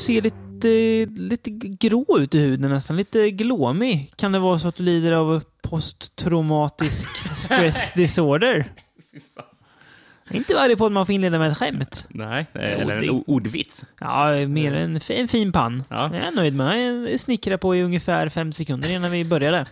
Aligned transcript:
ser 0.00 0.22
lite, 0.22 1.06
lite 1.22 1.50
grå 1.50 2.18
ut 2.18 2.34
i 2.34 2.38
huden 2.38 2.70
nästan. 2.70 2.96
Lite 2.96 3.30
glåmig. 3.30 4.12
Kan 4.16 4.32
det 4.32 4.38
vara 4.38 4.58
så 4.58 4.68
att 4.68 4.76
du 4.76 4.82
lider 4.82 5.12
av 5.12 5.42
posttraumatisk 5.62 7.08
stress 7.36 7.92
disorder? 7.92 8.64
Inte 10.32 10.54
varje 10.54 10.76
podd 10.76 10.92
man 10.92 11.06
får 11.06 11.14
inleda 11.14 11.38
med 11.38 11.50
ett 11.50 11.58
skämt. 11.58 12.06
Nej, 12.10 12.46
eller 12.54 12.96
en 12.96 13.10
o- 13.10 13.24
ordvits. 13.26 13.86
Ja, 14.00 14.46
mer 14.46 14.72
en, 14.74 14.96
f- 14.96 15.10
en 15.10 15.28
fin 15.28 15.52
pann. 15.52 15.84
Ja. 15.88 16.10
Jag 16.16 16.26
är 16.26 16.30
nöjd 16.32 16.54
med. 16.54 17.02
Jag 17.12 17.20
snickrade 17.20 17.58
på 17.58 17.76
i 17.76 17.82
ungefär 17.82 18.28
fem 18.28 18.52
sekunder 18.52 18.90
innan 18.92 19.10
vi 19.10 19.24
började. 19.24 19.66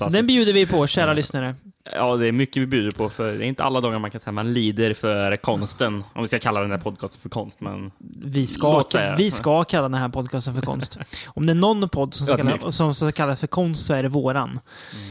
Så 0.00 0.10
den 0.10 0.26
bjuder 0.26 0.52
vi 0.52 0.66
på, 0.66 0.86
kära 0.86 1.12
lyssnare. 1.12 1.54
Ja, 1.94 2.16
det 2.16 2.26
är 2.26 2.32
mycket 2.32 2.62
vi 2.62 2.66
bjuder 2.66 2.90
på, 2.90 3.08
för 3.08 3.32
det 3.32 3.44
är 3.44 3.48
inte 3.48 3.64
alla 3.64 3.80
dagar 3.80 3.98
man 3.98 4.10
kan 4.10 4.20
säga 4.20 4.32
man 4.32 4.52
lider 4.52 4.94
för 4.94 5.36
konsten. 5.36 6.04
Om 6.12 6.22
vi 6.22 6.28
ska 6.28 6.38
kalla 6.38 6.60
den 6.60 6.70
här 6.70 6.78
podcasten 6.78 7.20
för 7.20 7.28
konst, 7.28 7.60
men... 7.60 7.90
Vi 8.24 8.46
ska, 8.46 8.84
vi 9.18 9.30
ska 9.30 9.64
kalla 9.64 9.88
den 9.88 9.98
här 10.00 10.08
podcasten 10.08 10.54
för 10.54 10.62
konst. 10.62 10.98
Om 11.26 11.46
det 11.46 11.52
är 11.52 11.54
någon 11.54 11.88
podd 11.88 12.14
som 12.14 12.26
ska, 12.26 12.36
kalla, 12.36 12.72
som 12.72 12.94
ska 12.94 13.12
kallas 13.12 13.40
för 13.40 13.46
konst 13.46 13.86
så 13.86 13.94
är 13.94 14.02
det 14.02 14.08
våran. 14.08 14.60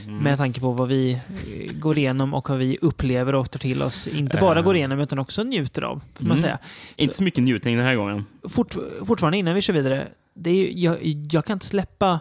Mm. 0.08 0.18
Med 0.18 0.38
tanke 0.38 0.60
på 0.60 0.72
vad 0.72 0.88
vi 0.88 1.12
eh, 1.12 1.74
går 1.80 1.98
igenom 1.98 2.34
och 2.34 2.50
vad 2.50 2.58
vi 2.58 2.78
upplever 2.82 3.36
och 3.36 3.52
tar 3.52 3.60
till 3.60 3.82
oss. 3.84 4.08
Inte 4.08 4.38
bara 4.38 4.60
Eh. 4.60 4.66
går 4.66 4.76
igenom 4.76 5.00
utan 5.00 5.20
också 5.20 5.44
njuter 5.44 5.82
av, 5.82 6.02
får 6.16 6.24
man 6.26 6.32
Mm. 6.38 6.44
säga. 6.44 6.58
Inte 6.96 7.16
så 7.16 7.24
mycket 7.24 7.44
njutning 7.44 7.78
den 7.78 7.86
här 7.86 7.96
gången. 7.96 8.26
Fort, 8.50 8.76
fortfarande 9.06 9.38
innan 9.38 9.56
vi 9.56 9.62
kör 9.62 9.74
vidare. 9.74 10.08
Det 10.34 10.50
är, 10.50 10.70
jag, 10.74 10.98
jag 11.32 11.46
kan 11.46 11.54
inte 11.56 11.66
släppa 11.66 12.20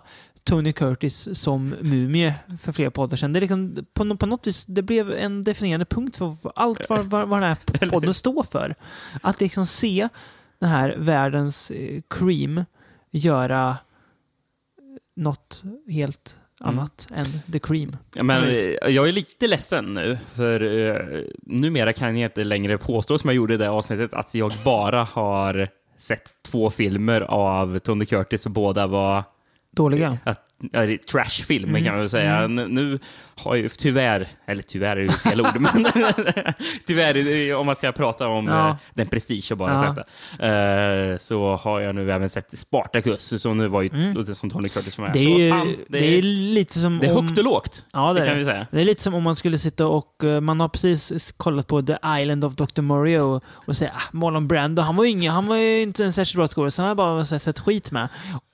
Tony 0.49 0.73
Curtis 0.73 1.41
som 1.41 1.75
mumie 1.81 2.35
för 2.61 2.73
flera 2.73 2.91
poddar 2.91 3.17
sedan. 3.17 3.33
Det, 3.33 3.39
är 3.39 3.41
liksom, 3.41 3.87
på, 3.95 4.17
på 4.17 4.27
något 4.27 4.47
vis, 4.47 4.67
det 4.67 4.83
blev 4.83 5.13
en 5.13 5.45
definierande 5.45 5.87
punkt 5.87 6.17
för, 6.17 6.37
allt 6.55 6.89
vad, 6.89 7.07
vad, 7.07 7.29
vad 7.29 7.43
den 7.43 7.49
här 7.49 7.89
podden 7.91 8.15
står 8.15 8.43
för. 8.43 8.75
Att 9.23 9.41
liksom 9.41 9.67
se 9.67 10.09
den 10.59 10.69
här 10.69 10.95
världens 10.99 11.71
eh, 11.71 12.01
cream 12.09 12.65
göra 13.11 13.77
något 15.17 15.63
helt 15.89 16.37
Mm. 16.61 16.79
annat 16.79 17.09
än 17.15 17.53
the 17.53 17.59
cream. 17.59 17.97
Ja, 18.15 18.23
men, 18.23 18.49
eh, 18.49 18.89
jag 18.89 19.09
är 19.09 19.13
lite 19.13 19.47
ledsen 19.47 19.95
nu, 19.95 20.19
för 20.35 20.63
uh, 20.63 21.25
numera 21.41 21.93
kan 21.93 22.19
jag 22.19 22.31
inte 22.31 22.45
längre 22.45 22.79
påstå, 22.79 23.19
som 23.19 23.29
jag 23.29 23.37
gjorde 23.37 23.55
i 23.55 23.57
det 23.57 23.71
avsnittet, 23.71 24.15
att 24.15 24.35
jag 24.35 24.53
bara 24.65 25.05
har 25.05 25.69
sett 25.97 26.35
två 26.43 26.71
filmer 26.71 27.21
av 27.21 27.79
Tony 27.79 28.07
Curtis 28.07 28.47
och 28.47 28.53
båda 28.53 28.87
var 28.87 29.25
Dåliga. 29.77 30.19
att, 30.25 30.45
ja, 30.73 30.87
det 30.87 30.93
är 30.93 30.97
trashfilmer 30.99 31.69
Mm, 31.69 31.85
kan 31.85 31.93
man 31.93 32.01
väl 32.01 32.09
säga. 32.09 32.37
mm. 32.39 32.69
Nu, 32.75 32.99
har 33.35 33.55
jag 33.55 33.63
ju 33.63 33.69
tyvärr, 33.69 34.29
eller 34.47 34.63
tyvärr 34.63 34.97
är 34.97 35.01
ju 35.01 35.09
fel 35.09 35.41
ord, 35.41 35.57
men 35.61 35.73
tyvärr 36.87 37.17
är 37.17 37.25
det- 37.25 37.55
om 37.55 37.67
man 37.67 37.77
ska 37.77 37.93
prata 37.93 38.29
om 38.29 38.47
Ja. 38.47 38.69
eh, 38.71 38.77
den 38.95 39.07
prestige 39.07 39.49
och 39.53 39.59
bara 39.59 39.73
Ja. 39.73 39.95
sett 39.97 40.07
det, 40.39 41.13
eh, 41.13 41.19
så 41.19 41.57
har 41.57 41.81
jag 41.81 41.95
nu 41.95 42.13
även 42.13 42.29
sett 42.29 42.59
Spartacus, 42.59 43.43
som 43.43 43.59
nu 43.59 43.69
var 43.69 43.83
ju 43.83 43.89
Mm. 43.93 44.35
som 44.35 44.51
Tony 44.51 44.69
Curtis 44.69 44.99
var 44.99 45.05
med. 45.05 45.15
Det 45.15 45.21
är, 45.21 45.39
ju, 45.39 45.51
fan, 45.51 45.75
det 45.89 46.19
är 46.19 46.23
lite 46.23 46.79
som 46.79 46.99
det 46.99 47.07
är 47.07 47.17
om... 47.19 47.27
högt 47.27 47.39
och 47.39 47.45
lågt, 47.45 47.85
Ja, 47.93 48.13
det 48.13 48.21
det 48.21 48.27
kan 48.27 48.33
det. 48.35 48.39
vi 48.39 48.45
säga. 48.45 48.67
Det 48.71 48.81
är 48.81 48.85
lite 48.85 49.03
som 49.03 49.15
om 49.15 49.23
man 49.23 49.37
skulle 49.37 49.59
sitta 49.59 49.87
och 49.87 50.25
eh, 50.25 50.41
man 50.41 50.61
har 50.61 50.69
precis 50.69 51.33
kollat 51.37 51.67
på 51.67 51.83
The 51.83 51.97
Island 52.21 52.45
of 52.45 52.55
Dr. 52.55 52.81
Moreau 52.83 53.35
och, 53.37 53.45
och 53.55 53.77
säga 53.77 53.93
ah, 53.95 54.03
Marlon 54.13 54.49
Brando, 54.49 54.83
han 54.83 54.97
var 54.97 55.05
ju 55.05 55.11
ingen, 55.11 55.33
han 55.33 55.47
var 55.47 55.57
ju 55.57 55.83
inte 55.83 56.05
en 56.05 56.13
särskilt 56.13 56.37
bra 56.37 56.49
skådespelare, 56.49 56.89
han 56.89 56.99
har 56.99 57.15
bara 57.17 57.25
sett 57.25 57.59
skit 57.59 57.91
med. 57.91 58.09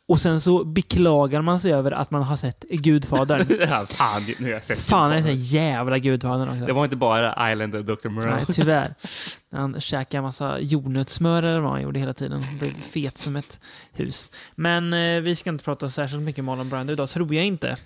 Och 0.08 0.20
sen 0.20 0.40
så 0.40 0.64
beklagar 0.64 1.42
man 1.42 1.60
sig 1.60 1.72
över 1.72 1.92
att 1.92 2.10
man 2.10 2.22
har 2.22 2.36
sett 2.36 2.64
Gudfadern. 2.70 3.46
Ja, 3.60 3.86
fan, 3.86 4.22
nu 4.38 4.46
har 4.46 4.52
jag 4.52 4.64
sett 4.64 4.78
Fan, 4.80 5.10
Gudfadern. 5.10 5.30
en 5.32 5.38
sån 5.38 5.44
jävla 5.46 5.98
Gudfadern 5.98 6.48
också. 6.48 6.66
Det 6.66 6.72
var 6.72 6.84
inte 6.84 6.96
bara 6.96 7.52
Island 7.52 7.74
of 7.74 7.86
Dr. 7.86 8.08
Moreau. 8.08 8.34
Nej, 8.36 8.44
tyvärr. 8.52 8.94
Han 9.52 9.80
käkade 9.80 10.16
en 10.16 10.24
massa 10.24 10.58
jordnötssmör 10.60 11.42
eller 11.42 11.60
vad 11.60 11.70
han 11.72 11.82
gjorde 11.82 11.98
hela 12.00 12.14
tiden. 12.14 12.42
Blev 12.58 12.70
fet 12.70 13.18
som 13.18 13.36
ett 13.36 13.60
hus. 13.92 14.30
Men 14.54 14.92
eh, 14.92 15.20
vi 15.22 15.36
ska 15.36 15.50
inte 15.50 15.64
prata 15.64 15.90
särskilt 15.90 16.22
mycket 16.22 16.38
om 16.40 16.46
Marlon 16.46 16.68
Brando 16.68 16.92
idag, 16.92 17.08
tror 17.10 17.34
jag 17.34 17.44
inte. 17.44 17.76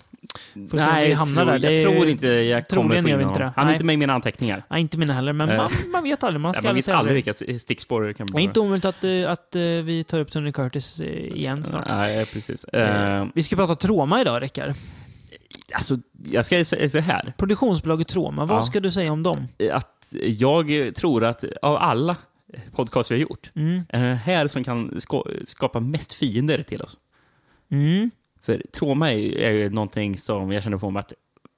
Får 0.53 0.59
om 0.61 0.69
vi 0.71 1.09
jag 1.09 1.17
hamnar 1.17 1.43
tror, 1.45 1.51
där. 1.53 1.59
Det 1.59 1.71
jag 1.81 1.91
är- 1.91 1.95
tror 1.95 2.09
inte 2.09 2.27
jag 2.27 2.67
kommer 2.67 2.89
få 3.01 3.07
in 3.07 3.13
inte 3.13 3.23
honom. 3.25 3.39
det. 3.39 3.53
Han 3.55 3.63
är 3.63 3.65
Nej. 3.65 3.73
inte 3.73 3.85
med 3.85 3.93
i 3.93 3.97
mina 3.97 4.13
anteckningar. 4.13 4.63
Nej, 4.69 4.81
inte 4.81 4.97
mina 4.97 5.13
heller, 5.13 5.33
men 5.33 5.49
Eh. 5.49 5.57
man, 5.57 5.69
man 5.91 6.03
vet 6.03 6.23
aldrig. 6.23 6.41
Man 6.41 6.53
ska 6.53 6.63
Ja, 6.63 6.69
man 6.69 6.75
vet 6.75 6.87
aldrig 6.87 7.15
vilka 7.15 7.33
stickspår 7.59 8.01
det 8.01 8.13
kan 8.13 8.27
Det 8.27 8.33
bli. 8.33 8.41
är 8.43 8.47
inte 8.47 8.59
omöjligt 8.59 8.85
att, 8.85 9.03
eh, 9.03 9.31
att 9.31 9.55
eh, 9.55 9.61
vi 9.61 10.03
tar 10.07 10.19
upp 10.19 10.31
Tony 10.31 10.51
Curtis 10.51 11.01
igen 11.01 11.63
snart. 11.63 11.85
Nej, 11.89 12.25
precis. 12.25 12.63
Eh, 12.63 13.25
Vi 13.35 13.43
ska 13.43 13.55
prata 13.55 13.75
Troma 13.75 14.21
idag, 14.21 14.41
Rickard. 14.43 14.73
alltså, 15.73 15.97
jag 16.23 16.45
ska 16.45 16.65
säga 16.65 16.89
så 16.89 16.99
här. 16.99 17.33
Produktionsbolaget 17.37 18.07
Troma, 18.07 18.45
vad 18.45 18.57
Ja. 18.57 18.61
ska 18.61 18.79
du 18.79 18.91
säga 18.91 19.11
om 19.11 19.23
dem? 19.23 19.47
Att 19.71 20.13
jag 20.23 20.91
tror 20.95 21.23
att 21.23 21.43
av 21.61 21.75
alla 21.75 22.15
podcast 22.75 23.11
vi 23.11 23.15
har 23.15 23.21
gjort, 23.21 23.49
Mm. 23.55 23.83
här 24.17 24.47
som 24.47 24.63
kan 24.63 25.01
ska, 25.01 25.23
skapa 25.43 25.79
mest 25.79 26.13
fiender 26.13 26.61
till 26.61 26.81
oss. 26.81 26.97
Mm. 27.71 28.11
För 28.49 28.61
trauma 28.71 29.11
är, 29.13 29.17
ju- 29.17 29.41
är 29.43 29.51
ju 29.51 29.69
någonting 29.69 30.17
som 30.17 30.51
jag 30.51 30.63
känner 30.63 30.77
på 30.77 30.89
mig 30.89 30.99
att 30.99 31.13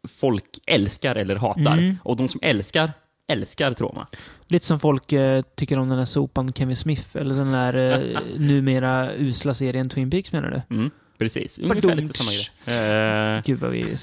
folk 0.10 0.46
älskar 0.68 1.16
eller 1.16 1.36
hatar. 1.36 1.74
Mm. 1.78 1.98
Och 2.04 2.18
de 2.18 2.28
som 2.28 2.40
älskar, 2.44 2.92
älskar 3.32 3.72
trauma. 3.74 4.08
Lite 4.48 4.66
som 4.66 4.80
folk 4.80 5.12
eh, 5.14 5.42
tycker 5.56 5.80
om 5.80 5.90
den 5.90 5.98
där 5.98 6.06
sopan 6.06 6.54
Kevin 6.54 6.76
Smith, 6.76 7.18
eller 7.18 7.36
den 7.36 7.52
där 7.52 7.76
eh, 7.76 8.20
numera 8.38 9.10
usla 9.18 9.54
serien 9.54 9.90
Twin 9.90 10.10
Peaks 10.12 10.32
menar 10.32 10.64
du? 10.70 10.76
Mm, 10.76 10.92
precis. 11.22 11.60
Ungefär 11.60 11.96
lite 11.96 12.18
samma 12.18 12.32
grej. 12.32 13.38
Eh, 13.38 13.44
Gud 13.46 13.60
vad 13.60 13.72
vi... 13.72 13.96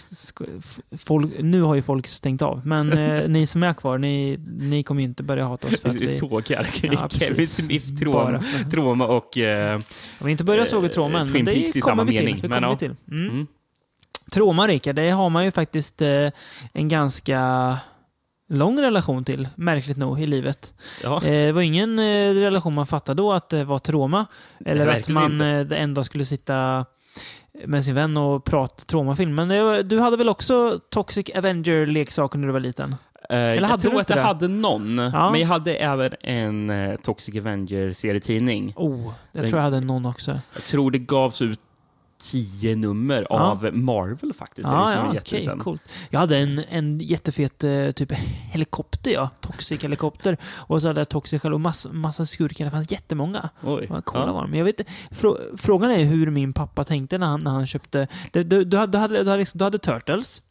Folk, 0.99 1.33
nu 1.41 1.63
har 1.63 1.75
ju 1.75 1.83
folk 1.83 2.07
stängt 2.07 2.43
av, 2.43 2.67
men 2.67 2.93
eh, 2.99 3.29
ni 3.29 3.47
som 3.47 3.63
är 3.63 3.75
kvar, 3.75 3.99
ni, 3.99 4.39
ni 4.59 4.83
kommer 4.83 5.01
ju 5.03 5.09
inte 5.09 5.23
börja 5.23 5.45
hata 5.47 5.69
oss 5.69 5.81
för 5.81 5.89
att 5.89 5.95
vi 5.95 5.99
vi... 5.99 6.09
sågar 6.09 6.69
Ja. 6.83 7.09
Kevin 7.09 7.47
Smith, 7.47 7.87
för- 7.99 8.71
trauma 8.71 9.07
och... 9.07 9.39
eh, 9.39 9.75
Om 10.19 10.27
vi 10.27 10.31
inte 10.33 10.45
börjar 10.45 10.65
såga 10.65 10.87
Eh, 10.87 10.93
Troma 10.93 11.19
än, 11.21 11.29
Twin 11.29 11.45
men 11.45 11.55
det 11.55 11.61
i 11.61 11.67
samma 11.67 11.97
kommer 11.97 12.05
vi 12.13 12.19
till. 12.19 12.27
mening, 12.27 12.41
Det 12.43 12.49
men 12.49 12.57
kommer 12.63 12.69
ja. 12.69 12.77
vi 12.81 12.87
till. 12.87 12.95
Mm. 13.11 13.31
mm. 13.31 13.47
Troma, 14.33 14.69
Rickard, 14.69 14.97
det 14.97 15.11
har 15.11 15.31
man 15.31 15.45
ju 15.45 15.51
faktiskt 15.51 16.03
eh, 16.03 16.29
en 16.73 16.89
ganska 16.89 17.77
lång 18.51 18.81
relation 18.83 19.25
till, 19.25 19.49
märkligt 19.55 19.97
nog, 19.97 20.21
i 20.21 20.27
livet. 20.27 20.75
Ja. 21.03 21.17
Eh, 21.17 21.31
det 21.31 21.53
var 21.53 21.63
ingen 21.63 21.99
eh, 21.99 22.35
relation 22.35 22.75
man 22.75 22.87
fattade 22.87 23.23
då 23.23 23.33
att 23.33 23.49
det 23.49 23.65
var 23.65 23.79
trauma. 23.79 24.27
Eller 24.65 24.87
att 24.87 24.97
verkligen 24.97 25.15
man 25.15 25.33
inte. 25.61 25.77
eh, 25.77 25.83
en 25.83 25.95
dag 25.95 26.07
skulle 26.07 26.25
sitta 26.25 26.87
med 27.67 27.85
sin 27.85 27.95
vän 27.95 28.17
och 28.17 28.45
prata 28.45 28.85
traumafilm. 28.85 29.35
Men 29.35 29.49
det, 29.49 29.83
du 29.83 30.01
hade 30.01 30.17
väl 30.17 30.29
också 30.29 30.81
Toxic 30.91 31.27
Avenger-leksaker 31.35 32.39
när 32.39 32.47
du 32.47 32.53
var 32.53 32.61
liten? 32.61 32.97
Eh, 33.31 33.39
jag 33.39 33.81
tror 33.81 34.01
att 34.01 34.11
jag 34.11 34.19
det? 34.19 34.23
hade 34.23 34.49
någon, 34.49 34.99
Ja. 34.99 35.31
men 35.31 35.41
jag 35.41 35.49
hade 35.49 35.75
även 35.75 36.13
en 36.21 36.71
eh, 36.71 36.97
Toxic 36.97 37.37
Avenger-serietidning. 37.37 38.73
Oh, 38.77 39.13
jag 39.33 39.43
Den- 39.43 39.51
tror 39.51 39.59
jag 39.59 39.65
hade 39.65 39.81
någon 39.81 40.07
också. 40.07 40.41
Jag 40.55 40.63
tror 40.65 40.91
det 40.91 40.99
gavs 40.99 41.43
ut 41.43 41.61
tio 42.19 42.77
nummer 42.77 43.27
Ja. 43.31 43.37
av 43.41 43.69
Marvel 43.75 44.33
faktiskt. 44.33 44.71
Ja, 44.71 44.87
som 44.87 45.07
ja 45.07 45.15
jätteliten. 45.15 45.59
coolt. 45.59 45.83
Jag 46.11 46.21
hade 46.21 46.37
en, 46.39 46.63
en 46.71 46.99
jättefet 47.01 47.65
eh, 47.65 47.91
typ 47.91 48.13
helikopter, 48.53 49.11
ja. 49.11 49.31
Toxic 49.41 49.85
helikopter. 49.85 50.37
Och 50.45 50.83
så 50.83 50.89
hade 50.89 51.01
jag 51.01 51.09
Toxic 51.09 51.45
och 51.45 51.61
massa, 51.61 51.93
massa 51.93 52.27
skurkar. 52.27 52.65
Det 52.65 52.71
fanns 52.71 52.91
jättemånga. 52.93 53.49
Oj. 53.63 53.87
Coola 54.05 54.27
Ja. 54.27 54.33
var 54.33 54.43
de. 54.43 54.55
Jag 54.55 54.65
vet 54.65 54.81
frå, 55.11 55.39
Frågan 55.57 55.91
är 55.91 56.05
hur 56.05 56.31
min 56.31 56.53
pappa 56.53 56.85
tänkte 56.85 57.19
när 57.19 57.27
han, 57.27 57.41
när 57.41 57.51
han 57.51 57.67
köpte... 57.67 58.09
Du, 58.33 58.45
du, 58.45 58.65
du, 58.65 58.77
hade, 58.77 58.93
du, 58.93 58.99
hade, 58.99 59.15
du, 59.25 59.31
hade, 59.31 59.37
liksom, 59.37 59.59
du 59.59 59.65
hade 59.65 59.79
Turtles. 59.79 60.43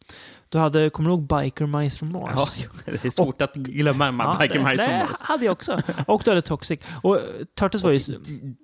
Du 0.50 0.58
hade, 0.58 0.90
kommer 0.90 1.10
du 1.10 1.14
ihåg 1.16 1.22
Biker 1.42 1.66
Mice 1.66 1.98
from 1.98 2.10
Ja, 2.14 2.30
Mars? 2.34 2.60
det 2.84 3.04
är 3.04 3.10
svårt 3.10 3.42
att 3.42 3.54
glömma 3.54 4.06
Ja, 4.18 4.36
Biker 4.40 4.58
det- 4.58 4.64
Mice 4.64 4.84
from 4.84 4.92
Det 4.94 5.06
Mars. 5.10 5.20
hade 5.20 5.44
jag 5.44 5.52
också. 5.52 5.80
Och 6.06 6.22
du 6.24 6.30
hade 6.30 6.42
Toxic. 6.42 6.80
Och 7.02 7.16
eh, 7.16 7.22
Turtles 7.58 7.82
var 7.84 7.90
ju... 7.90 7.98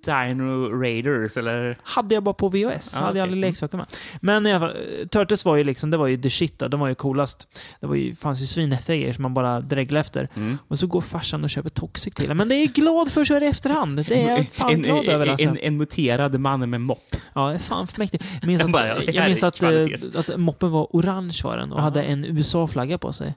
Dino 0.04 0.80
Raiders, 0.82 1.36
eller? 1.36 1.78
hade 1.82 2.14
jag 2.14 2.22
bara 2.22 2.34
på 2.34 2.48
VHS. 2.48 2.92
Ja, 2.96 3.00
hade 3.00 3.06
jag 3.06 3.10
okej. 3.10 3.20
aldrig 3.22 3.40
leksaker 3.40 3.76
med. 3.76 3.86
Men 4.20 4.46
i 4.46 4.52
alla 4.52 4.68
fall, 4.68 4.76
eh, 5.00 5.06
Turtles 5.08 5.44
var 5.44 5.56
ju 5.56 5.64
liksom, 5.64 5.90
det 5.90 5.96
var 5.96 6.06
ju 6.06 6.22
the 6.22 6.30
shit 6.30 6.58
då. 6.58 6.68
De 6.68 6.80
var 6.80 6.88
ju 6.88 6.94
coolast. 6.94 7.48
Det 7.80 7.86
var 7.86 7.94
ju, 7.94 8.14
fanns 8.14 8.42
ju 8.42 8.46
svinhäftiga 8.46 8.96
grejer 8.96 9.12
som 9.12 9.22
man 9.22 9.34
bara 9.34 9.60
dreglade 9.60 10.00
efter. 10.00 10.28
Mm. 10.34 10.58
Och 10.68 10.78
så 10.78 10.86
går 10.86 11.00
farsan 11.00 11.44
och 11.44 11.50
köper 11.50 11.70
Toxic 11.70 12.14
till 12.14 12.30
en. 12.30 12.36
Men 12.36 12.48
det 12.48 12.54
är 12.54 12.60
jag 12.64 12.72
glad 12.72 13.08
för 13.12 13.24
så 13.24 13.34
här 13.34 13.40
i 13.42 13.46
efterhand. 13.46 13.96
Det 14.08 14.22
är 14.22 14.30
jag 14.36 14.48
fan 14.48 14.72
en, 14.72 14.82
glad 14.82 15.04
över 15.04 15.26
alltså. 15.26 15.48
en, 15.48 15.58
en 15.58 15.76
muterad 15.76 16.40
man 16.40 16.70
med 16.70 16.80
mopp. 16.80 17.16
Ja, 17.34 17.48
det 17.48 17.58
fan 17.58 17.86
för 17.86 17.98
mäktigt. 17.98 18.24
Jag 18.40 18.46
minns 18.46 18.62
Jag 18.66 18.76
att, 18.76 18.86
ja, 18.86 18.94
det 19.06 19.12
jag 19.12 19.26
minns 19.26 19.42
att, 19.44 19.54
eh, 19.62 19.68
kvalitet. 19.68 20.18
att 20.18 20.36
moppen 20.36 20.70
var 20.70 20.86
orange 20.90 21.40
var 21.44 21.56
den 21.56 21.72
och 21.74 21.82
hade 21.82 22.02
en 22.02 22.24
USA-flagga 22.24 22.98
på 22.98 23.12
sig. 23.12 23.34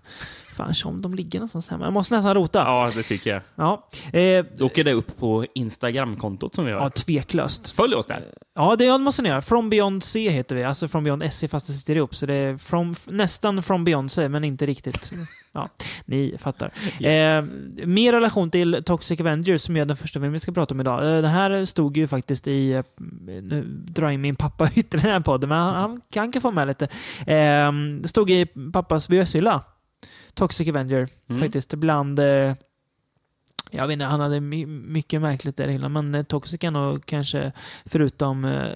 Fan, 0.57 0.73
som 0.73 1.01
de 1.01 1.13
ligger 1.13 1.39
någonstans 1.39 1.69
hemma. 1.69 1.85
Jag 1.85 1.93
måste 1.93 2.15
nästan 2.15 2.33
rota. 2.33 2.59
Ja, 2.59 2.91
det 2.95 3.03
tycker 3.03 3.29
jag. 3.29 3.41
Ja, 3.55 3.87
eh, 4.19 4.45
Då 4.57 4.65
åker 4.65 4.83
det 4.83 4.93
upp 4.93 5.17
på 5.19 5.45
Instagram-kontot 5.53 6.55
som 6.55 6.65
vi 6.65 6.71
har. 6.71 6.79
ja 6.79 6.89
tveklöst. 6.89 7.71
Följ 7.71 7.95
oss 7.95 8.05
där. 8.05 8.23
Ja, 8.55 8.75
det 8.75 8.97
måste 8.97 9.21
ni 9.21 9.29
göra. 9.29 9.41
From 9.41 9.69
Beyond 9.69 10.03
C 10.03 10.29
heter 10.29 10.55
vi. 10.55 10.63
Alltså 10.63 10.87
From 10.87 11.03
Beyond 11.03 11.23
SC 11.33 11.43
fast 11.49 11.67
det 11.67 11.73
sitter 11.73 11.95
ihop. 11.95 12.15
Så 12.15 12.25
det 12.25 12.33
är 12.33 12.57
from, 12.57 12.95
nästan 13.07 13.63
From 13.63 13.83
Beyond 13.83 14.11
C, 14.11 14.29
men 14.29 14.43
inte 14.43 14.65
riktigt. 14.65 15.11
Ja, 15.51 15.69
ni 16.05 16.35
fattar. 16.39 16.71
Eh, 16.99 17.41
mer 17.85 18.11
relation 18.13 18.51
till 18.51 18.83
Toxic 18.85 19.19
Avengers, 19.19 19.61
som 19.61 19.77
är 19.77 19.85
den 19.85 19.97
första 19.97 20.19
filmen 20.19 20.31
vi 20.33 20.39
ska 20.39 20.51
prata 20.51 20.73
om 20.73 20.81
idag. 20.81 21.15
Eh, 21.15 21.21
det 21.21 21.27
här 21.27 21.65
stod 21.65 21.97
ju 21.97 22.07
faktiskt 22.07 22.47
i... 22.47 22.71
Eh, 22.73 22.83
nu 23.41 23.63
drar 23.87 24.03
jag 24.07 24.13
in 24.13 24.21
min 24.21 24.35
pappa 24.35 24.69
ytterligare 24.75 25.07
i 25.07 25.11
den 25.11 25.13
här 25.13 25.19
podden, 25.19 25.49
men 25.49 25.57
han, 25.57 25.75
han 25.75 26.01
kan 26.11 26.31
kan 26.31 26.41
få 26.41 26.51
med 26.51 26.67
lite. 26.67 26.85
Eh, 27.19 27.71
det 28.01 28.07
stod 28.07 28.29
i 28.29 28.45
pappas 28.73 29.09
VHS-hylla. 29.09 29.63
Toxic 30.37 30.67
Avenger, 30.67 31.07
Mm. 31.29 31.41
faktiskt. 31.41 31.73
Bland... 31.73 32.19
Eh, 32.19 32.53
Jag 33.71 33.87
vet 33.87 33.93
inte, 33.93 34.05
han 34.05 34.19
hade 34.19 34.39
my 34.39 34.65
mycket 34.65 35.21
märkligt 35.21 35.57
där 35.57 35.67
hyllan. 35.67 35.93
Men 35.93 36.15
eh, 36.15 36.23
Toxic 36.23 36.63
är 36.63 36.71
nog 36.71 37.05
kanske, 37.05 37.51
förutom 37.85 38.45
eh, 38.45 38.67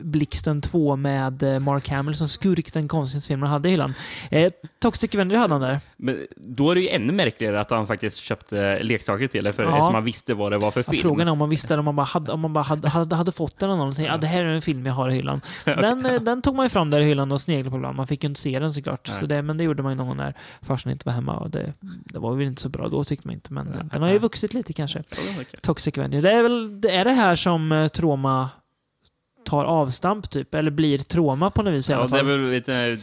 Blixten 0.00 0.60
2 0.60 0.96
med 0.96 1.42
eh, 1.42 1.58
Mark 1.58 1.88
Hamill 1.88 2.14
som 2.14 2.28
skurk, 2.28 2.72
den 2.72 2.88
konstigaste 2.88 3.28
filmen 3.28 3.48
hade 3.48 3.68
hyllan. 3.68 3.94
Eh, 4.30 4.52
Toxic 4.84 5.14
Avenger 5.14 5.36
hade 5.36 5.54
han 5.54 5.60
där. 5.60 5.80
Men 5.96 6.26
då 6.36 6.70
är 6.70 6.74
det 6.74 6.80
ju 6.80 6.88
ännu 6.88 7.12
märkligare 7.12 7.60
att 7.60 7.70
han 7.70 7.86
faktiskt 7.86 8.16
köpte 8.18 8.82
leksaker 8.82 9.26
till 9.28 9.44
det, 9.44 9.52
för 9.52 9.62
Ja. 9.62 9.84
som 9.84 9.94
han 9.94 10.04
visste 10.04 10.34
vad 10.34 10.52
det 10.52 10.58
var 10.58 10.70
för 10.70 10.80
Ja, 10.80 10.90
film. 10.90 11.02
frågan 11.02 11.28
är 11.28 11.32
om 11.32 11.38
man 11.38 11.48
visste 11.48 11.78
om 11.78 11.84
man 11.84 11.96
bara 11.96 12.02
hade, 12.06 12.32
om 12.32 12.40
man 12.40 12.52
bara 12.52 12.64
hade, 12.64 12.88
hade, 12.88 13.16
hade 13.16 13.32
fått 13.32 13.58
den 13.58 13.70
av 13.70 13.78
någon 13.78 13.88
och 13.88 13.94
säger 13.96 14.08
ja. 14.10 14.16
det 14.16 14.26
här 14.26 14.42
är 14.42 14.46
en 14.54 14.62
film 14.62 14.86
jag 14.86 14.94
har 14.94 15.10
i 15.10 15.14
hyllan. 15.14 15.40
Den, 15.64 16.06
eh, 16.06 16.20
den 16.20 16.42
tog 16.42 16.54
man 16.54 16.66
ju 16.66 16.70
fram 16.70 16.90
där 16.90 17.00
i 17.00 17.04
hyllan 17.04 17.32
och 17.32 17.40
sneglade 17.40 17.70
på 17.70 17.76
ibland. 17.76 17.96
Man 17.96 18.06
fick 18.06 18.22
ju 18.24 18.28
inte 18.28 18.40
se 18.40 18.58
den 18.58 18.72
såklart. 18.72 19.08
Nej. 19.08 19.20
Så 19.20 19.26
det, 19.26 19.42
men 19.42 19.56
det 19.58 19.64
gjorde 19.64 19.82
man 19.82 19.92
ju 19.92 19.96
någon 19.96 20.08
gång 20.08 20.16
när 20.16 20.34
farsan 20.62 20.92
inte 20.92 21.06
var 21.06 21.12
hemma. 21.12 21.36
Och 21.36 21.50
det, 21.50 21.72
det 22.04 22.18
var 22.18 22.34
väl 22.34 22.46
inte 22.46 22.62
så 22.62 22.68
bra 22.68 22.88
då 22.88 23.04
tyckte 23.04 23.28
man 23.28 23.34
inte. 23.34 23.52
Men 23.52 23.68
eh, 23.68 23.84
den 23.92 24.02
har 24.02 24.08
ju 24.08 24.18
vuxit 24.18 24.54
lite 24.54 24.72
kanske. 24.72 25.02
Ja. 25.38 25.44
Toxic 25.62 25.98
Avenger. 25.98 26.22
Det 26.22 26.30
är 26.32 26.42
väl 26.42 26.80
det, 26.80 26.90
är 26.90 27.04
det 27.04 27.12
här 27.12 27.34
som 27.36 27.72
eh, 27.72 27.88
Troma 27.88 28.50
tar 29.44 29.64
avstamp 29.64 30.30
typ? 30.30 30.54
Eller 30.54 30.70
blir 30.70 30.98
Troma 30.98 31.50
på 31.50 31.62
något 31.62 31.74
vis 31.74 31.90
i 31.90 31.92
alla 31.92 32.02
Ja, 32.02 32.08
det 32.08 32.14
är 32.16 32.18
fall? 32.18 32.26
väl 32.26 32.50
lite... 32.50 32.98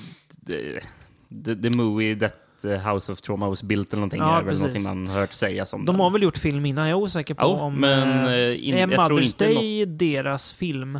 The, 1.45 1.55
the, 1.55 1.69
movie 1.69 2.15
that 2.15 2.33
the 2.61 2.77
House 2.77 3.11
of 3.11 3.21
Trauma 3.21 3.49
was 3.49 3.63
built 3.63 3.93
eller 3.93 3.99
någonting. 3.99 4.19
Ja, 4.19 4.39
är 4.39 4.43
väl 4.43 4.57
någonting 4.57 4.83
man 4.83 5.07
hört 5.07 5.33
sägas 5.33 5.73
om 5.73 5.85
De 5.85 5.99
har 5.99 6.09
väl 6.09 6.23
gjort 6.23 6.37
film 6.37 6.65
innan? 6.65 6.89
Jag 6.89 6.99
är 6.99 7.03
osäker 7.03 7.33
på 7.33 7.41
Ja, 7.43 7.47
om... 7.47 7.75
men, 7.75 8.25
eh, 8.27 8.33
eh, 8.33 8.67
in- 8.67 8.75
är 8.75 8.79
jag 8.79 9.07
tror 9.07 9.19
Mother's 9.19 9.23
inte 9.23 9.45
Day 9.45 9.85
deras 9.85 10.53
film? 10.53 10.99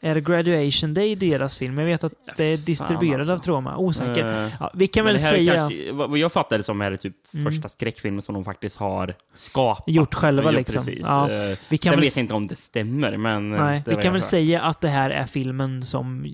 Är 0.00 0.20
Graduation 0.20 0.94
Day 0.94 1.14
deras 1.16 1.58
film? 1.58 1.78
Jag 1.78 1.86
vet 1.86 2.04
att 2.04 2.12
det 2.36 2.44
är 2.44 2.56
distribuerad 2.56 3.20
alltså. 3.20 3.32
av 3.34 3.38
Troma. 3.38 3.76
Osäker. 3.76 4.44
Eh, 4.44 4.50
Ja, 4.60 4.70
vi 4.74 4.86
kan 4.86 5.04
väl 5.04 5.14
det 5.14 5.20
säga... 5.20 5.54
Kanske, 5.54 5.92
vad 5.92 6.18
jag 6.18 6.32
fattar 6.32 6.56
det 6.56 6.62
som 6.64 6.80
är 6.80 6.90
det 6.90 6.98
typ 6.98 7.16
Mm. 7.34 7.44
första 7.52 7.68
skräckfilmen 7.68 8.22
som 8.22 8.34
de 8.34 8.44
faktiskt 8.44 8.76
har 8.76 9.14
skapat. 9.34 9.84
Gjort 9.86 10.14
själva, 10.14 10.42
Så, 10.42 10.48
ja, 10.48 10.50
liksom. 10.58 10.84
Precis. 10.84 11.06
Ja, 11.06 11.30
Eh, 11.30 11.58
vi 11.68 11.78
kan 11.78 11.90
Sen 11.90 11.98
väl 12.00 12.04
vet 12.04 12.16
jag 12.16 12.22
inte 12.24 12.34
om 12.34 12.46
det 12.46 12.56
stämmer, 12.56 13.16
men... 13.16 13.54
eh, 13.54 13.60
Nej, 13.64 13.82
det 13.84 13.96
vi 13.96 14.02
kan 14.02 14.12
väl 14.12 14.22
säga 14.22 14.62
att 14.62 14.80
det 14.80 14.88
här 14.88 15.10
är 15.10 15.26
filmen 15.26 15.82
som, 15.82 16.26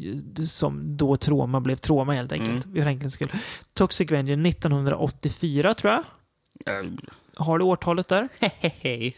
som 0.46 0.96
då 0.96 1.16
Troma 1.16 1.60
blev 1.60 1.76
Troma 1.76 2.12
helt 2.12 2.32
enkelt. 2.32 2.64
Mm. 2.64 2.74
För 2.76 2.80
enkelhetens 2.80 3.12
skull. 3.12 3.32
Toxic 3.74 4.10
Avenger 4.10 4.46
1984 4.48 5.74
tror 5.74 5.92
jag. 5.92 6.02
Eh, 6.78 6.90
Har 7.40 7.58
du 7.58 7.64
årtalet 7.64 8.08
där? 8.08 8.28
Hehehe. 8.40 9.12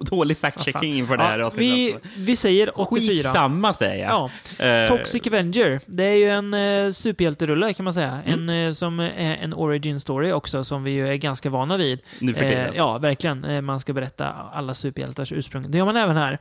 Dålig 0.00 0.36
fact-checking 0.36 0.94
inför 0.94 1.16
det 1.16 1.22
här 1.22 1.38
Ja, 1.38 1.50
vi, 1.56 1.96
vi 2.16 2.36
säger 2.36 2.80
84. 2.80 3.00
Skitsamma 3.00 3.72
säger 3.72 4.08
jag. 4.08 4.30
Ja. 4.58 4.66
Eh, 4.66 4.88
Toxic 4.88 5.26
Avenger. 5.26 5.80
Det 5.86 6.04
är 6.04 6.14
ju 6.14 6.30
en 6.30 6.54
eh, 6.54 6.90
superhjälterulle 6.90 7.72
kan 7.72 7.84
man 7.84 7.94
säga. 7.94 8.22
Mm. 8.26 8.48
En, 8.48 8.66
eh, 8.66 8.72
som 8.72 9.00
är 9.00 9.36
en 9.40 9.54
origin 9.54 10.00
story 10.00 10.32
också, 10.32 10.64
som 10.64 10.84
vi 10.84 10.90
ju 10.90 11.08
är 11.08 11.14
ganska 11.14 11.50
vana 11.50 11.76
vid. 11.76 12.00
Nu 12.18 12.34
för 12.34 12.48
tiden. 12.48 12.68
Eh, 12.68 12.76
ja, 12.76 12.98
verkligen. 12.98 13.44
Eh, 13.44 13.60
man 13.60 13.80
ska 13.80 13.92
berätta 13.92 14.26
alla 14.52 14.74
superhjältars 14.74 15.32
ursprung. 15.32 15.70
Det 15.70 15.78
gör 15.78 15.84
man 15.84 15.96
även 15.96 16.16
här. 16.16 16.38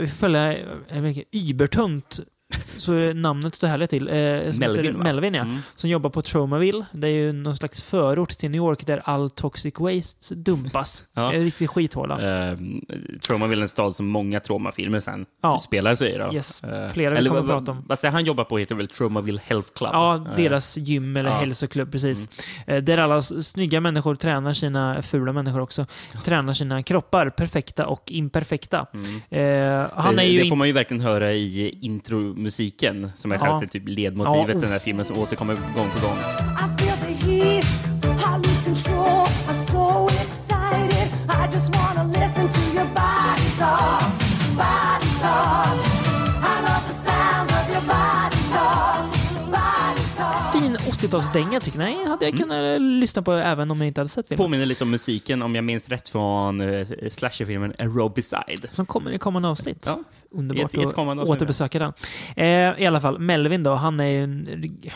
Vi 0.00 0.06
får 0.06 0.16
följa 0.16 0.54
vilken 0.90 1.24
Ybertunt, 1.32 2.20
så 2.76 2.92
är 2.92 3.14
namnet 3.14 3.54
står 3.54 3.68
härligt 3.68 3.90
till. 3.90 4.08
Eh, 4.08 4.50
som 4.50 4.60
Melvin? 4.60 4.96
Melvin, 4.96 5.34
ja. 5.34 5.42
Mm. 5.42 5.56
Som 5.76 5.90
jobbar 5.90 6.10
på 6.10 6.22
Tromaville. 6.22 6.86
Det 6.92 7.08
är 7.08 7.12
ju 7.12 7.32
någon 7.32 7.56
slags 7.56 7.82
förort 7.82 8.28
till 8.30 8.50
New 8.50 8.58
York 8.58 8.86
där 8.86 9.02
all 9.04 9.30
toxic 9.30 9.74
waste 9.78 10.34
dumpas. 10.34 11.02
Ja. 11.18 11.32
En 11.32 11.44
riktig 11.44 11.70
skithåla. 11.70 12.50
Uh, 12.50 12.58
Traumaville 13.26 13.60
är 13.60 13.62
en 13.62 13.68
stad 13.68 13.96
som 13.96 14.06
många 14.06 14.40
traumafilmer 14.40 15.00
sen 15.00 15.26
Ja. 15.42 15.56
utspelar 15.56 15.94
sig 15.94 16.14
i. 16.14 16.18
Då. 16.18 16.34
Yes. 16.34 16.64
Eh, 16.64 16.88
Flera 16.90 17.10
vi 17.10 17.16
eller 17.18 17.30
kommer 17.30 17.40
att 17.42 17.46
vad- 17.48 17.66
prata 17.66 17.72
om. 17.72 17.96
Det 18.02 18.08
han 18.08 18.24
jobbar 18.24 18.44
på 18.44 18.58
heter 18.58 18.74
väl 18.74 18.88
Traumaville 18.88 19.40
Health 19.44 19.68
Club? 19.74 19.90
Ja, 19.92 20.14
Eh, 20.16 20.22
deras 20.36 20.76
gym 20.78 21.16
eller 21.16 21.30
ja. 21.30 21.36
hälsoklubb, 21.36 21.92
precis. 21.92 22.28
Eh, 22.66 22.82
Där 22.82 22.98
alla 22.98 23.22
snygga 23.22 23.80
människor 23.80 24.14
tränar 24.14 24.52
sina, 24.52 25.02
fula 25.02 25.32
människor 25.32 25.60
också, 25.60 25.86
tränar 26.24 26.52
sina 26.52 26.82
kroppar, 26.82 27.30
perfekta 27.30 27.86
och 27.86 28.02
imperfekta. 28.12 28.86
Mm. 28.94 29.06
Eh, 29.82 29.90
han 29.94 30.16
det, 30.16 30.22
är 30.22 30.26
ju... 30.26 30.42
det 30.42 30.48
får 30.48 30.56
man 30.56 30.66
ju 30.66 30.72
verkligen 30.72 31.00
höra 31.00 31.32
i 31.32 31.78
intromusiken, 32.36 33.10
som 33.16 33.32
är 33.32 33.36
Ja. 33.36 33.60
typ 33.66 33.82
ledmotivet 33.88 34.48
Ja, 34.48 34.58
i 34.58 34.60
den 34.60 34.70
här 34.70 34.78
filmen 34.78 35.04
som 35.04 35.18
återkommer 35.18 35.54
gång 35.54 35.90
på 35.90 36.06
gång. 36.06 36.16
Fin 51.10 51.20
80-talsdänga 51.20 51.60
tycker 51.60 51.80
jag. 51.80 51.86
Nej, 51.86 52.06
hade 52.06 52.24
jag 52.24 52.36
kunnat 52.36 52.80
lyssna 52.80 53.22
på 53.22 53.32
även 53.32 53.70
om 53.70 53.80
jag 53.80 53.86
inte 53.88 54.00
hade 54.00 54.08
sett 54.08 54.28
filmen. 54.28 54.44
Påminner 54.44 54.66
lite 54.66 54.84
om 54.84 54.90
musiken, 54.90 55.42
om 55.42 55.54
jag 55.54 55.64
minns 55.64 55.88
rätt, 55.88 56.08
från 56.08 56.60
uh, 56.60 56.86
slasherfilmen 57.08 57.74
Aerobicide. 57.78 58.68
Som 58.70 58.86
kommer 58.86 59.10
i 59.10 59.18
kommande 59.18 59.48
avsnitt. 59.48 59.84
Ja. 59.86 59.98
Underbart 60.30 60.74
I 60.74 60.80
ett- 60.80 60.86
ett 60.86 60.98
att 60.98 61.28
återbesöka 61.28 61.78
den. 61.78 61.92
Eh, 62.36 62.82
I 62.82 62.86
alla 62.86 63.00
fall, 63.00 63.18
Melvin 63.18 63.62
då, 63.62 63.74
han 63.74 64.00
är 64.00 64.06
ju 64.06 64.22
en, 64.22 64.48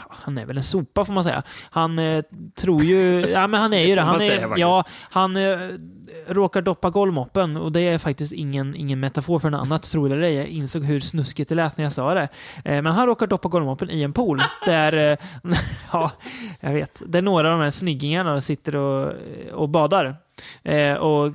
han 0.08 0.38
är 0.38 0.46
väl 0.46 0.56
en 0.56 0.62
sopa 0.62 1.04
får 1.04 1.12
man 1.12 1.24
säga. 1.24 1.42
Han 1.70 1.98
eh, 1.98 2.22
tror 2.56 2.82
ju, 2.82 3.20
ja 3.32 3.46
men 3.46 3.60
han 3.60 3.72
är 3.72 3.86
ju 3.86 3.94
Det 3.94 4.00
Han 4.00 4.20
är, 4.20 4.58
ja, 4.58 4.84
han 5.10 5.36
eh, 5.36 5.58
råkar 6.26 6.62
doppa 6.62 6.90
golvmoppen 6.90 7.56
och 7.56 7.72
det 7.72 7.80
är 7.80 7.98
faktiskt 7.98 8.32
ingen, 8.32 8.76
ingen 8.76 9.00
metafor 9.00 9.38
för 9.38 9.50
något 9.50 9.60
annat, 9.60 9.82
tror 9.82 10.08
det. 10.08 10.30
Jag 10.30 10.46
insåg 10.46 10.84
hur 10.84 11.00
snuskigt 11.00 11.48
det 11.48 11.54
lät 11.54 11.76
när 11.76 11.84
jag 11.84 11.92
sa 11.92 12.14
det. 12.14 12.28
Eh, 12.64 12.82
men 12.82 12.86
han 12.86 13.06
råkar 13.06 13.26
doppa 13.26 13.48
golvmoppen 13.48 13.90
i 13.90 14.02
en 14.02 14.12
pool 14.12 14.42
där, 14.64 15.12
eh, 15.12 15.18
ja, 15.92 16.10
jag 16.60 16.72
vet, 16.72 17.02
där 17.06 17.22
några 17.22 17.52
av 17.52 17.58
de 17.58 17.64
här 17.64 17.70
snyggingarna 17.70 18.40
sitter 18.40 18.76
och, 18.76 19.12
och 19.52 19.68
badar. 19.68 20.16
Eh, 20.62 20.94
och 20.94 21.32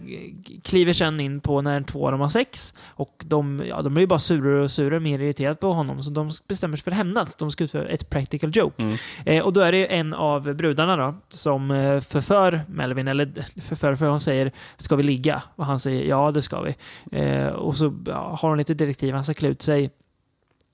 kliver 0.63 0.93
sen 0.93 1.19
in 1.19 1.39
på 1.39 1.61
när 1.61 1.81
två 1.81 2.05
av 2.05 2.11
dem 2.11 2.21
har 2.21 2.29
sex. 2.29 2.73
Och 2.87 3.23
de, 3.25 3.63
ja, 3.67 3.81
de 3.81 3.93
blir 3.93 4.01
ju 4.03 4.07
bara 4.07 4.19
surare 4.19 4.63
och 4.63 4.71
surare, 4.71 4.99
mer 4.99 5.19
irriterade 5.19 5.55
på 5.55 5.73
honom. 5.73 6.03
Så 6.03 6.11
de 6.11 6.31
bestämmer 6.47 6.77
sig 6.77 6.83
för 6.83 6.91
att 6.91 6.97
hämnas. 6.97 7.35
De 7.35 7.51
ska 7.51 7.63
utföra 7.63 7.87
ett 7.87 8.09
practical 8.09 8.51
joke. 8.53 8.83
Mm. 8.83 8.97
Eh, 9.25 9.43
och 9.43 9.53
då 9.53 9.61
är 9.61 9.71
det 9.71 9.85
en 9.85 10.13
av 10.13 10.53
brudarna 10.55 10.95
då, 10.95 11.15
som 11.29 11.71
eh, 11.71 12.01
förför 12.01 12.61
Melvin, 12.67 13.07
eller 13.07 13.33
förför 13.61 13.95
för 13.95 14.07
hon 14.07 14.21
säger 14.21 14.51
ska 14.77 14.95
vi 14.95 15.03
ligga? 15.03 15.43
Och 15.55 15.65
han 15.65 15.79
säger 15.79 16.05
ja, 16.05 16.31
det 16.31 16.41
ska 16.41 16.61
vi. 16.61 16.75
Eh, 17.11 17.47
och 17.47 17.77
så 17.77 17.93
ja, 18.05 18.37
har 18.41 18.49
hon 18.49 18.57
lite 18.57 18.73
direktiv, 18.73 19.13
han 19.13 19.23
ska 19.23 19.33
klä 19.33 19.49
ut 19.49 19.61
sig 19.61 19.89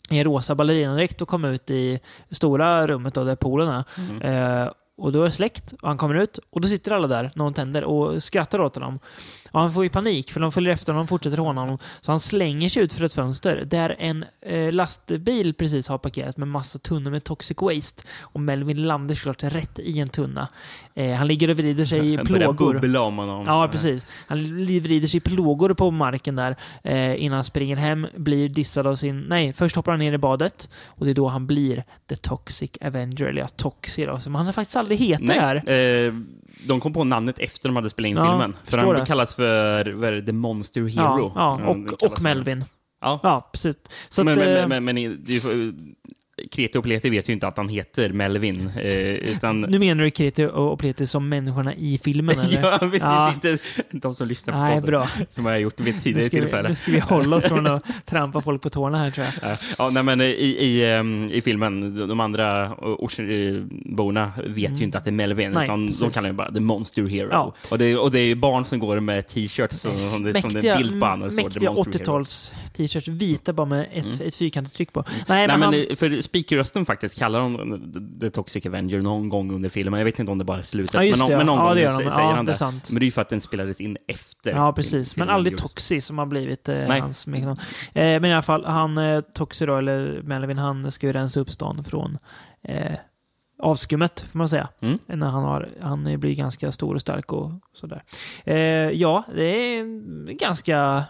i 0.10 0.20
en 0.20 0.24
rosa 0.24 0.56
ballerinadräkt 0.56 1.22
och 1.22 1.28
komma 1.28 1.50
ut 1.50 1.70
i 1.70 2.00
stora 2.30 2.88
rummet 2.88 3.14
då, 3.14 3.24
där 3.24 3.36
poolen 3.36 3.68
är. 3.68 3.84
Mm. 3.98 4.22
Eh, 4.22 4.72
och 5.01 5.12
då 5.12 5.20
är 5.20 5.25
det 5.25 5.31
släckt 5.31 5.74
och 5.81 5.88
han 5.88 5.98
kommer 5.98 6.15
ut 6.15 6.39
och 6.50 6.62
då 6.62 6.67
sitter 6.67 6.91
alla 6.91 7.08
där 7.08 7.31
när 7.36 7.43
hon 7.43 7.53
tänder 7.53 7.84
och 7.84 8.24
skrattar 8.24 8.62
åt 8.62 8.75
honom. 8.75 9.00
Och 9.51 9.60
han 9.60 9.74
får 9.74 9.84
ju 9.84 9.89
panik 9.89 10.31
för 10.31 10.39
de 10.39 10.51
följer 10.51 10.74
efter 10.74 10.93
honom 10.93 11.03
och 11.03 11.10
fortsätter 11.10 11.38
håna 11.38 11.62
honom. 11.62 11.77
Så 12.01 12.12
han 12.12 12.20
slänger 12.20 12.70
sig 12.70 12.84
ut 12.84 12.93
för 12.93 13.05
ett 13.05 13.13
fönster 13.13 13.63
där 13.65 13.96
en 14.00 14.25
eh, 14.41 14.72
lastbil 14.72 15.53
precis 15.53 15.88
har 15.88 15.98
parkerat 15.98 16.38
med 16.38 16.48
massa 16.48 16.79
tunnor 16.79 17.12
med 17.12 17.24
toxic 17.24 17.58
waste. 17.62 18.03
Och 18.22 18.39
Melvin 18.39 18.84
landar 18.88 19.15
såklart 19.15 19.43
rätt 19.43 19.79
i 19.79 20.00
en 20.00 20.10
tunna. 20.10 20.48
Eh, 20.93 21.13
han 21.13 21.27
ligger 21.27 21.50
och 21.50 21.58
vrider 21.58 21.86
sig 21.86 22.13
i 22.13 22.17
plågor. 22.25 22.74
bubbla 22.74 23.01
om 23.01 23.17
honom. 23.17 23.43
Ja, 23.48 23.67
precis. 23.67 24.08
Han 24.27 24.43
vrider 24.81 25.08
sig 25.08 25.17
i 25.17 25.22
plågor 25.22 25.74
på 25.74 25.91
marken 25.91 26.36
där 26.36 26.55
eh, 26.84 27.24
innan 27.24 27.36
han 27.36 27.43
springer 27.43 27.75
hem, 27.75 28.08
blir 28.15 28.50
dissad 28.50 28.88
av 28.88 28.96
sin... 28.96 29.22
Nej, 29.22 29.53
först 29.53 29.75
hoppar 29.75 29.91
han 29.91 30.00
ner 30.00 30.13
i 30.13 30.17
badet 30.17 30.70
och 30.86 31.05
det 31.05 31.12
är 31.12 31.15
då 31.15 31.27
han 31.27 31.48
blir 31.48 31.84
The 32.10 32.15
Toxic 32.15 32.72
Avenger, 32.81 33.25
eller 33.25 33.41
ja, 33.41 33.48
Toxi 33.48 34.05
då, 34.05 34.20
som 34.20 34.36
han 34.36 34.46
har 34.46 34.53
faktiskt 34.53 34.75
aldrig 34.75 35.00
heter 35.00 35.24
Nej, 35.24 35.39
här. 35.39 35.62
De 36.68 36.80
kom 36.80 36.94
på 36.94 37.03
namnet 37.03 37.39
efter 37.39 37.70
de 37.70 37.75
hade 37.75 37.89
spelat 37.89 38.10
in 38.10 38.18
Ja, 38.18 38.24
filmen. 38.24 38.56
För 38.63 38.77
han 38.77 38.96
det. 38.96 39.06
kallas 39.06 39.36
för 39.36 39.84
det, 40.12 40.22
The 40.25 40.32
Monster 40.32 40.82
Hero. 40.82 41.32
Ja, 41.36 41.60
ja 41.65 41.72
Mm, 41.72 41.86
och, 41.94 42.03
och 42.03 42.22
Melvin. 42.22 42.65
Ja. 43.01 43.20
Ja, 43.24 43.50
precis. 43.53 43.75
Att, 44.20 44.25
men, 44.25 44.41
eh, 44.41 44.68
men, 44.68 44.84
men, 44.86 44.96
men 44.96 45.96
Kreti 46.52 46.78
och 46.80 46.84
Pleti 46.84 47.10
vet 47.10 47.30
ju 47.30 47.34
inte 47.34 47.48
att 47.48 47.58
han 47.58 47.70
heter 47.70 48.10
Melvin. 48.10 48.72
Eh, 48.78 48.92
utan, 49.14 49.62
Nu 49.62 49.80
menar 49.80 50.04
du 50.04 50.12
Kreti 50.12 50.46
och 50.46 50.80
Pleti 50.80 51.08
som 51.08 51.30
människorna 51.30 51.76
i 51.76 52.00
filmen, 52.04 52.40
eller? 52.40 52.62
ja, 52.62 52.78
precis. 52.80 53.00
Ja. 53.02 53.34
Inte 53.34 53.58
de 53.92 54.14
som 54.14 54.28
lyssnar 54.28 54.54
på 54.54 54.60
Nej, 54.60 54.74
podden, 54.74 54.86
bra. 54.90 55.08
Som 55.30 55.46
jag 55.46 55.54
har 55.54 55.60
gjort 55.60 55.80
vid 55.80 56.02
tidigare 56.04 56.30
tillfälle. 56.30 56.70
nu 56.70 56.76
ska 56.76 56.92
vi 56.92 57.00
hålla 57.00 57.36
oss 57.36 57.46
från 57.46 57.68
att 57.68 57.84
trampa 58.06 58.42
folk 58.42 58.62
på 58.62 58.70
tårna 58.70 58.98
här, 58.98 59.10
tror 59.10 59.28
jag. 59.42 59.58
Ja, 59.78 59.90
nej, 59.94 60.04
men 60.04 60.22
i, 60.22 60.26
i, 60.26 60.92
ehm, 60.94 61.30
i 61.34 61.42
filmen, 61.42 61.96
de- 62.00 62.08
de 62.08 62.20
andra 62.20 62.72
ortsborna 63.36 64.32
vet 64.48 64.80
ju 64.80 64.84
inte 64.84 64.98
att 64.98 65.04
det 65.04 65.10
är 65.10 65.12
Melvin, 65.12 65.42
Mm. 65.42 65.54
Nej, 65.56 65.64
utan 65.64 65.86
de 65.86 65.88
precis. 65.92 66.14
kallar 66.16 66.28
det 66.28 66.34
bara 66.34 66.52
The 66.52 66.60
Monster 66.60 67.04
Hero. 67.08 67.28
Ja. 67.32 67.54
Och, 67.72 67.78
det, 67.78 67.98
och 67.98 68.12
det 68.12 68.20
är 68.20 68.24
ju 68.24 68.36
barn 68.36 68.66
som 68.66 68.80
går 68.80 69.00
med 69.00 69.28
t-shirts 69.28 69.80
som, 69.80 69.98
som, 69.98 70.24
det, 70.24 70.42
som 70.42 70.54
det 70.54 70.68
är 70.68 70.78
bild 70.78 71.00
på 71.00 71.16
mäktiga 71.16 71.72
Monster 71.72 72.00
Hero. 72.00 72.04
80-tals 72.04 72.54
t-shirts, 72.74 73.08
vita 73.08 73.54
bara 73.54 73.66
med 73.68 73.82
ett, 73.94 74.06
Mm. 74.06 74.28
ett 74.28 74.36
fyrkantigt 74.36 74.76
tryck 74.76 74.94
på. 74.94 75.04
Nej, 75.08 75.18
Nej, 75.28 75.48
men, 75.48 75.60
men 75.60 75.66
han, 75.66 75.74
eh, 75.90 75.96
för 75.96 76.22
speakerrösten 76.32 76.86
faktiskt 76.86 77.20
kallar 77.20 77.40
de 77.40 78.20
The 78.22 78.30
Toxic 78.30 78.66
Avenger 78.66 79.02
någon 79.02 79.30
gång 79.30 79.52
under 79.52 79.70
filmen. 79.70 79.98
Jag 80.00 80.06
vet 80.06 80.20
inte 80.20 80.32
om 80.32 80.38
det 80.38 80.44
bara 80.44 80.58
är 80.58 80.62
slutet, 80.62 80.94
Ja, 80.94 81.00
men, 81.02 81.20
någon- 81.20 81.38
men 81.38 81.46
någon 81.46 81.58
ja. 81.58 81.64
Gång 81.66 81.76
det 81.76 81.92
säger 81.94 82.10
Ja, 82.10 82.36
han 82.36 82.46
det 82.46 82.54
det. 82.60 82.72
Men 82.92 83.00
det 83.00 83.04
är 83.04 83.06
ju 83.06 83.12
för 83.12 83.22
att 83.22 83.30
den 83.30 83.42
spelades 83.42 83.82
in 83.82 83.98
efter. 84.08 84.52
Ja, 84.52 84.74
precis. 84.74 85.16
Men 85.16 85.30
aldrig. 85.30 85.58
Toxi 85.58 86.02
som 86.02 86.18
har 86.18 86.26
blivit 86.26 86.70
eh, 86.70 86.88
hans. 86.88 87.28
Eh, 87.28 87.32
men 87.94 88.26
i 88.26 88.34
alla 88.34 88.42
fall, 88.42 88.66
han 88.66 88.98
eh, 88.98 89.22
Toxi 89.22 89.66
då, 89.66 89.78
eller 89.78 90.22
Melvin, 90.24 90.58
han 90.58 90.92
ska 90.92 91.08
ju 91.08 91.14
rensa 91.14 91.40
upp 91.40 91.52
stan 91.52 91.84
från 91.84 92.18
eh, 92.64 92.92
avskummet, 93.60 94.20
får 94.32 94.38
man 94.38 94.50
säga. 94.50 94.68
Mm. 94.80 95.00
När 95.08 95.28
han, 95.28 95.44
har, 95.44 95.70
han 95.82 96.20
blir 96.20 96.36
ganska 96.36 96.72
stor 96.72 96.96
och 96.96 97.02
stark 97.02 97.34
och 97.34 97.52
sådär. 97.74 98.02
Eh, 98.44 98.56
ja, 98.90 99.24
det 99.36 99.44
är 99.44 99.80
en 99.80 100.30
ganska 100.40 101.04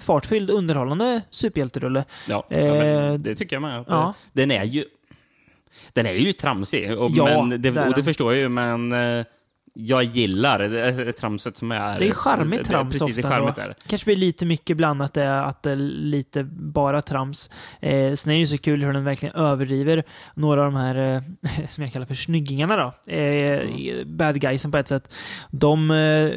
fartfylld, 0.00 0.50
underhållande 0.50 1.22
superhjälterulle. 1.30 2.04
Ja, 2.28 2.44
Eh, 2.50 3.14
det 3.14 3.34
tycker 3.34 3.56
jag 3.56 3.62
med. 3.62 3.84
Ja. 3.88 4.14
Den 4.32 4.50
är 4.50 4.64
ju 4.64 4.84
den 5.92 6.06
är 6.06 6.12
ju 6.12 6.32
tramsig, 6.32 6.98
och, 6.98 7.10
Ja, 7.14 7.42
men 7.42 7.62
det, 7.62 7.86
och 7.86 7.94
det 7.94 8.02
förstår 8.04 8.32
jag 8.32 8.42
ju, 8.42 8.48
men 8.48 8.92
eh, 8.92 9.24
jag 9.76 10.02
gillar 10.04 10.58
det, 10.58 11.12
tramset 11.12 11.56
som 11.56 11.72
är... 11.72 11.98
Det 11.98 12.08
är 12.08 12.12
charmigt 12.12 12.60
det 12.64 12.68
är 12.70 12.72
trams 12.72 12.92
Precis, 12.98 13.16
det 13.16 13.22
ofta 13.22 13.34
är 13.34 13.38
charmigt 13.38 13.58
ändå. 13.58 13.68
där. 13.68 13.76
kanske 13.86 14.04
blir 14.04 14.16
lite 14.16 14.46
mycket 14.46 14.76
bland 14.76 15.02
att 15.02 15.14
det 15.14 15.22
är, 15.22 15.42
att 15.42 15.62
det 15.62 15.70
är 15.70 15.76
lite 15.76 16.44
bara 16.44 17.02
trams. 17.02 17.50
Eh, 17.80 18.12
sen 18.14 18.30
är 18.32 18.34
det 18.34 18.40
ju 18.40 18.46
så 18.46 18.58
kul 18.58 18.82
hur 18.82 18.92
den 18.92 19.04
verkligen 19.04 19.34
överdriver 19.34 20.02
några 20.34 20.60
av 20.60 20.72
de 20.72 20.76
här, 20.76 21.14
eh, 21.14 21.22
som 21.68 21.82
jag 21.84 21.92
kallar 21.92 22.06
för 22.06 22.14
snyggingarna 22.14 22.76
då. 23.06 23.12
Eh, 23.12 23.60
bad 24.06 24.40
guysen 24.40 24.72
på 24.72 24.78
ett 24.78 24.88
sätt. 24.88 25.14
De 25.50 25.90
eh, 25.90 25.94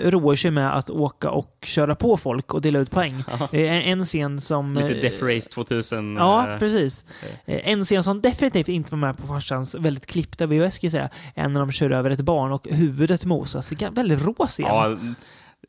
roar 0.09 0.35
sig 0.35 0.51
med 0.51 0.75
att 0.77 0.89
åka 0.89 1.29
och 1.29 1.57
köra 1.63 1.95
på 1.95 2.17
folk 2.17 2.53
och 2.53 2.61
dela 2.61 2.79
ut 2.79 2.91
poäng. 2.91 3.23
Eh, 3.51 3.61
en, 3.61 3.81
en 3.99 4.05
scen 4.05 4.41
som... 4.41 4.75
Lite 4.75 4.95
eh, 4.95 5.01
Death 5.01 5.23
Race 5.23 5.49
2000. 5.49 6.15
Ja, 6.15 6.51
eh, 6.53 6.59
precis. 6.59 7.05
Eh, 7.45 7.69
En 7.69 7.83
scen 7.83 8.03
som 8.03 8.21
definitivt 8.21 8.67
inte 8.67 8.91
var 8.91 8.97
med 8.99 9.17
på 9.17 9.27
farsans 9.27 9.75
väldigt 9.75 10.05
klippta 10.05 10.45
VHS, 10.45 10.73
ska 10.75 10.85
jag 10.85 10.91
säga, 10.91 11.09
är 11.35 11.47
när 11.47 11.59
de 11.59 11.71
kör 11.71 11.89
över 11.91 12.09
ett 12.09 12.21
barn 12.21 12.51
och 12.51 12.67
huvudet 12.71 13.25
mosas. 13.27 13.69
Det 13.69 13.81
är 13.81 13.87
en 13.87 13.93
väldigt 13.93 14.19
scen. 14.47 14.65
ja, 14.65 14.97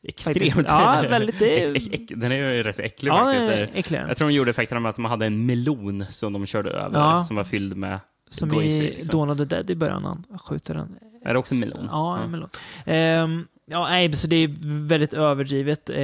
extremt. 0.03 0.67
Ja, 0.67 1.03
väldigt, 1.09 1.39
det 1.39 2.15
Den 2.15 2.31
är 2.31 2.35
ju 2.53 2.63
rätt 2.63 2.75
så 2.75 2.81
äcklig 2.81 3.11
Ja, 3.11 3.33
faktiskt. 3.33 3.77
äcklig. 3.77 3.99
Jag 3.99 4.17
tror 4.17 4.27
de 4.27 4.33
gjorde 4.33 4.49
effekterna 4.51 4.79
med 4.79 4.89
att 4.89 4.95
de 4.95 5.05
hade 5.05 5.25
en 5.25 5.45
melon 5.45 6.05
som 6.09 6.33
de 6.33 6.45
körde 6.45 6.69
över, 6.69 6.99
Ja. 6.99 7.23
som 7.23 7.35
var 7.35 7.43
fylld 7.43 7.77
med 7.77 7.99
Som 8.29 8.49
Goizy, 8.49 8.83
i 8.83 8.95
liksom. 8.95 9.19
Dawn 9.19 9.29
of 9.29 9.37
the 9.37 9.45
Dead 9.45 9.69
i 9.69 9.75
början, 9.75 10.03
han 10.05 10.39
skjuter 10.39 10.73
den. 10.73 10.95
Är 11.25 11.33
det 11.33 11.39
också 11.39 11.53
en 11.53 11.59
melon? 11.59 11.87
Ja, 11.91 12.17
en 12.19 12.31
melon. 12.31 12.49
Ehm, 12.85 13.47
ja, 13.65 13.87
nej, 13.89 14.13
så 14.13 14.27
det 14.27 14.35
är 14.35 14.49
väldigt 14.87 15.13
överdrivet. 15.13 15.89
Eh, 15.89 15.95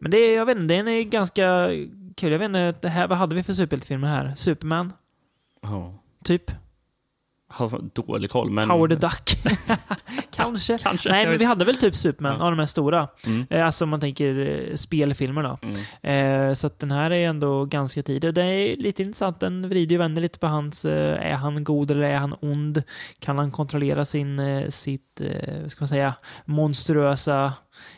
men 0.00 0.10
det 0.10 0.16
är, 0.18 0.36
jag 0.36 0.46
vet 0.46 0.58
inte, 0.58 0.74
den 0.74 0.88
är 0.88 1.02
ganska 1.02 1.68
kul. 2.16 2.32
Jag 2.32 2.38
vet 2.38 2.46
inte, 2.46 2.74
det 2.80 2.88
här, 2.88 3.08
vad 3.08 3.18
hade 3.18 3.34
vi 3.36 3.42
för 3.42 3.52
superhjältefilmer 3.52 4.08
här? 4.08 4.32
Superman, 4.36 4.92
Ja. 5.62 5.94
typ? 6.24 6.50
Har 7.50 7.80
dålig 7.92 8.30
koll, 8.30 8.50
men... 8.50 8.70
Howard 8.70 9.00
Duck? 9.00 9.30
Kanske. 10.30 10.78
Kanske. 10.78 11.08
Nej, 11.10 11.22
jag 11.22 11.30
men 11.30 11.38
vi 11.38 11.44
hade 11.44 11.64
väl 11.64 11.76
typ 11.76 11.94
Superman, 11.94 12.36
Ja. 12.38 12.44
av 12.44 12.50
de 12.50 12.58
här 12.58 12.66
stora. 12.66 13.08
Mm. 13.26 13.46
Eh, 13.50 13.66
Alltså 13.66 13.84
om 13.84 13.90
man 13.90 14.00
tänker 14.00 14.38
eh, 14.70 14.74
spelfilmer 14.74 15.42
då. 15.42 15.58
Mm. 15.62 16.48
Eh, 16.48 16.54
så 16.54 16.70
den 16.78 16.90
här 16.90 17.10
är 17.10 17.28
ändå 17.28 17.64
ganska 17.64 18.02
tidig. 18.02 18.28
Och 18.28 18.34
det 18.34 18.42
är 18.44 18.76
lite 18.76 19.02
intressant, 19.02 19.40
den 19.40 19.68
vrider 19.68 19.92
ju 19.92 19.98
vänder 19.98 20.22
lite 20.22 20.38
på 20.38 20.46
hans, 20.46 20.84
eh, 20.84 21.30
är 21.32 21.34
han 21.34 21.64
god 21.64 21.90
eller 21.90 22.02
är 22.02 22.16
han 22.16 22.34
ond? 22.40 22.82
Kan 23.18 23.38
han 23.38 23.50
kontrollera 23.50 24.04
sin, 24.04 24.38
eh, 24.38 24.68
sitt, 24.68 25.20
eh, 25.20 25.66
ska 25.66 25.80
man 25.82 25.88
säga, 25.88 26.14
monstruösa 26.44 27.52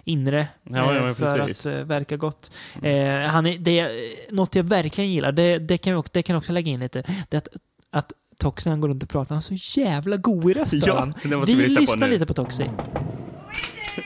inre 0.04 0.48
Ja, 0.62 0.94
ja, 0.94 1.08
eh, 1.08 1.12
för 1.14 1.46
precis. 1.46 1.66
att 1.66 1.86
verka 1.86 2.16
gott? 2.16 2.50
Eh, 2.82 3.20
han 3.20 3.46
är, 3.46 3.58
det 3.58 3.88
något 4.30 4.54
jag 4.54 4.64
verkligen 4.64 5.10
gillar, 5.10 5.32
det, 5.32 5.58
det, 5.58 5.78
kan 5.78 5.94
också, 5.96 6.10
det 6.14 6.22
kan 6.22 6.34
jag 6.34 6.38
också 6.40 6.52
lägga 6.52 6.72
in 6.72 6.80
lite, 6.80 7.02
det 7.28 7.36
är 7.36 7.38
att, 7.38 7.48
att 7.92 8.12
Toxie 8.40 8.70
han 8.70 8.80
går 8.80 8.88
runt 8.88 9.02
och 9.02 9.08
pratar, 9.08 9.34
han 9.34 9.38
är 9.52 9.56
så 9.58 9.80
jävla 9.80 10.16
god 10.16 10.50
i 10.50 10.54
rösten. 10.54 10.80
Ja, 10.86 10.98
han. 10.98 11.14
det 11.22 11.36
måste 11.36 11.52
vi 11.52 11.58
vi 11.58 11.64
lyssna 11.64 11.80
lyssnar 11.80 12.08
lite 12.08 12.26
på 12.26 12.34
Toxie. 12.34 12.70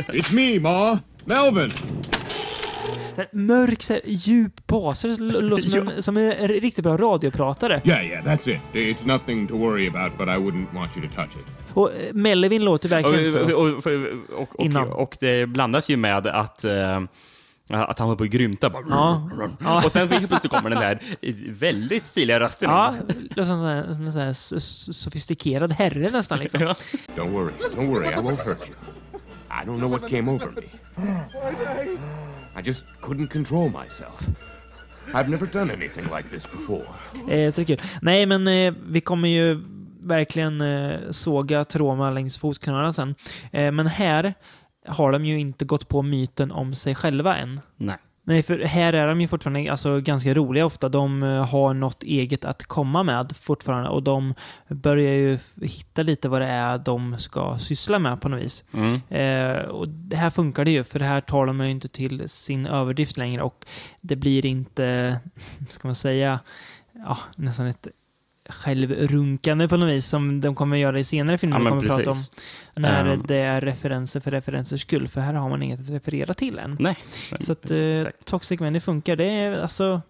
It's 0.09 0.35
me, 0.35 0.61
Ma. 0.61 0.99
Melvin. 1.25 1.71
Mörk, 3.33 3.83
så 3.83 3.93
här, 3.93 4.03
djup 4.05 4.67
bas. 4.67 5.03
Det 5.03 5.09
lå- 5.09 5.41
låter 5.41 5.63
som, 5.63 5.89
en, 5.89 6.03
som 6.03 6.17
en 6.17 6.49
riktigt 6.49 6.85
bra 6.85 6.97
radiopratare. 6.97 7.81
Yeah, 7.85 8.07
yeah, 8.07 8.25
that's 8.25 8.51
it. 8.51 8.61
It's 8.73 9.07
nothing 9.07 9.49
to 9.49 9.57
worry 9.59 9.89
about, 9.89 10.19
but 10.19 10.29
I 10.29 10.39
wouldn't 10.39 10.75
want 10.75 10.97
you 10.97 11.09
to 11.09 11.15
touch 11.15 11.31
it. 11.37 11.47
Och 11.75 11.91
eh, 11.91 12.13
Melvin 12.13 12.65
låter 12.65 12.89
verkligen 12.89 13.31
så. 13.31 13.41
Och, 13.43 13.51
och, 13.51 13.87
och, 14.41 14.61
och, 14.61 14.77
och, 14.77 15.03
och 15.03 15.17
det 15.21 15.47
blandas 15.47 15.91
ju 15.91 15.97
med 15.97 16.27
att, 16.27 16.65
eh, 16.65 17.01
att 17.71 17.99
han 17.99 18.09
håller 18.09 18.19
på 18.19 18.25
att 18.25 18.31
grymta. 18.31 18.71
Bara. 18.71 18.85
Ja. 18.89 19.29
Och 19.85 19.93
sen 19.93 20.09
helt 20.09 20.29
plötsligt 20.29 20.53
kommer 20.53 20.71
den 20.71 20.81
där 20.81 20.99
väldigt 21.53 22.07
stiliga 22.07 22.41
rösten. 22.41 22.71
Ja, 22.71 22.95
som 23.45 23.65
en 23.67 24.13
sån 24.13 24.23
här, 24.23 24.31
s- 24.31 24.97
sofistikerad 25.03 25.73
herre 25.73 26.11
nästan 26.11 26.39
liksom. 26.39 26.61
Ja. 26.63 26.75
Don't 27.17 27.31
worry. 27.33 27.53
Don't 27.77 27.87
worry. 27.89 28.09
I 28.09 28.15
won't 28.17 28.45
hurt 28.45 28.69
you. 28.69 28.75
I 29.51 29.67
don't 29.67 29.79
know 29.79 29.91
what 29.91 30.11
came 30.11 30.31
over 30.33 30.47
me. 30.51 30.63
I 32.57 32.63
just 32.65 32.85
couldn't 33.03 33.29
control 33.33 33.69
myself. 33.71 34.21
I've 35.15 35.29
never 35.29 35.47
done 35.47 35.73
anything 35.73 36.05
like 36.17 36.29
this 36.31 36.43
before. 36.53 36.85
Eh, 37.39 37.53
så 37.53 37.65
kul. 37.65 37.81
Nej, 38.03 38.27
men 38.27 38.49
eh, 38.49 38.75
vi 38.87 39.01
kommer 39.01 39.29
ju 39.29 39.61
verkligen 40.05 40.61
eh, 40.61 40.99
såga 41.11 41.65
Troma 41.65 42.11
längs 42.11 42.39
fotknölarna 42.39 42.93
sen. 42.93 43.15
Eh, 43.53 43.73
men 43.73 43.87
här 43.87 44.35
har 44.87 45.13
de 45.13 45.25
ju 45.25 45.41
inte 45.41 45.65
gått 45.65 45.89
på 45.89 46.03
myten 46.03 46.53
om 46.53 46.75
sig 46.75 46.95
själva 46.95 47.37
än. 47.37 47.61
Nej. 47.77 47.97
Nej, 48.27 48.43
för 48.43 48.59
här 48.59 48.93
är 48.93 49.09
de 49.09 49.21
ju 49.21 49.29
fortfarande 49.29 49.71
alltså, 49.71 50.01
ganska 50.01 50.35
roliga 50.35 50.67
ofta. 50.67 50.89
De 50.89 51.23
eh, 51.23 51.47
har 51.47 51.75
något 51.75 52.03
eget 52.03 52.45
att 52.45 52.67
komma 52.67 53.03
med 53.03 53.37
fortfarande 53.37 53.89
och 53.89 54.03
de 54.03 54.35
börjar 54.69 55.15
ju 55.15 55.39
hitta 55.63 56.03
lite 56.03 56.29
vad 56.29 56.41
det 56.41 56.47
är 56.47 56.79
de 56.79 57.19
ska 57.19 57.59
syssla 57.59 57.99
med 57.99 58.21
på 58.21 58.29
något 58.29 58.43
vis. 58.43 58.65
Mm. 58.75 59.01
Eh, 59.09 59.65
och 59.65 59.89
det 59.89 60.17
här 60.17 60.31
funkar 60.31 60.65
det 60.65 60.71
ju, 60.71 60.85
för 60.85 60.99
det 60.99 61.05
här 61.05 61.21
tar 61.21 61.47
de 61.47 61.61
ju 61.61 61.71
inte 61.71 61.89
till 61.89 62.29
sin 62.29 62.67
överdrift 62.67 63.17
längre 63.17 63.43
och 63.43 63.67
det 64.01 64.17
blir 64.17 64.47
inte, 64.47 65.17
ska 65.69 65.89
man 65.89 65.95
säga, 65.95 66.41
ja, 66.93 67.19
nästan 67.37 67.67
ett 67.67 67.89
självrunkande 68.49 69.69
på 69.69 69.77
något 69.77 69.89
vis 69.89 70.07
som 70.07 70.41
de 70.41 70.55
kommer 70.55 70.77
göra 70.77 70.99
i 70.99 71.05
senare 71.05 71.39
filmer 71.39 71.57
Ja, 71.57 71.63
vi 71.65 71.69
kommer 71.71 71.97
prata 71.97 72.11
om. 72.11 72.17
När 72.75 73.05
Ehm. 73.13 73.23
det 73.29 73.37
är 73.37 73.61
referenser 73.61 74.21
för 74.21 74.31
referensers 74.31 74.81
skull, 74.83 75.09
för 75.09 75.21
här 75.21 75.35
har 75.35 75.49
man 75.49 75.63
inget 75.63 75.81
att 75.81 75.91
referera 75.91 76.35
till 76.35 76.59
än. 76.59 76.77
Nej. 76.81 76.97
Så 77.41 77.53
att 77.53 77.71
eh. 77.71 77.79
Toxic 78.25 78.61
Men 78.61 78.73
det 78.73 78.81
funkar. 78.81 79.17
Det 79.17 79.25
är 79.25 79.63
alltså... 79.63 80.01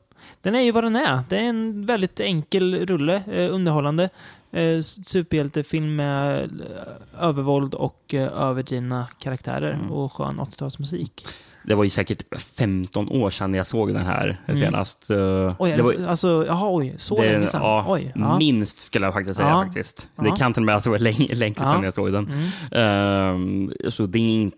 Den 0.43 0.55
är 0.55 0.61
ju 0.61 0.71
vad 0.73 0.85
den 0.85 0.97
är. 0.97 1.21
Det 1.29 1.37
är 1.37 1.43
en 1.43 1.87
väldigt 1.87 2.21
enkel 2.21 2.87
rulle, 2.87 3.23
eh, 3.33 3.55
underhållande. 3.55 4.09
Eh, 4.53 4.81
superhjältefilm 4.81 5.97
med 5.97 6.43
eh, 6.43 7.25
övervåld 7.29 7.75
och 7.75 8.15
eh, 8.15 8.43
överdrivna 8.43 9.07
karaktärer 9.19 9.73
Mm. 9.73 9.91
och 9.93 10.13
skön 10.13 10.41
80-talsmusik. 10.41 11.27
Det 11.67 11.75
var 11.75 11.85
ju 11.85 11.91
säkert 11.91 12.23
15 12.59 13.09
år 13.09 13.31
sedan 13.31 13.55
jag 13.55 13.67
såg 13.67 13.95
den 13.95 14.07
här 14.07 14.37
Mm. 14.47 14.61
senast. 14.61 15.07
så 15.07 15.15
Oj, 15.59 15.73
det 15.77 15.83
var, 15.83 15.93
alltså, 15.93 16.09
alltså, 16.11 16.45
jaha, 16.49 16.77
oj, 16.77 16.95
så 16.97 17.17
det- 17.17 17.33
länge 17.33 17.47
sedan? 17.47 17.61
Ja, 17.63 17.85
oj, 17.89 18.13
ja. 18.15 18.39
Minst 18.39 18.79
skulle 18.79 19.07
jag 19.07 19.15
faktiskt 19.15 19.37
säga. 19.37 19.49
Ja. 19.49 19.65
faktiskt. 19.65 20.11
Det 20.17 20.31
kan 20.37 20.53
till 20.53 20.63
och 20.63 20.67
med 20.67 20.77
att 20.77 20.85
det 20.85 20.91
var 20.91 20.99
länge, 20.99 21.35
länge 21.35 21.55
sedan 21.55 21.67
Ja. 21.79 21.85
jag 21.85 21.95
såg 21.95 22.13
den. 22.13 22.31
Mm. 22.33 22.49
Ehm, 22.73 23.73
så 23.89 24.07
det 24.07 24.19
är 24.19 24.23
inte 24.43 24.55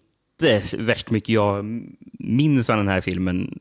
värst 0.79 1.11
mycket 1.11 1.29
jag 1.29 1.65
minns 2.27 2.71
av 2.71 2.77
den 2.77 2.89
här 2.89 3.01
filmen. 3.01 3.59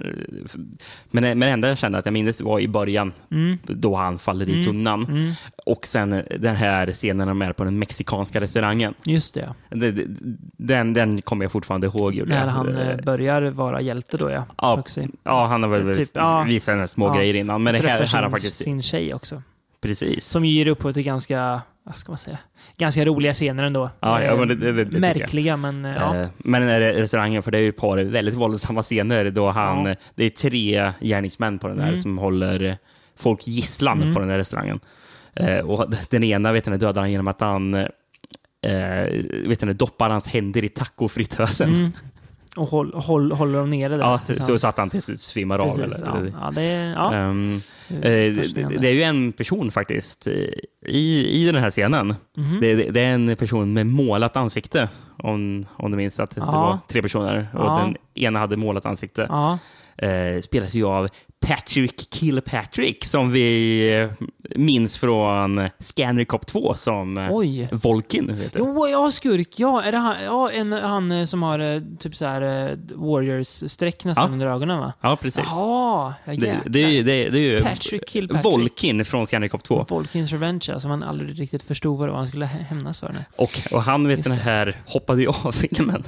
Men, 1.11 1.23
men 1.23 1.39
det 1.39 1.47
enda 1.49 1.67
jag 1.67 1.77
kände 1.77 1.97
att 1.97 2.05
jag 2.05 2.13
minns 2.13 2.41
var 2.41 2.59
i 2.59 2.67
början, 2.67 3.13
Mm. 3.31 3.57
då 3.63 3.95
han 3.95 4.19
faller 4.19 4.49
i 4.49 4.63
tunnan. 4.65 5.03
Mm. 5.05 5.31
Och 5.65 5.85
sen 5.85 6.23
den 6.39 6.55
här 6.55 6.91
scenen 6.91 7.17
när 7.17 7.25
de 7.25 7.41
är 7.41 7.53
på 7.53 7.63
den 7.63 7.79
mexikanska 7.79 8.39
restaurangen. 8.39 8.93
Just 9.05 9.33
det, 9.33 9.53
Den, 10.57 10.93
den 10.93 11.21
kommer 11.21 11.45
jag 11.45 11.51
fortfarande 11.51 11.87
ihåg. 11.87 12.13
gjorde 12.15 12.29
när 12.29 12.47
han 12.47 12.75
eh, 12.77 12.97
börjar 13.05 13.41
vara 13.41 13.81
hjälte 13.81 14.17
då, 14.17 14.29
ja. 14.31 14.45
Ja, 14.61 14.83
ja, 15.23 15.45
han 15.45 15.63
har 15.63 15.69
väl 15.69 15.95
Typ, 15.95 16.09
ja. 16.13 16.43
visat 16.47 16.73
en 16.75 16.87
små 16.87 17.07
Ja. 17.07 17.13
grejer 17.17 17.33
innan. 17.33 17.63
Men 17.63 17.73
det 17.73 17.81
här, 17.89 18.07
här 18.13 18.23
har 18.23 18.29
faktiskt... 18.29 18.57
sin 18.57 18.81
tjej 18.81 19.13
också. 19.13 19.41
Precis. 19.81 20.25
Som 20.25 20.45
ger 20.45 20.67
upphov 20.67 20.91
till 20.91 21.03
ganska, 21.03 21.61
vad 21.87 21.95
ska 21.95 22.11
man 22.11 22.17
säga, 22.17 22.37
ganska 22.77 23.05
roliga 23.05 23.33
scener 23.33 23.63
ändå. 23.63 23.89
Ja, 23.99 24.23
ja, 24.23 24.31
Eh, 24.31 24.37
men 24.39 24.47
det- 24.47 24.55
det- 24.71 24.85
det. 24.85 24.99
Märkliga, 24.99 25.57
men 25.57 25.85
eh, 25.85 25.95
ja. 25.95 26.15
Eh, 26.15 26.27
Men 26.37 26.61
den 26.61 26.69
här 26.71 26.79
restaurangen, 26.79 27.43
för 27.43 27.51
det 27.51 27.57
är 27.57 27.61
ju 27.61 27.69
ett 27.69 27.77
par 27.77 27.97
väldigt 27.97 28.35
våldsamma 28.35 28.81
scener 28.81 29.31
då 29.31 29.49
han, 29.49 29.85
Ja. 29.85 29.95
det 30.15 30.23
är 30.25 30.29
tre 30.29 30.91
gärningsmän 31.01 31.59
på 31.59 31.67
den 31.67 31.77
där 31.77 31.83
Mm. 31.87 31.97
som 31.97 32.17
håller 32.17 32.77
folk 33.17 33.47
gisslan 33.47 34.01
Mm. 34.01 34.13
på 34.13 34.19
den 34.19 34.29
där 34.29 34.37
restaurangen. 34.37 34.79
Eh, 35.33 35.57
och 35.59 35.93
den 36.09 36.23
ena 36.23 36.51
vet 36.51 36.65
ni, 36.65 36.77
dödar 36.77 37.01
han 37.01 37.11
genom 37.11 37.27
att 37.27 37.41
han 37.41 37.73
eh, 37.73 37.87
vet 39.47 39.61
ni, 39.61 39.73
doppar 39.73 40.09
hans 40.09 40.27
händer 40.27 40.63
i 40.63 40.69
tacofritösen. 40.69 41.69
Mm. 41.73 41.91
Och 42.57 42.67
håll, 42.67 42.93
håll, 42.93 43.31
håller 43.31 43.59
dem 43.59 43.69
nere 43.69 43.97
där. 43.97 44.03
Ja, 44.03 44.19
så, 44.25 44.51
han- 44.51 44.59
så 44.59 44.67
att 44.67 44.77
han 44.77 44.89
till 44.89 45.01
slut 45.01 45.21
svimmar 45.21 45.59
av. 45.59 45.63
Precis, 45.77 46.01
Eller, 46.01 46.33
ja. 46.41 46.51
det 46.51 46.61
är... 46.61 47.13
Ehm, 47.13 47.59
det 47.87 48.27
eh, 48.27 48.33
det, 48.79 48.87
är 48.87 48.93
ju 48.93 49.03
en 49.03 49.31
person 49.31 49.71
faktiskt 49.71 50.27
i, 50.85 51.41
i 51.41 51.45
den 51.45 51.55
här 51.55 51.71
scenen. 51.71 52.15
Mhm. 52.37 52.57
Det, 52.61 52.75
det, 52.75 52.91
det 52.91 53.01
är 53.01 53.13
en 53.13 53.35
person 53.35 53.73
med 53.73 53.87
målat 53.87 54.35
ansikte. 54.37 54.89
Om, 55.17 55.65
om 55.69 55.91
du 55.91 55.97
minns 55.97 56.19
att 56.19 56.35
det 56.35 56.41
var 56.41 56.79
tre 56.87 57.01
personer 57.01 57.47
och 57.53 57.79
den 57.79 57.95
ena 58.13 58.39
hade 58.39 58.57
målat 58.57 58.85
ansikte. 58.85 59.27
Eh, 59.97 60.41
spelas 60.41 60.75
ju 60.75 60.85
av 60.85 61.07
Patrick 61.47 62.13
Kilpatrick 62.13 63.05
som 63.05 63.31
vi 63.31 63.89
eh, 64.01 64.09
minns 64.55 64.97
från 64.97 65.69
Scanner 65.79 66.25
Cop 66.25 66.45
2 66.45 66.73
som 66.73 67.17
eh, 67.17 67.27
Oj. 67.31 67.69
Volkin. 67.71 68.27
Du. 68.27 68.49
Jo, 68.57 68.87
ja, 68.87 69.11
skurk. 69.11 69.59
Ja, 69.59 69.81
är 69.83 69.91
det 69.91 69.97
han, 69.97 70.15
ja, 70.23 70.51
en, 70.51 70.73
han 70.73 71.11
eh, 71.11 71.25
som 71.25 71.43
har 71.43 71.83
typ 71.97 72.15
så 72.15 72.25
här 72.25 72.41
Warriors-streck 72.95 74.05
nästan 74.05 74.27
Ja. 74.29 74.33
under 74.33 74.47
ögonen 74.47 74.79
va? 74.79 74.93
Ja, 75.01 75.15
precis. 75.21 75.45
Jaha, 75.47 76.13
ja, 76.25 76.33
Det, 76.35 76.59
det, 76.65 77.01
det, 77.03 77.29
det 77.29 77.39
är 77.39 77.57
ju 77.57 77.63
Patrick 77.63 78.09
Kilpatrick. 78.09 78.45
Volkin 78.45 79.05
från 79.05 79.27
Scanner 79.27 79.47
Cop 79.47 79.63
2. 79.63 79.85
Volkins 79.89 80.31
Revenge, 80.31 80.65
alltså 80.73 80.87
man 80.87 81.03
aldrig 81.03 81.39
riktigt 81.39 81.63
förstod 81.63 81.97
vad 81.97 82.07
det 82.07 82.11
var 82.11 82.17
han 82.19 82.27
skulle 82.27 82.45
hä- 82.45 82.63
hämnas 82.63 82.99
för. 82.99 83.09
Nu. 83.09 83.19
Och, 83.37 83.51
och 83.71 83.83
han 83.83 84.07
vet 84.07 84.17
Just 84.17 84.29
den 84.29 84.37
det. 84.37 84.43
här 84.43 84.77
hoppade 84.85 85.21
ju 85.21 85.27
av 85.27 85.51
filmen 85.51 86.03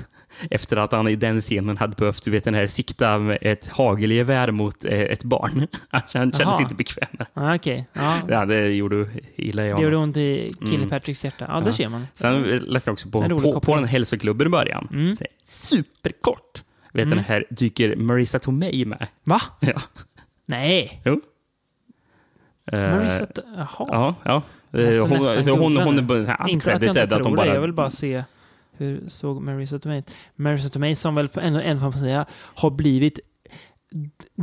efter 0.52 0.78
att 0.78 0.92
han 0.92 1.08
i 1.08 1.16
den 1.16 1.42
scenen 1.42 1.78
hade 1.78 1.96
behövt 1.96 2.24
du 2.26 2.32
vet, 2.32 2.44
den 2.44 2.54
här, 2.54 2.68
sikta 2.68 3.20
med 3.20 3.38
ett 3.42 3.68
hagelgevär 3.68 4.52
mot 4.52 4.86
eh, 4.86 5.02
ett 5.02 5.24
barn. 5.24 5.68
Han 5.90 6.02
kände 6.08 6.38
sig 6.38 6.62
inte 6.62 6.76
bekväm. 6.76 7.08
Ja, 7.34 7.56
Okej, 7.56 7.86
ja. 7.94 8.22
Ja, 8.30 8.46
det 8.46 8.68
gjorde 8.68 9.08
illa 9.36 9.64
i 9.64 9.66
Det 9.66 9.74
honom. 9.74 9.84
gjorde 9.84 9.98
ont 9.98 10.18
i 10.18 10.54
Kilpatricks 10.70 11.26
hjärta. 11.26 11.46
Ja, 11.50 11.60
där 11.60 11.72
ser 11.72 11.90
man. 11.90 12.08
Sen 12.14 12.42
läste 12.42 12.90
jag 12.90 12.94
också 12.94 13.10
på, 13.10 13.22
En 13.22 13.38
på, 13.42 13.60
på 13.60 13.74
en 13.74 13.86
hälsoklubb 13.86 14.42
i 14.42 14.50
början. 14.50 14.88
Mm. 14.92 15.18
Superkort. 15.46 16.64
Vet 16.94 17.10
den 17.10 17.20
här 17.20 17.46
dyker 17.50 17.96
Marissa 17.96 18.40
Tomei 18.40 18.86
med. 18.86 19.08
Va? 19.26 19.42
Ja. 19.60 19.82
Nej. 20.46 21.02
Jo. 21.06 21.22
Eh, 22.72 22.80
Marissa... 22.80 23.28
Jaha. 23.36 23.68
Ja, 23.78 24.16
ja. 24.26 24.42
Hon, 24.72 24.84
hon, 24.84 25.46
googla 25.46 25.84
hon 25.84 26.00
är 26.10 26.26
här 26.28 26.50
Inte 26.50 26.74
att 26.74 26.84
jag 26.84 26.90
inte 26.90 27.02
uncredited, 27.02 27.10
tror 27.10 27.20
att 27.20 27.26
hon 27.26 27.36
det, 27.36 27.54
jag 27.54 27.62
vill 27.62 27.74
bara 27.74 27.90
se 27.90 28.24
hur 28.78 29.04
såg 29.10 29.42
Marissa 29.42 29.80
Tomei 29.80 30.00
ut. 30.00 30.16
Marissa 30.36 30.70
Tomei 30.70 30.96
som 30.96 31.16
väl 31.16 31.28
för- 31.28 31.42
ändå 31.42 31.60
en 31.60 31.80
får 31.80 31.92
säga 31.92 32.26
har 32.56 32.70
blivit 32.70 33.20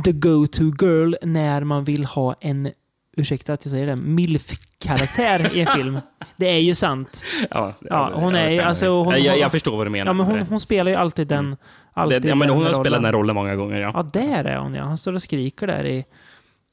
the 0.05 0.11
go-to 0.11 0.63
girl 0.81 1.13
när 1.21 1.63
man 1.63 1.83
vill 1.83 2.05
ha 2.05 2.35
en, 2.41 2.71
ursäkta 3.17 3.53
att 3.53 3.65
jag 3.65 3.71
säger 3.71 3.87
det, 3.87 3.95
milf-karaktär 3.95 5.55
i 5.57 5.61
en 5.61 5.67
film. 5.67 5.99
Det 6.37 6.45
är 6.45 6.59
ju 6.59 6.75
sant. 6.75 7.25
Ja, 7.51 7.73
Ja, 7.81 8.11
hon 8.15 8.35
är- 8.35 8.49
stämmer. 8.49 8.63
alltså, 8.69 8.87
hon- 9.03 9.23
jag, 9.23 9.39
jag 9.39 9.51
förstår 9.51 9.77
vad 9.77 9.85
du 9.85 9.89
menar. 9.89 10.05
Ja, 10.05 10.13
men 10.13 10.25
hon, 10.25 10.39
hon 10.39 10.59
spelar 10.59 10.91
ju 10.91 10.97
alltid 10.97 11.27
den... 11.27 11.55
Alltid 11.93 12.21
det. 12.21 12.27
ja, 12.27 12.35
men 12.35 12.47
den 12.47 12.57
hon 12.57 12.65
har 12.65 12.73
spelat 12.73 12.85
rollen. 12.85 12.93
den 13.01 13.05
här 13.05 13.13
rollen 13.13 13.35
många 13.35 13.55
gånger, 13.55 13.79
ja. 13.81 13.91
Ja, 13.93 14.03
där 14.13 14.43
är 14.45 14.57
hon 14.57 14.73
ja. 14.73 14.83
Hon 14.83 14.97
står 14.97 15.13
och 15.13 15.21
skriker 15.21 15.67
där 15.67 15.85
i, 15.85 15.97
i 15.97 16.05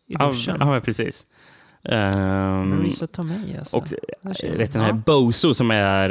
Ja, 0.07 0.27
duschen. 0.29 0.57
ja, 0.61 0.67
men 0.67 0.81
precis. 0.81 1.27
Ehm, 1.85 2.69
Marissa 2.79 3.07
Tomei 3.07 3.57
alltså. 3.59 3.77
och 3.77 3.87
vet 4.43 4.73
den 4.73 4.83
här 4.83 4.89
Ja. 4.89 4.95
Bozo 5.07 5.55
som 5.55 5.71
är 5.71 6.11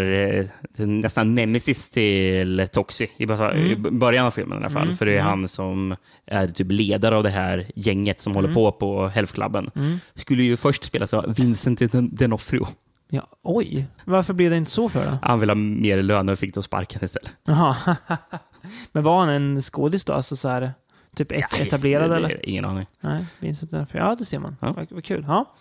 eh, 0.78 0.86
nästan 0.88 1.36
nemesis 1.36 1.90
till 1.90 2.68
Toxi 2.72 3.10
i 3.18 3.24
Mm. 3.24 4.00
början 4.00 4.26
av 4.26 4.32
filmen 4.32 4.58
i 4.58 4.62
alla 4.62 4.70
fall. 4.70 4.84
Mm, 4.84 4.96
För 4.98 5.06
det 5.06 5.12
är 5.12 5.16
mm. 5.16 5.28
han 5.28 5.48
som 5.48 5.96
är 6.26 6.48
typ 6.48 6.72
ledare 6.72 7.18
av 7.18 7.24
det 7.24 7.30
här 7.30 7.66
gänget 7.76 8.20
som 8.20 8.36
håller 8.36 8.54
på 8.54 8.72
på 8.72 9.08
Health-klubben. 9.08 9.72
Mm. 9.76 10.00
Skulle 10.16 10.44
ju 10.44 10.58
först 10.58 10.84
spelas 10.84 11.14
av 11.14 11.34
Vincent 11.36 11.82
D'Onofrio. 11.82 12.68
Ja, 13.10 13.28
oj. 13.44 13.88
Varför 14.06 14.34
blev 14.34 14.52
det 14.52 14.58
inte 14.58 14.72
så 14.72 14.90
för 14.90 15.06
då? 15.06 15.18
Han 15.22 15.40
vill 15.40 15.50
ha 15.50 15.56
mer 15.56 16.02
lön 16.02 16.30
och 16.30 16.40
fick 16.40 16.54
då 16.54 16.62
sparken 16.62 17.04
istället. 17.04 17.32
Jaha. 17.46 17.76
Men 18.92 19.04
var 19.04 19.20
han 19.20 19.30
en 19.30 19.62
skådis 19.62 20.06
då? 20.06 20.14
Alltså 20.14 20.36
så 20.36 20.48
här, 20.48 20.74
typ 21.16 21.32
et- 21.32 21.60
etablerad 21.60 22.10
det, 22.10 22.16
eller? 22.16 22.50
Ingen 22.50 22.66
aning. 22.66 22.86
Nej, 23.02 23.26
Vincent 23.40 23.72
D'Onofrio. 23.72 23.98
Ja, 23.98 24.16
det 24.20 24.26
ser 24.26 24.40
man. 24.40 24.56
Ja. 24.60 24.72
Vad, 24.72 24.88
vad 24.92 25.04
kul. 25.04 25.26
Ja. 25.28 25.54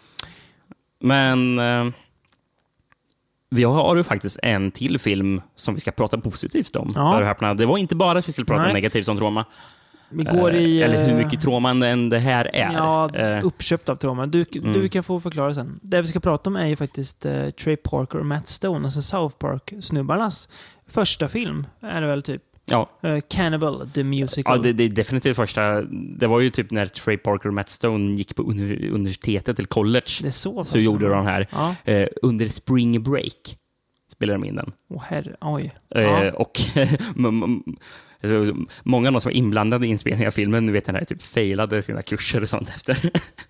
Men 1.00 1.58
eh, 1.58 1.86
vi 3.50 3.64
har 3.64 3.96
ju 3.96 4.02
faktiskt 4.04 4.38
en 4.42 4.70
till 4.70 4.98
film 4.98 5.42
som 5.54 5.74
vi 5.74 5.80
ska 5.80 5.90
prata 5.90 6.18
positivt 6.18 6.76
om. 6.76 6.92
Ja. 6.94 7.34
Det 7.54 7.66
var 7.66 7.78
inte 7.78 7.96
bara 7.96 8.18
att 8.18 8.28
vi 8.28 8.32
skulle 8.32 8.46
prata 8.46 8.62
Nej. 8.64 8.72
negativt 8.72 9.08
om 9.08 9.16
trauma. 9.16 9.44
Vi 10.12 10.24
går 10.24 10.54
i... 10.54 10.80
Eh, 10.82 10.88
Eller 10.88 11.02
hur 11.02 11.10
eh, 11.10 11.16
mycket 11.24 11.40
trauma 11.40 11.70
än 11.88 12.08
det 12.08 12.18
här 12.18 12.56
är. 12.56 12.72
Ja, 12.72 13.14
Eh, 13.14 13.44
uppköpt 13.46 13.88
av 13.88 13.96
trauma. 13.96 14.26
Du, 14.26 14.44
du 14.52 14.58
Mm. 14.60 14.88
kan 14.88 15.02
få 15.02 15.20
förklara 15.20 15.54
sen. 15.54 15.78
Det 15.82 16.00
vi 16.00 16.06
ska 16.06 16.20
prata 16.20 16.50
om 16.50 16.56
är 16.56 16.66
ju 16.66 16.76
faktiskt 16.76 17.20
Trey 17.64 17.76
Parker 17.76 18.18
och 18.18 18.26
Matt 18.26 18.48
Stone, 18.48 18.84
alltså 18.84 19.02
South 19.02 19.36
Park-snubbarnas 19.36 20.48
första 20.86 21.28
film. 21.28 21.66
Är 21.80 22.00
det 22.00 22.06
väl 22.06 22.22
typ. 22.22 22.42
Ja, 22.70 22.90
Eh, 23.02 23.18
Cannibal, 23.28 23.90
the 23.90 24.04
musical. 24.04 24.56
ja 24.56 24.62
det, 24.62 24.72
det 24.72 24.84
är 24.84 24.88
definitivt 24.88 25.36
första. 25.36 25.82
Det 25.92 26.26
var 26.26 26.40
ju 26.40 26.50
typ 26.50 26.70
när 26.70 26.86
Trey 26.86 27.16
Parker 27.16 27.48
och 27.48 27.54
Matt 27.54 27.68
Stone 27.68 28.14
gick 28.14 28.34
på 28.36 28.42
uni- 28.42 28.90
universitetet 28.90 29.58
eller 29.58 29.66
college. 29.68 30.04
det 30.22 30.26
är 30.28 30.30
så 30.30 30.64
Så 30.64 30.78
gjorde 30.78 31.08
de 31.08 31.26
här. 31.26 31.46
Ja. 31.52 31.74
Eh, 31.84 32.08
under 32.22 32.48
spring 32.48 33.02
break 33.02 33.56
spelade 34.12 34.38
de 34.38 34.44
in 34.48 34.54
den. 34.56 34.72
Åh 34.90 35.02
herre, 35.08 35.36
oj. 35.40 35.74
Eh, 35.94 36.02
Ja. 36.02 36.32
Och 36.32 36.60
alltså, 38.22 38.54
många 38.82 39.08
av 39.08 39.12
de 39.12 39.20
som 39.20 39.30
var 39.30 39.36
inblandade 39.36 39.86
i 39.86 39.90
inspelningen 39.90 40.26
av 40.26 40.30
filmen, 40.32 40.66
du 40.66 40.72
vet 40.72 40.84
den 40.84 40.94
här, 40.94 41.04
typ 41.04 41.22
failade 41.22 41.82
sina 41.82 42.02
kurser 42.02 42.42
och 42.42 42.48
sånt 42.48 42.68
efter. 42.68 43.10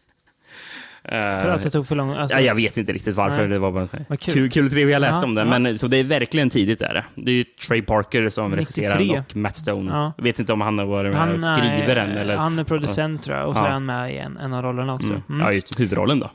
För 1.09 1.49
att 1.49 1.63
det 1.63 1.71
tog 1.71 1.87
för 1.87 1.95
lång... 1.97 2.11
Alltså, 2.11 2.37
ja, 2.39 2.43
jag 2.43 2.55
vet 2.55 2.77
inte 2.77 2.93
riktigt 2.93 3.17
varför. 3.17 3.39
Nej. 3.39 3.49
Det 3.49 3.59
var 3.59 3.73
bara 3.73 3.87
Vad 4.09 4.21
kul. 4.21 4.35
kul, 4.35 4.51
kul 4.51 4.71
trivia 4.71 4.93
jag 4.93 5.01
läste 5.01 5.17
Ja, 5.23 5.29
om 5.29 5.35
det. 5.35 5.41
ja. 5.41 5.59
Men, 5.59 5.79
så 5.79 5.87
det 5.87 5.97
är 5.97 6.05
verkligen 6.05 6.51
tidigt. 6.51 6.79
Där. 6.79 7.05
Det 7.15 7.31
är 7.31 7.35
ju 7.35 7.45
Trey 7.45 7.83
Parker 7.83 8.29
som 8.29 8.51
93. 8.51 8.87
regisserar 8.87 9.19
och 9.31 9.37
Matt 9.37 9.57
Stone. 9.57 9.91
Ja. 9.93 10.13
Jag 10.17 10.25
vet 10.25 10.39
inte 10.39 10.53
om 10.53 10.61
han 10.61 10.79
har 10.79 10.87
varit 10.87 11.13
med 11.13 11.35
och 11.35 11.43
skriver 11.43 11.95
den. 11.95 12.11
Eller, 12.11 12.37
han 12.37 12.59
är 12.59 12.65
producent 12.65 13.23
tror 13.23 13.39
jag, 13.39 13.49
och 13.49 13.55
så 13.57 13.65
är 13.65 13.69
han 13.69 13.87
med 13.87 14.15
i 14.15 14.17
en, 14.19 14.37
en 14.37 14.53
av 14.55 14.63
rollerna 14.63 14.95
också. 14.95 15.09
mm. 15.09 15.23
Mm. 15.29 15.41
Ja, 15.41 15.53
just 15.53 15.81
huvudrollen 15.81 16.21
då. 16.21 16.31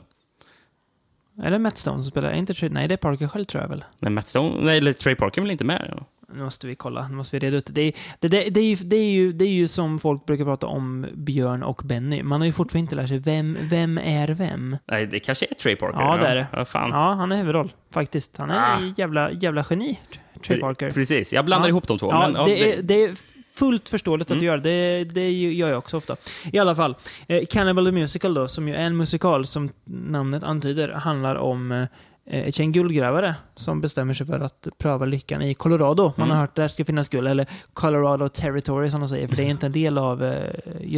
Eller 1.44 1.58
Matt 1.58 1.76
Stone 1.78 2.02
som 2.02 2.10
spelar, 2.10 2.32
inte 2.32 2.54
Trey, 2.54 2.70
nej 2.70 2.88
det 2.88 2.94
är 2.94 2.96
Parker 2.96 3.28
själv 3.28 3.44
tror 3.44 3.62
jag 3.62 3.68
väl. 3.68 3.84
Men 4.00 4.14
Matt 4.14 4.26
Stone, 4.26 4.64
nej, 4.64 4.78
eller 4.78 4.92
Trey 4.92 5.14
Parker 5.14 5.40
är 5.40 5.42
väl 5.42 5.50
inte 5.50 5.64
med? 5.64 5.98
Nu 6.34 6.42
måste 6.44 6.66
vi 6.66 6.74
kolla, 6.74 7.08
nu 7.08 7.14
måste 7.16 7.36
vi 7.36 7.46
reda 7.46 7.56
ut 7.56 7.66
det. 7.66 7.72
Det 7.72 7.82
är, 7.82 7.92
det, 8.28 8.50
det, 8.50 8.60
är 8.60 8.64
ju, 8.64 8.76
det, 8.76 8.96
är 8.96 9.10
ju, 9.10 9.32
det 9.32 9.44
är 9.44 9.48
ju 9.48 9.68
som 9.68 9.98
folk 9.98 10.26
brukar 10.26 10.44
prata 10.44 10.66
om 10.66 11.06
Björn 11.14 11.62
och 11.62 11.82
Benny. 11.84 12.22
Man 12.22 12.40
har 12.40 12.46
ju 12.46 12.52
fortfarande 12.52 12.82
inte 12.82 12.94
lärt 12.94 13.08
sig 13.08 13.18
vem, 13.18 13.58
vem 13.62 13.98
är 13.98 14.28
vem. 14.28 14.76
Nej, 14.90 15.06
det 15.06 15.20
kanske 15.20 15.46
är 15.50 15.54
Trey 15.54 15.76
Parker. 15.76 15.98
Ja, 16.00 16.16
det 16.16 16.26
är 16.26 16.36
det. 16.36 16.46
Ja, 16.52 16.64
fan. 16.64 16.90
Ja, 16.90 17.12
han 17.12 17.32
är 17.32 17.36
huvudroll, 17.36 17.72
faktiskt. 17.90 18.36
Han 18.38 18.50
är 18.50 18.56
Ah. 18.58 18.78
jävla, 18.96 19.30
jävla 19.32 19.64
geni, 19.70 19.98
Trey 20.46 20.60
Parker. 20.60 20.90
Precis, 20.90 21.32
jag 21.32 21.44
blandar 21.44 21.68
Ja. 21.68 21.70
ihop 21.70 21.86
de 21.88 21.98
två. 21.98 22.08
Ja, 22.10 22.28
men, 22.32 22.44
det, 22.44 22.74
är, 22.74 22.82
det 22.82 23.04
är 23.04 23.14
fullt 23.54 23.88
förståeligt 23.88 24.26
att 24.30 24.30
Mm. 24.30 24.40
du 24.40 24.46
gör 24.46 24.58
det. 24.58 25.04
Det 25.04 25.30
gör 25.32 25.68
jag 25.68 25.78
också 25.78 25.96
ofta. 25.96 26.16
I 26.52 26.58
alla 26.58 26.76
fall, 26.76 26.94
eh, 27.28 27.42
Cannibal 27.50 27.86
the 27.86 27.92
Musical 27.92 28.34
då, 28.34 28.48
som 28.48 28.68
ju 28.68 28.74
är 28.74 28.82
en 28.86 28.96
musikal 28.96 29.46
som 29.46 29.70
namnet 29.84 30.42
antyder, 30.42 30.88
handlar 30.88 31.34
om 31.34 31.72
eh, 31.72 31.84
ett 32.26 32.58
gäng 32.58 32.72
guldgrävare 32.72 33.34
som 33.54 33.80
bestämmer 33.80 34.14
sig 34.14 34.26
för 34.26 34.40
att 34.40 34.68
pröva 34.78 35.04
lyckan 35.06 35.42
i 35.42 35.54
Colorado. 35.54 36.02
Man 36.16 36.26
Mm. 36.26 36.30
har 36.30 36.36
hört 36.40 36.48
att 36.50 36.54
där 36.54 36.68
ska 36.68 36.84
finnas 36.84 37.08
guld, 37.08 37.28
eller 37.28 37.46
Colorado 37.72 38.28
Territory 38.28 38.90
som 38.90 39.00
de 39.00 39.08
säger, 39.08 39.28
för 39.28 39.36
det 39.36 39.42
är 39.42 39.48
inte 39.50 39.66
en 39.66 39.72
del 39.72 39.98
av 39.98 40.24
eh, 40.24 40.50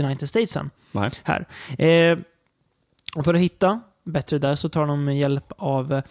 United 0.05 0.29
States 0.29 0.57
än. 0.57 0.71
Nej. 0.93 1.11
Här. 1.23 1.47
Eh, 1.79 2.19
och 3.17 3.25
för 3.25 3.35
att 3.35 3.41
hitta 3.41 3.81
bättre 4.05 4.39
där 4.39 4.55
så 4.55 4.69
tar 4.69 4.87
de 4.87 5.15
hjälp 5.15 5.53
av 5.59 5.93
eh, 5.93 6.03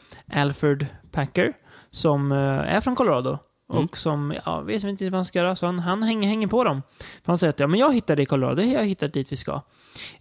Alfred 0.41 0.85
Packer 1.11 1.53
som 1.91 2.31
eh, 2.31 2.37
är 2.75 2.81
från 2.81 2.95
Colorado. 2.95 3.37
Mm. 3.73 3.83
Och 3.83 3.97
som, 3.97 4.33
ja, 4.45 4.59
vet 4.59 4.83
inte 4.83 5.05
vad 5.05 5.13
han 5.13 5.25
ska 5.25 5.39
göra, 5.39 5.55
så 5.55 5.65
han, 5.65 5.79
han 5.79 6.03
hänger, 6.03 6.27
hänger 6.27 6.47
på 6.47 6.63
dem. 6.63 6.81
För 6.99 7.31
han 7.31 7.37
säger 7.37 7.49
att 7.49 7.59
ja, 7.59 7.67
men 7.67 7.79
jag 7.79 7.93
hittade 7.93 8.21
i 8.21 8.25
Colorado, 8.25 8.61
jag 8.61 8.85
hittar 8.85 9.07
dit 9.07 9.31
vi 9.31 9.35
ska. 9.35 9.61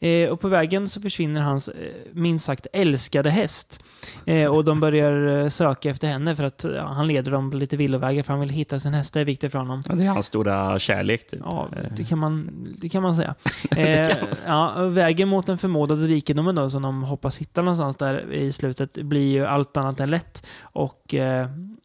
Eh, 0.00 0.28
och 0.28 0.40
på 0.40 0.48
vägen 0.48 0.88
så 0.88 1.00
försvinner 1.00 1.40
hans, 1.40 1.68
eh, 1.68 1.74
minst 2.12 2.44
sagt, 2.44 2.66
älskade 2.72 3.30
häst. 3.30 3.84
Eh, 4.24 4.50
och 4.50 4.64
de 4.64 4.80
börjar 4.80 5.42
eh, 5.42 5.48
söka 5.48 5.90
efter 5.90 6.08
henne 6.08 6.36
för 6.36 6.44
att 6.44 6.66
ja, 6.76 6.86
han 6.86 7.08
leder 7.08 7.30
dem 7.30 7.50
på 7.50 7.56
lite 7.56 7.76
villovägar 7.76 8.22
för 8.22 8.32
han 8.32 8.40
vill 8.40 8.50
hitta 8.50 8.80
sin 8.80 8.94
häst, 8.94 9.14
det 9.14 9.20
är 9.20 9.24
viktigt 9.24 9.52
för 9.52 9.58
honom. 9.58 9.82
Ja, 9.88 9.94
det 9.94 10.04
är 10.04 10.08
hans 10.08 10.26
stora 10.26 10.78
kärlek. 10.78 11.26
Typ. 11.26 11.40
Ja, 11.44 11.68
Eh, 11.76 11.92
det 11.96 12.04
kan 12.04 12.18
man, 12.18 12.50
det 12.78 12.88
kan 12.88 13.02
man 13.02 13.16
säga. 13.16 13.34
Eh, 13.76 14.08
ja, 14.46 14.82
och 14.82 14.96
vägen 14.96 15.28
mot 15.28 15.46
den 15.46 15.58
förmodade 15.58 16.06
rikedomen 16.06 16.54
då, 16.54 16.70
som 16.70 16.82
de 16.82 17.02
hoppas 17.02 17.38
hitta 17.38 17.62
någonstans 17.62 17.96
där 17.96 18.32
i 18.32 18.52
slutet, 18.52 18.92
blir 19.02 19.32
ju 19.32 19.46
allt 19.46 19.76
annat 19.76 20.00
än 20.00 20.10
lätt. 20.10 20.46
Och 20.60 21.14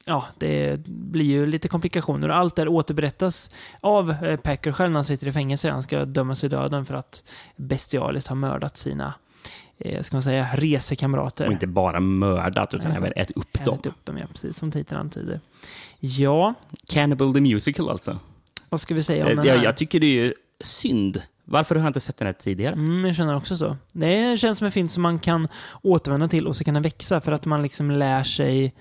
ja, 0.05 0.25
det 0.37 0.85
blir 0.85 1.25
ju 1.25 1.45
lite 1.45 1.67
komplikationer. 1.67 2.29
Och 2.29 2.35
allt 2.35 2.55
där 2.55 2.67
återberättas 2.67 3.51
av 3.81 4.15
Packer 4.37 4.71
själv 4.71 4.91
när 4.91 4.97
han 4.97 5.05
sitter 5.05 5.27
i 5.27 5.31
fängelse. 5.31 5.69
Han 5.71 5.83
ska 5.83 6.05
dömas 6.05 6.43
i 6.43 6.47
döden 6.47 6.85
för 6.85 6.95
att 6.95 7.23
bestialiskt 7.81 8.27
ha 8.27 8.35
mördat 8.35 8.77
sina, 8.77 9.13
eh, 9.77 10.01
ska 10.01 10.15
man 10.15 10.23
säga, 10.23 10.47
resekamrater. 10.53 11.45
Och 11.45 11.51
inte 11.51 11.67
bara 11.67 11.99
mördat, 11.99 12.73
utan 12.73 12.91
även 12.91 13.13
ätit 13.15 13.37
upp 13.37 13.53
dem. 13.65 13.73
Ätit 13.73 13.85
upp 13.85 14.05
dem, 14.05 14.17
ja, 14.17 14.25
precis 14.31 14.57
som 14.57 14.71
titeln 14.71 15.01
antyder. 15.01 15.39
Ja, 15.99 16.53
Cannibal 16.87 17.33
the 17.33 17.41
Musical 17.41 17.89
alltså. 17.89 18.19
vad 18.69 18.79
ska 18.81 18.93
vi 18.93 19.03
säga 19.03 19.25
om 19.25 19.31
Eh, 19.31 19.35
den 19.35 19.47
här? 19.47 19.55
Jag, 19.55 19.63
jag 19.63 19.77
tycker 19.77 19.99
det 19.99 20.05
är 20.05 20.23
ju 20.23 20.33
synd. 20.63 21.21
Varför 21.45 21.75
har 21.75 21.81
jag 21.81 21.89
inte 21.89 21.99
sett 21.99 22.17
den 22.17 22.25
här 22.25 22.33
tidigare? 22.33 22.73
Mm, 22.73 23.05
jag 23.05 23.15
känner 23.15 23.35
också 23.35 23.57
så. 23.57 23.77
Det 23.91 24.39
känns 24.39 24.57
som 24.57 24.65
en 24.65 24.71
film 24.71 24.89
som 24.89 25.03
man 25.03 25.19
kan 25.19 25.47
återvända 25.81 26.27
till 26.27 26.47
och 26.47 26.55
så 26.55 26.63
kan 26.63 26.73
den 26.73 26.83
växa 26.83 27.21
för 27.21 27.31
att 27.31 27.45
man 27.45 27.61
liksom 27.61 27.91
lär 27.91 28.23
sig 28.23 28.73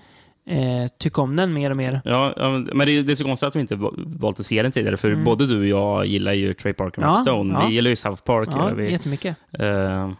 eh, 0.45 0.87
tycka 0.99 1.21
om 1.21 1.35
den 1.35 1.53
mer 1.53 1.71
och 1.71 1.77
mer. 1.77 2.01
Ja, 2.05 2.33
men 2.73 2.77
det 2.87 2.91
är, 2.91 3.03
det 3.03 3.13
är 3.13 3.15
så 3.15 3.23
konstigt 3.23 3.47
att 3.47 3.55
vi 3.55 3.59
inte 3.59 3.75
va- 3.75 3.93
valt 3.97 4.39
att 4.39 4.45
se 4.45 4.63
den 4.63 4.71
tidigare, 4.71 4.97
för 4.97 5.11
Mm. 5.11 5.23
både 5.23 5.47
du 5.47 5.59
och 5.59 5.65
jag 5.65 6.05
gillar 6.05 6.33
ju 6.33 6.53
Trey 6.53 6.73
Parker 6.73 7.01
och 7.01 7.07
Ja, 7.07 7.13
Stone. 7.15 7.53
ja. 7.53 7.67
Vi 7.67 7.73
gillar 7.73 7.89
ju 7.89 7.95
South 7.95 8.23
Park. 8.23 8.49
Ja, 8.51 8.69
vi. 8.75 8.91
jättemycket. 8.91 9.37
Eh, 9.59 10.11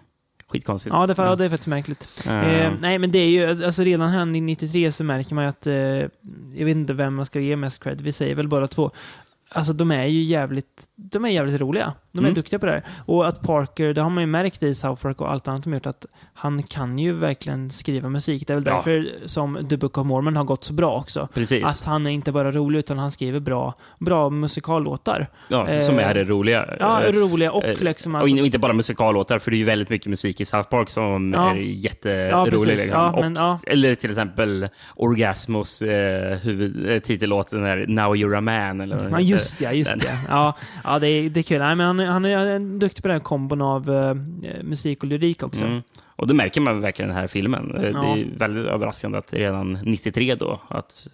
skitkonstigt. 0.47 0.93
Ja, 0.93 1.07
det, 1.07 1.13
ja, 1.17 1.35
det 1.35 1.45
är 1.45 1.49
faktiskt 1.49 1.67
märkligt. 1.67 2.25
Eh, 2.27 2.65
Eh, 2.65 2.71
nej, 2.81 2.99
men 2.99 3.11
det 3.11 3.19
är 3.19 3.29
ju, 3.29 3.65
alltså 3.65 3.83
redan 3.83 4.09
här 4.09 4.25
93 4.25 4.91
så 4.91 5.03
märker 5.03 5.35
man 5.35 5.43
ju 5.43 5.49
att, 5.49 5.67
eh, 5.67 5.75
jag 6.57 6.65
vet 6.65 6.75
inte 6.75 6.93
vem 6.93 7.15
man 7.15 7.25
ska 7.25 7.39
ge 7.39 7.55
mest 7.55 7.83
cred, 7.83 8.01
vi 8.01 8.11
säger 8.11 8.35
väl 8.35 8.47
bara 8.47 8.67
två. 8.67 8.91
Alltså 9.53 9.73
de 9.73 9.91
är 9.91 10.05
ju 10.05 10.21
jävligt, 10.23 10.85
de 10.95 11.25
är 11.25 11.29
jävligt 11.29 11.61
roliga. 11.61 11.93
De 12.11 12.19
är 12.19 12.23
Mm. 12.23 12.33
duktiga 12.33 12.59
på 12.59 12.65
det 12.65 12.71
här. 12.71 12.83
Och 13.05 13.27
att 13.27 13.41
Parker, 13.41 13.93
det 13.93 14.01
har 14.01 14.09
man 14.09 14.23
ju 14.23 14.27
märkt 14.27 14.63
i 14.63 14.75
South 14.75 15.01
Park 15.01 15.21
och 15.21 15.31
allt 15.31 15.47
annat 15.47 15.63
de 15.63 15.69
har 15.69 15.75
gjort, 15.75 15.85
att 15.85 16.05
han 16.33 16.63
kan 16.63 16.99
ju 16.99 17.13
verkligen 17.13 17.69
skriva 17.69 18.09
musik. 18.09 18.47
Det 18.47 18.53
är 18.53 18.57
väl 18.57 18.63
Ja. 18.67 18.73
därför 18.75 19.07
som 19.25 19.67
The 19.69 19.77
Book 19.77 19.97
of 19.97 20.07
Mormon 20.07 20.35
har 20.35 20.43
gått 20.43 20.63
så 20.63 20.73
bra 20.73 20.95
också. 20.97 21.27
Precis. 21.33 21.63
Att 21.65 21.85
han 21.85 22.07
är 22.07 22.11
inte 22.11 22.31
bara 22.31 22.51
rolig, 22.51 22.79
utan 22.79 22.97
han 22.99 23.11
skriver 23.11 23.39
bra, 23.39 23.73
bra 23.99 24.29
musikallåtar. 24.29 25.27
ja, 25.47 25.79
som 25.81 25.99
eh, 25.99 26.07
är 26.07 26.13
det 26.13 26.23
roliga. 26.23 26.75
Ja, 26.79 27.03
Eh, 27.03 27.13
roliga 27.13 27.51
och 27.51 27.63
eh, 27.65 27.79
liksom... 27.79 28.15
och 28.15 28.21
Alltså, 28.21 28.35
in- 28.37 28.45
inte 28.45 28.57
bara 28.59 28.73
musikallåtar, 28.73 29.39
för 29.39 29.51
det 29.51 29.55
är 29.55 29.59
ju 29.59 29.63
väldigt 29.65 29.89
mycket 29.89 30.07
musik 30.07 30.41
i 30.41 30.45
South 30.45 30.69
Park 30.69 30.89
som 30.89 31.33
Ja. 31.33 31.51
är 31.51 31.55
jätterolig. 31.55 32.67
liksom. 32.67 32.89
Ja, 32.93 33.11
och, 33.11 33.19
men, 33.21 33.35
ja. 33.35 33.59
Eller 33.67 33.95
till 33.95 34.09
exempel 34.09 34.67
Orgasmos 34.95 35.81
eh, 35.81 36.37
huvud, 36.37 36.89
eh, 36.91 36.99
titellåten, 36.99 37.63
här, 37.63 37.85
Now 37.87 38.15
You're 38.15 38.37
a 38.37 38.41
Man. 38.41 38.81
Eller 38.81 39.09
den 39.59 39.67
Ja, 39.67 39.73
just 39.73 39.91
det. 39.91 39.95
Just 39.95 40.01
det. 40.07 40.19
Ja, 40.29 40.55
ja 40.83 40.99
det, 40.99 41.07
är, 41.07 41.29
det 41.29 41.39
är 41.39 41.43
kul. 41.43 41.59
Nej, 41.59 41.75
men 41.75 41.87
han, 41.99 41.99
han 42.09 42.25
är 42.25 42.79
duktig 42.79 43.01
på 43.03 43.07
den 43.07 43.15
här 43.15 43.23
kombon 43.23 43.61
av 43.61 43.89
eh, 43.89 44.15
musik 44.63 45.03
och 45.03 45.07
lyrik 45.09 45.43
också. 45.43 45.63
Mm. 45.63 45.81
Och 46.15 46.27
det 46.27 46.33
märker 46.33 46.61
man 46.61 46.81
verkligen 46.81 47.11
i 47.11 47.13
den 47.13 47.21
här 47.21 47.27
filmen. 47.27 47.75
Eh, 47.75 47.81
Det 47.81 47.89
Ja. 47.89 48.17
är 48.17 48.27
väldigt 48.37 48.65
överraskande 48.65 49.17
att 49.17 49.33
redan 49.33 49.79
93 49.83 50.35
då, 50.35 50.59
att 50.67 51.07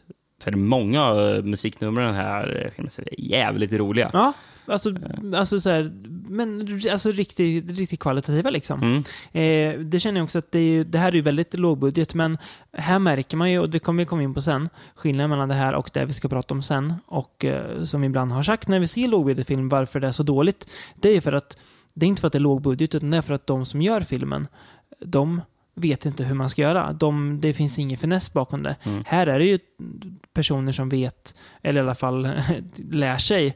för 0.44 0.52
många 0.52 1.04
av 1.04 1.46
musiknumren 1.46 2.16
här 2.16 2.64
eh, 2.66 2.72
filmen 2.76 2.92
är 3.06 3.20
jävligt 3.32 3.74
roliga. 3.74 4.10
Ja, 4.14 4.34
alltså, 4.68 4.96
alltså 5.36 5.60
så 5.60 5.70
här, 5.70 5.92
men 6.30 6.82
alltså 6.92 7.12
riktigt, 7.12 7.72
riktigt 7.78 8.00
kvalitativa 8.00 8.50
liksom. 8.50 8.82
Mm. 8.84 9.04
Eh, 9.32 9.80
det 9.80 10.00
känner 10.00 10.20
jag 10.20 10.24
också 10.24 10.40
att 10.40 10.52
det, 10.52 10.60
är, 10.60 10.84
det 10.84 10.98
här 10.98 11.08
är 11.08 11.16
ju 11.16 11.22
väldigt 11.22 11.54
lågbudget, 11.54 12.14
men 12.14 12.38
här 12.74 13.00
märker 13.00 13.38
man 13.38 13.52
ju, 13.52 13.60
och 13.60 13.70
det 13.70 13.80
kommer 13.80 14.04
vi 14.04 14.08
komma 14.08 14.24
in 14.24 14.34
på 14.34 14.42
sen, 14.42 14.70
skillnaden 14.96 15.30
mellan 15.30 15.50
det 15.50 15.56
här 15.56 15.74
och 15.74 15.90
det 15.94 16.06
vi 16.06 16.14
ska 16.14 16.28
prata 16.28 16.54
om 16.54 16.62
sen, 16.62 16.94
och 17.06 17.46
eh, 17.46 17.84
som 17.84 18.02
vi 18.02 18.08
ibland 18.08 18.32
har 18.32 18.44
sagt 18.44 18.68
när 18.68 18.80
vi 18.80 18.88
ser 18.88 19.08
lågbudgetfilm, 19.08 19.70
varför 19.70 20.00
det 20.00 20.08
är 20.08 20.12
så 20.12 20.24
dåligt, 20.24 20.70
det 20.96 21.10
är 21.10 21.22
för 21.22 21.34
att, 21.34 21.58
det 21.94 22.06
är 22.06 22.08
inte 22.08 22.22
för 22.22 22.28
att 22.28 22.34
det 22.34 22.38
är 22.38 22.42
lågbudget, 22.42 22.96
utan 22.96 23.12
det 23.12 23.18
är 23.18 23.22
för 23.22 23.34
att 23.34 23.48
de 23.48 23.66
som 23.66 23.82
gör 23.82 24.02
filmen, 24.02 24.48
de 25.00 25.42
vet 25.78 26.06
inte 26.06 26.24
hur 26.24 26.36
man 26.36 26.50
ska 26.50 26.62
göra. 26.62 26.94
De, 26.94 27.42
det 27.42 27.54
finns 27.54 27.80
ingen 27.80 27.98
finess 27.98 28.34
bakom 28.34 28.64
det. 28.64 28.76
Mm. 28.84 29.04
Här 29.08 29.28
är 29.28 29.40
det 29.40 29.46
ju 29.46 29.60
personer 30.34 30.72
som 30.72 30.90
vet, 30.90 31.36
eller 31.62 31.82
i 31.82 31.84
alla 31.84 31.96
fall 31.96 32.30
lär 32.76 33.18
sig, 33.18 33.56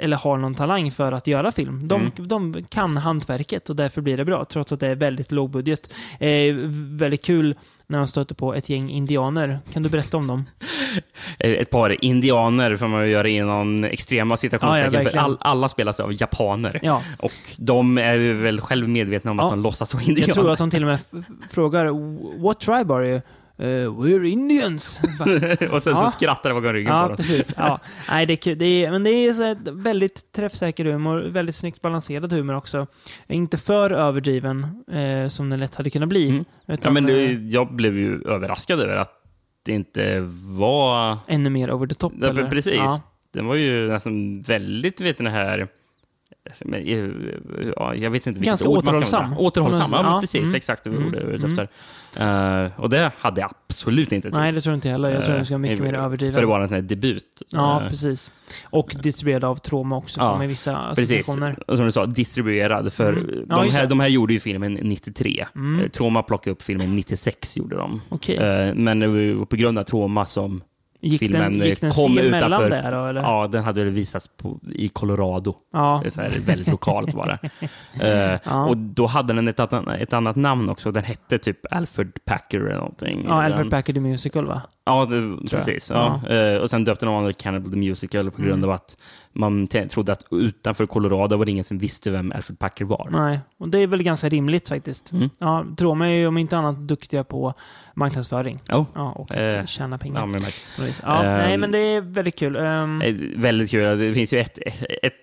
eller 0.00 0.16
har 0.16 0.36
någon 0.36 0.54
talang 0.54 0.90
för 0.90 1.12
att 1.12 1.26
göra 1.26 1.52
film. 1.52 1.88
De, 1.88 2.00
Mm. 2.00 2.12
de 2.28 2.64
kan 2.68 2.96
hantverket 2.96 3.70
och 3.70 3.76
därför 3.76 4.00
blir 4.00 4.16
det 4.16 4.24
bra, 4.24 4.44
trots 4.44 4.72
att 4.72 4.80
det 4.80 4.86
är 4.88 4.94
väldigt 4.96 5.32
lågbudget. 5.32 5.94
Eh, 6.20 6.54
väldigt 6.74 7.24
kul 7.24 7.54
när 7.86 7.98
de 7.98 8.06
stöter 8.06 8.34
på 8.34 8.54
ett 8.54 8.68
gäng 8.68 8.90
indianer. 8.90 9.58
Kan 9.72 9.82
du 9.82 9.88
berätta 9.88 10.16
om 10.16 10.26
dem? 10.26 10.44
Eh, 11.38 11.50
Ett 11.52 11.70
par 11.70 12.04
indianer 12.04 12.76
får 12.76 12.86
man 12.88 13.04
ju 13.04 13.10
göra 13.10 13.28
inom 13.28 13.84
extrema 13.84 14.32
Ja, 14.32 14.36
situationstecken, 14.36 14.92
ja, 14.92 14.98
för 14.98 15.04
verkligen. 15.04 15.24
all, 15.24 15.38
alla 15.40 15.68
spelas 15.68 16.00
av 16.00 16.12
japaner. 16.20 16.80
Ja, 16.82 17.02
Och 17.18 17.32
de 17.56 17.98
är 17.98 18.18
väl 18.32 18.60
själv 18.60 18.88
medvetna 18.88 19.30
om 19.30 19.38
Ja. 19.38 19.44
att 19.44 19.50
de 19.50 19.62
låtsas 19.62 19.94
vara 19.94 20.04
indianer. 20.04 20.28
jag 20.28 20.34
tror 20.34 20.50
att 20.52 20.58
de 20.58 20.70
till 20.70 20.82
och 20.82 20.88
med 20.88 20.98
frågar 21.50 21.86
“What 22.42 22.60
tribe 22.60 22.94
are 22.94 23.08
you?” 23.08 23.20
Eh, 23.60 23.66
“We're 23.66 24.24
Indians”. 24.24 25.00
Och 25.70 25.82
sen 25.82 25.92
Ja. 25.92 26.04
så 26.04 26.10
skrattar 26.10 26.50
de 26.50 26.54
bakom 26.54 26.72
ryggen 26.72 26.90
på 26.90 26.96
Ja, 26.96 27.08
dem. 27.08 27.16
precis. 27.16 27.54
Ja. 27.56 27.78
Nej, 28.08 28.26
det 28.26 28.34
är 28.34 28.36
kul. 28.36 28.58
Det 28.58 28.84
är, 28.84 28.90
men 28.90 29.04
det 29.04 29.10
är 29.10 29.72
väldigt 29.82 30.32
träffsäker 30.32 30.84
humor, 30.84 31.20
väldigt 31.20 31.54
snyggt 31.54 31.80
balanserad 31.80 32.32
humor 32.32 32.54
också. 32.56 32.86
Inte 33.28 33.58
för 33.58 33.90
överdriven, 33.90 34.84
eh, 34.92 35.28
som 35.28 35.50
den 35.50 35.60
lätt 35.60 35.74
hade 35.74 35.90
kunnat 35.90 36.08
bli. 36.08 36.28
Mm. 36.30 36.44
Utan, 36.68 36.78
Ja, 36.82 36.90
men 36.90 37.06
det, 37.06 37.24
eh, 37.24 37.46
jag 37.46 37.74
blev 37.74 37.96
ju 37.98 38.22
överraskad 38.22 38.80
över 38.80 38.96
att 38.96 39.12
det 39.64 39.72
inte 39.72 40.20
var... 40.58 41.18
ännu 41.26 41.50
mer 41.50 41.72
over 41.72 41.86
the 41.86 41.94
top. 41.94 42.12
Ja, 42.20 42.28
eller? 42.28 42.50
precis. 42.50 42.74
Ja. 42.74 43.00
Den 43.32 43.46
var 43.46 43.54
ju 43.54 43.88
nästan 43.88 44.42
väldigt, 44.42 45.00
vet 45.00 45.18
ni, 45.18 45.30
här... 45.30 45.68
alltså, 46.50 46.68
eh, 46.74 47.08
Ja, 47.76 47.94
jag 47.94 48.10
vet 48.10 48.26
inte 48.26 48.40
vilket 48.40 48.44
Ganska 48.50 48.68
ord 48.68 48.84
man 48.84 49.04
ska 49.04 49.16
använda. 49.16 49.40
Återhållsam, 49.40 49.88
ja, 49.92 50.02
Ja, 50.04 50.20
precis. 50.20 50.42
mm. 50.42 50.54
Exakt 50.54 50.84
det 50.84 50.90
Mm, 50.90 51.06
ordet 51.08 51.24
var 51.24 51.30
ute 51.30 51.46
mm. 51.46 51.50
efter. 51.58 51.68
Eh, 52.64 52.70
och 52.80 52.90
det 52.90 53.10
hade 53.18 53.40
jag 53.40 53.50
absolut 53.68 54.12
inte 54.12 54.28
Nej, 54.30 54.52
det 54.52 54.60
tror 54.60 54.72
jag 54.72 54.76
inte 54.76 54.88
heller. 54.88 55.10
Jag 55.10 55.24
tror 55.24 55.34
den 55.36 55.44
ska 55.44 55.54
vara 55.54 55.58
mycket 55.58 55.78
Eh, 55.78 55.84
mer 55.84 55.94
överdriven. 55.94 56.34
För 56.34 56.40
det 56.40 56.46
var 56.46 56.60
en 56.60 56.68
sån 56.68 56.74
här 56.74 56.82
debut. 56.82 57.42
Ja, 57.50 57.82
precis. 57.88 58.32
Och 58.70 58.94
distribuerad 59.02 59.44
av 59.44 59.56
Troma 59.56 59.96
också, 59.96 60.20
Ja, 60.20 60.38
med 60.38 60.48
vissa 60.48 60.88
Precis, 60.88 61.04
associationer. 61.10 61.56
och 61.68 61.76
som 61.76 61.86
du 61.86 61.92
sa, 61.92 62.06
distribuerad. 62.06 62.92
För 62.92 63.12
Mm. 63.12 63.46
Ja, 63.48 63.62
de, 63.62 63.70
här, 63.70 63.80
det. 63.82 63.86
de 63.86 64.00
här 64.00 64.08
gjorde 64.08 64.32
ju 64.32 64.40
filmen 64.40 64.74
93. 64.82 65.46
Mm. 65.54 65.90
Troma 65.90 66.22
plockade 66.22 66.52
upp 66.52 66.62
filmen 66.62 66.96
96, 66.96 67.56
gjorde 67.56 67.76
de. 67.76 68.00
Okej. 68.08 68.36
Eh, 68.36 68.74
Men 68.74 69.00
det 69.00 69.08
var 69.34 69.46
på 69.46 69.56
grund 69.56 69.78
av 69.78 69.82
Troma 69.82 70.26
som 70.26 70.62
Gick 71.02 71.18
filmen 71.18 71.58
den, 71.58 71.68
gick 71.68 71.80
den 71.80 71.90
kom 71.90 72.16
se 72.16 72.30
mellan 72.30 72.52
utanför- 72.52 72.70
där 72.70 72.92
då, 72.92 73.06
eller? 73.06 73.20
Ja, 73.22 73.46
den 73.52 73.64
hade 73.64 73.84
visats 73.84 74.28
på, 74.28 74.60
i 74.72 74.88
Colorado. 74.88 75.54
Ja. 75.72 76.00
Det 76.02 76.08
är 76.08 76.10
så 76.10 76.20
här 76.20 76.30
väldigt 76.46 76.68
lokalt 76.68 77.14
bara. 77.14 77.38
Eh, 78.00 78.38
Ja. 78.44 78.66
Och 78.66 78.76
då 78.76 79.06
hade 79.06 79.32
den 79.32 79.48
ett, 79.48 79.60
annat- 79.60 79.88
ett 80.00 80.12
annat 80.12 80.36
namn 80.36 80.70
också. 80.70 80.92
Den 80.92 81.04
hette 81.04 81.38
typ 81.38 81.72
Alfred 81.72 82.12
Packer 82.24 82.60
eller 82.60 82.74
någonting. 82.76 83.26
Ja, 83.28 83.34
Den- 83.34 83.44
Alfred 83.44 83.70
Packer 83.70 83.92
the 83.92 84.00
Musical, 84.00 84.46
va? 84.46 84.62
Ja, 84.84 85.04
det, 85.06 85.48
precis. 85.50 85.90
Ja. 85.94 86.26
Eh, 86.28 86.56
Och 86.56 86.70
sen 86.70 86.84
döpte 86.84 87.06
de 87.06 87.14
om 87.14 87.26
till 87.26 87.34
Cannibal 87.34 87.70
the 87.72 87.76
Musical 87.78 88.30
på 88.30 88.42
grund 88.42 88.54
Mm. 88.64 88.70
av 88.70 88.74
att 88.74 88.96
man 89.32 89.66
trodde 89.66 90.12
att 90.12 90.24
utanför 90.30 90.86
Colorado 90.86 91.36
var 91.36 91.44
det 91.44 91.50
ingen 91.50 91.64
som 91.64 91.78
visste 91.78 92.10
vem 92.10 92.32
Alfred 92.36 92.58
Packer 92.58 92.84
var. 92.84 93.08
Nej, 93.12 93.40
och 93.58 93.68
det 93.68 93.78
är 93.78 93.86
väl 93.86 94.02
ganska 94.02 94.28
rimligt 94.28 94.68
faktiskt. 94.68 95.12
Mm. 95.12 95.30
Ja, 95.38 95.64
Troma 95.76 96.08
är 96.08 96.12
ju 96.12 96.26
om 96.26 96.38
inte 96.38 96.56
annat 96.56 96.76
duktiga 96.88 97.24
på 97.24 97.54
marknadsföring. 97.94 98.60
Oh. 98.72 98.84
Ja, 98.94 99.12
och 99.12 99.30
att 99.30 99.54
Eh, 99.54 99.64
tjäna 99.64 99.98
pengar. 99.98 100.20
Ja, 100.20 100.26
men, 100.26 100.40
ja, 101.02 101.22
Ehm, 101.24 101.38
nej, 101.38 101.58
men 101.58 101.72
det 101.72 101.78
är 101.78 102.00
väldigt 102.00 102.36
kul. 102.36 102.56
Ehm, 102.56 103.02
Eh, 103.02 103.14
Väldigt 103.36 103.70
kul. 103.70 103.98
Det 103.98 104.14
finns 104.14 104.32
ju 104.32 104.40
ett, 104.40 104.58
ett 105.02 105.14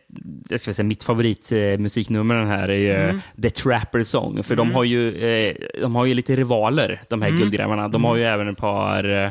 jag 0.50 0.60
ska 0.60 0.74
säga, 0.74 0.86
mitt 0.86 1.04
favoritmusiknummer 1.04 2.36
den 2.36 2.48
här 2.48 2.67
är 2.70 2.74
ju 2.78 2.93
Mm. 2.93 3.22
The 3.41 3.50
Trapper 3.50 4.04
Song. 4.04 4.43
För 4.43 4.54
Mm. 4.54 4.67
de, 4.67 4.74
har 4.76 4.84
ju, 4.84 5.15
eh, 5.17 5.56
de 5.82 5.96
har 5.96 6.06
ju 6.06 6.13
lite 6.13 6.36
rivaler, 6.36 7.02
de 7.10 7.22
här 7.22 7.30
Mm. 7.30 7.39
guldgrävarna. 7.41 7.88
De 7.88 8.04
har 8.04 8.15
ju 8.15 8.24
även 8.24 8.48
ett 8.48 8.58
par 8.58 9.24
eh, 9.24 9.30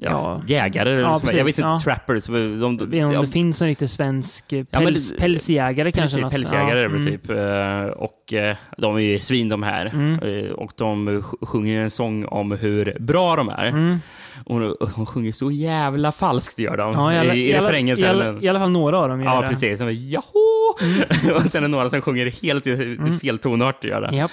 ja, 0.00 0.10
Ja. 0.10 0.42
jägare. 0.46 0.90
Ja, 0.90 1.02
som- 1.02 1.12
jag 1.12 1.20
precis, 1.20 1.40
vet 1.40 1.48
inte, 1.48 1.62
ja. 1.62 1.80
trappers. 1.84 2.26
De, 2.26 2.60
de, 2.60 2.72
inte 2.72 3.04
om 3.04 3.12
ja, 3.12 3.20
det 3.20 3.26
finns 3.26 3.62
en 3.62 3.68
riktig 3.68 3.88
svensk 3.90 4.52
eh, 4.52 4.58
Ja, 4.58 4.64
men 4.70 4.84
päls, 4.84 5.12
pälsjägare 5.18 5.92
kanske. 5.92 6.22
Precis, 6.22 6.50
pälsjägare 6.50 6.88
väl 6.88 7.00
mm. 7.00 7.06
typ. 7.06 7.30
Eh, 7.30 7.84
Och 8.02 8.32
eh, 8.32 8.56
de 8.78 8.96
är 8.96 9.00
ju 9.00 9.18
svin 9.18 9.48
de 9.48 9.62
här. 9.62 9.86
Mm. 9.86 10.18
Eh, 10.46 10.50
Och 10.52 10.72
de 10.76 11.08
sj- 11.08 11.46
sjunger 11.46 11.80
en 11.80 11.90
sång 11.90 12.24
om 12.26 12.52
hur 12.52 12.96
bra 13.00 13.36
de 13.36 13.48
är. 13.48 13.66
Mm. 13.66 13.98
Och 14.44 14.60
de- 14.60 14.76
de 14.96 15.06
sjunger 15.06 15.32
så 15.32 15.50
jävla 15.50 16.12
falskt 16.12 16.58
gör 16.58 16.76
de. 16.76 16.92
Ja, 16.92 17.12
i, 17.12 17.18
alla, 17.18 17.34
I, 17.34 17.38
i, 17.38 17.50
i 17.50 17.54
alla, 17.54 17.66
refrängen 17.68 17.98
i, 17.98 18.04
alla, 18.06 18.24
sen. 18.24 18.44
I 18.44 18.48
alla 18.48 18.58
fall 18.58 18.70
några 18.70 18.98
av 18.98 19.08
dem 19.08 19.20
gör 19.22 19.30
Ja, 19.34 19.40
det. 19.40 19.48
precis. 19.48 19.78
De 19.78 19.88
är 19.88 20.12
jaho! 20.12 21.34
och 21.36 21.42
sen 21.42 21.58
är 21.58 21.60
det 21.60 21.68
några 21.68 21.90
som 21.90 22.00
sjunger 22.02 22.26
helt 22.42 22.66
i 22.66 22.98
fel 23.22 23.38
tonart. 23.38 23.84
Gör 23.84 24.00
det. 24.00 24.16
Japp. 24.16 24.30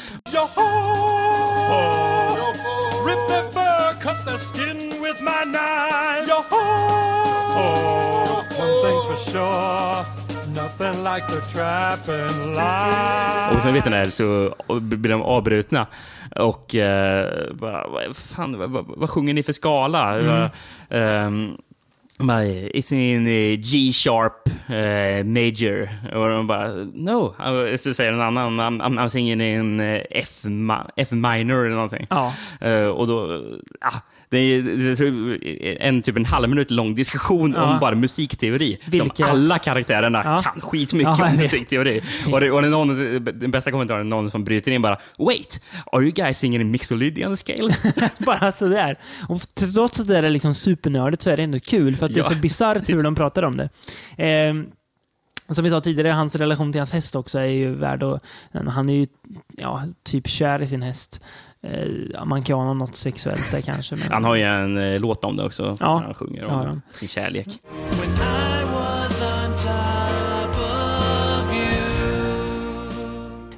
Rip 3.07 3.27
their 3.29 3.43
fur, 3.53 4.01
cut 4.01 4.25
their 4.25 4.37
skin 4.37 4.82
nothing 9.33 11.03
like 11.03 11.27
the 11.27 11.41
trapping 11.53 12.53
life. 12.53 13.55
Och 13.55 13.61
sen 13.61 13.73
vet 13.73 13.85
ni 13.85 14.11
så 14.11 14.55
blir 14.81 15.11
de 15.11 15.21
avbrutna. 15.21 15.87
Och 16.35 16.75
eh, 16.75 17.53
bara, 17.53 17.87
vad, 17.87 18.17
fan, 18.17 18.57
vad, 18.57 18.85
vad, 18.87 19.09
sjunger 19.09 19.33
ni 19.33 19.43
för 19.43 19.53
skala? 19.53 20.19
Mm. 20.19 21.27
Um, 21.27 21.57
It's 22.19 22.93
in 22.93 23.27
eh, 23.27 23.59
G-sharp 23.59 24.47
eh, 24.67 25.25
major. 25.25 25.89
Och 26.15 26.29
de 26.29 26.47
bara, 26.47 26.67
no. 26.93 27.33
Så 27.77 27.93
säger 27.93 28.11
en 28.11 28.21
annan, 28.21 28.61
I'm, 28.61 28.99
I'm, 28.99 29.07
singing 29.07 29.41
in 29.41 29.79
F, 30.11 30.29
F 30.95 31.11
minor 31.11 31.65
eller 31.65 31.75
någonting. 31.75 32.07
Ja. 32.09 32.33
Eh, 32.61 32.85
och 32.85 33.07
då, 33.07 33.43
ah, 33.81 33.99
det 34.33 34.39
är 34.39 35.81
en 35.81 36.01
typ 36.01 36.17
en 36.17 36.25
halv 36.25 36.49
minut 36.49 36.71
lång 36.71 36.95
diskussion 36.95 37.53
Ja. 37.57 37.63
om 37.73 37.79
bara 37.79 37.95
musikteori. 37.95 38.77
Vilka- 38.85 39.25
Som 39.25 39.35
alla 39.35 39.59
karaktärerna 39.59 40.21
Ja. 40.25 40.41
kan 40.43 40.61
skitmycket 40.61 41.19
Ja, 41.19 41.29
om 41.29 41.35
musikteori. 41.37 42.01
Och, 42.31 42.39
det, 42.39 42.51
och 42.51 42.61
det 42.61 42.69
någon, 42.69 42.87
den 43.23 43.51
bästa 43.51 43.71
kommentaren 43.71 43.99
är 43.99 44.03
någon 44.03 44.31
som 44.31 44.43
bryter 44.43 44.71
in 44.71 44.81
bara 44.81 44.97
Wait, 45.17 45.61
are 45.91 46.01
you 46.03 46.11
guys 46.11 46.39
singing 46.39 46.61
in 46.61 46.71
mixolydian 46.71 47.37
scales? 47.37 47.81
Bara 48.17 48.51
sådär. 48.51 48.95
Och 49.29 49.41
trots 49.55 49.99
att 49.99 50.07
det 50.07 50.17
är 50.17 50.29
liksom 50.29 50.53
supernördigt 50.53 51.21
så 51.23 51.29
är 51.29 51.37
det 51.37 51.43
ändå 51.43 51.59
kul 51.59 51.95
för 51.95 52.05
att 52.05 52.13
det 52.13 52.19
är 52.19 52.23
så 52.23 52.35
bisarrt 52.35 52.89
hur 52.89 53.03
de 53.03 53.15
pratar 53.15 53.43
om 53.43 53.57
det. 53.57 53.69
Ehm, 54.17 54.65
som 55.49 55.63
vi 55.63 55.69
sa 55.69 55.81
tidigare, 55.81 56.09
hans 56.11 56.35
relation 56.35 56.71
till 56.71 56.79
hans 56.79 56.91
häst 56.91 57.15
också 57.15 57.39
är 57.39 57.45
ju 57.45 57.75
värd 57.75 58.03
att... 58.03 58.23
Han 58.69 58.89
är 58.89 58.93
ju 58.93 59.07
ja, 59.57 59.83
typ 60.03 60.27
kär 60.29 60.61
i 60.61 60.67
sin 60.67 60.81
häst. 60.81 61.21
Eh, 61.63 61.87
ja, 62.13 62.25
man 62.25 62.43
kan 62.43 62.59
ana 62.59 62.73
något 62.73 62.95
sexuellt 62.95 63.51
där 63.51 63.61
kanske. 63.61 63.95
Men, 63.95 64.11
Han 64.11 64.23
har 64.23 64.35
ju 64.35 64.43
en 64.43 64.77
eh, 64.77 64.99
låt 64.99 65.25
om 65.25 65.35
det 65.35 65.43
också. 65.43 65.77
Ja, 65.79 66.01
han 66.05 66.13
sjunger 66.13 66.45
om 66.45 66.53
han. 66.53 66.81
sin 66.91 67.07
kärlek. 67.07 67.47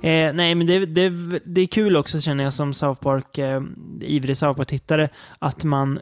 Eh, 0.02 0.34
nej, 0.34 0.56
men 0.56 0.68
det, 0.68 0.86
det, 0.86 1.10
det 1.46 1.62
är 1.62 1.66
kul 1.66 1.98
också 1.98 2.22
känner 2.22 2.44
jag 2.44 2.54
som 2.54 2.74
South 2.74 3.02
Park, 3.02 3.38
eh, 3.38 3.62
ivrig 4.02 4.38
South 4.38 4.58
Park-tittare, 4.58 5.10
att 5.40 5.64
man, 5.64 6.00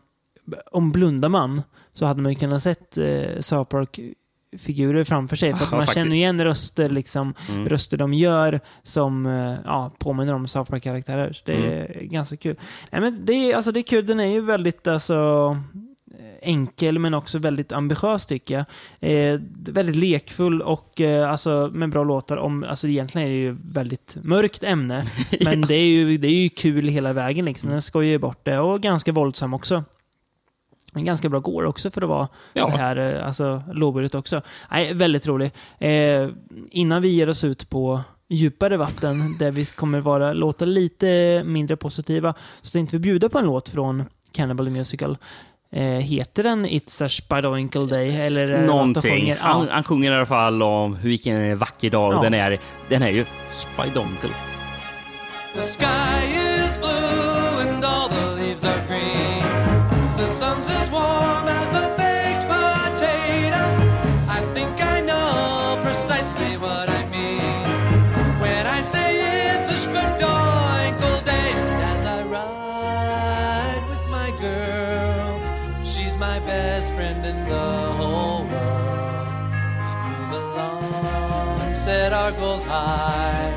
om 0.71 0.91
blundar 0.91 1.29
man, 1.29 1.61
så 1.93 2.05
hade 2.05 2.21
man 2.21 2.31
ju 2.31 2.39
kunnat 2.39 2.61
sett 2.61 2.97
eh, 2.97 3.39
South 3.39 3.69
Park 3.69 3.99
figurer 4.57 5.03
framför 5.03 5.35
sig. 5.35 5.51
För 5.53 5.59
man 5.59 5.69
faktiskt. 5.69 5.93
känner 5.93 6.15
igen 6.15 6.43
röster, 6.43 6.89
liksom, 6.89 7.33
Mm. 7.49 7.69
röster 7.69 7.97
de 7.97 8.13
gör 8.13 8.59
som 8.83 9.25
eh, 9.25 9.53
ja, 9.65 9.91
påminner 9.99 10.33
om 10.33 10.47
South 10.47 10.71
Park-karaktärer. 10.71 11.37
Det 11.45 11.53
Mm. 11.53 11.69
är 11.71 12.03
ganska 12.03 12.37
kul. 12.37 12.55
Nej, 12.91 13.01
men 13.01 13.25
det, 13.25 13.33
är, 13.33 13.55
alltså, 13.55 13.71
det 13.71 13.79
är 13.79 13.81
kul. 13.81 14.05
Den 14.05 14.19
är 14.19 14.25
ju 14.25 14.41
väldigt 14.41 14.87
alltså, 14.87 15.57
enkel 16.41 16.99
men 16.99 17.13
också 17.13 17.37
väldigt 17.39 17.71
ambitiös 17.71 18.25
tycker 18.25 18.55
jag. 18.99 19.09
Eh, 19.33 19.39
väldigt 19.71 19.95
lekfull 19.95 20.61
och 20.61 21.01
eh, 21.01 21.31
alltså, 21.31 21.69
med 21.73 21.89
bra 21.89 22.03
låtar. 22.03 22.37
Om, 22.37 22.63
alltså, 22.69 22.87
egentligen 22.87 23.27
är 23.27 23.31
det 23.31 23.37
ju 23.39 23.57
väldigt 23.71 24.17
mörkt 24.23 24.63
ämne. 24.63 25.05
Men 25.45 25.61
det, 25.61 25.75
är 25.75 25.85
ju, 25.85 26.17
det 26.17 26.27
är 26.27 26.41
ju 26.43 26.49
kul 26.49 26.87
hela 26.87 27.13
vägen. 27.13 27.45
Liksom. 27.45 27.69
Den 27.69 27.81
skojar 27.81 28.11
ju 28.11 28.17
bort 28.17 28.39
det 28.45 28.59
och 28.59 28.81
ganska 28.81 29.11
våldsam 29.11 29.53
också. 29.53 29.83
En 30.95 31.05
ganska 31.05 31.29
bra 31.29 31.39
går 31.39 31.63
också 31.65 31.91
för 31.91 32.01
att 32.01 32.09
vara 32.09 32.27
Ja. 32.53 32.63
så 32.65 32.71
här 32.71 32.95
eh, 33.19 33.27
alltså, 33.27 33.61
lågbudget 33.73 34.15
också. 34.15 34.41
Nej, 34.71 34.93
väldigt 34.93 35.27
rolig. 35.27 35.51
Eh, 35.79 36.27
innan 36.71 37.01
vi 37.01 37.07
ger 37.09 37.29
oss 37.29 37.43
ut 37.43 37.69
på 37.69 37.99
djupare 38.29 38.77
vatten 38.77 39.37
där 39.39 39.51
vi 39.51 39.65
kommer 39.65 39.99
vara, 39.99 40.33
låta 40.33 40.65
lite 40.65 41.41
mindre 41.45 41.75
positiva 41.77 42.33
så 42.61 42.71
tänkte 42.71 42.95
vi 42.95 42.99
bjuda 42.99 43.29
på 43.29 43.39
en 43.39 43.45
låt 43.45 43.69
från 43.69 44.03
Cannibal 44.31 44.69
Musical. 44.69 45.17
Eh, 45.71 45.83
heter 45.83 46.43
den 46.43 46.65
It's 46.67 47.05
a 47.05 47.09
Spidoinkle 47.09 47.85
Day? 47.85 48.15
Eller 48.21 48.47
de 48.47 48.65
Någonting. 48.65 49.01
sjunger? 49.19 49.35
Han, 49.37 49.65
Ja. 49.67 49.73
han 49.73 49.83
sjunger 49.83 50.11
i 50.11 50.15
alla 50.15 50.25
fall 50.25 50.63
om 50.63 50.95
hur 50.95 51.09
vilken 51.09 51.57
vacker 51.57 51.89
dag 51.89 52.13
Ja. 52.13 52.21
den 52.21 52.33
är. 52.33 52.59
Den 52.89 53.03
är 53.03 53.09
ju 53.09 53.25
Spidonkel. 53.57 54.29
The 55.55 55.61
sky 55.61 56.27
is 56.27 56.79
blue 56.79 57.73
and 57.73 57.85
all 57.85 58.09
the 58.09 58.41
leaves 58.43 58.65
are 58.65 58.83
green. 58.87 59.42
The 60.23 60.29
sun's 60.29 60.71
as 60.71 60.89
warm 60.89 61.47
as 61.49 61.75
a 61.75 61.93
baked 61.97 62.47
potato. 62.47 63.63
I 64.29 64.39
think 64.53 64.81
I 64.81 65.01
know 65.01 65.81
precisely 65.83 66.55
what 66.55 66.89
I 66.89 67.05
mean 67.09 67.65
when 68.39 68.65
I 68.65 68.79
say 68.79 69.09
it's 69.53 69.69
a 69.69 69.79
day. 71.25 71.51
And 71.57 71.81
as 71.93 72.05
I 72.05 72.23
ride 72.23 73.83
with 73.89 74.07
my 74.07 74.29
girl, 74.39 75.83
she's 75.83 76.15
my 76.15 76.39
best 76.39 76.93
friend 76.93 77.25
in 77.25 77.49
the 77.49 77.91
whole 77.99 78.45
world. 78.45 79.51
We 80.05 80.15
move 80.31 80.55
along, 80.55 81.75
set 81.75 82.13
our 82.13 82.31
goals 82.31 82.63
high 82.63 83.51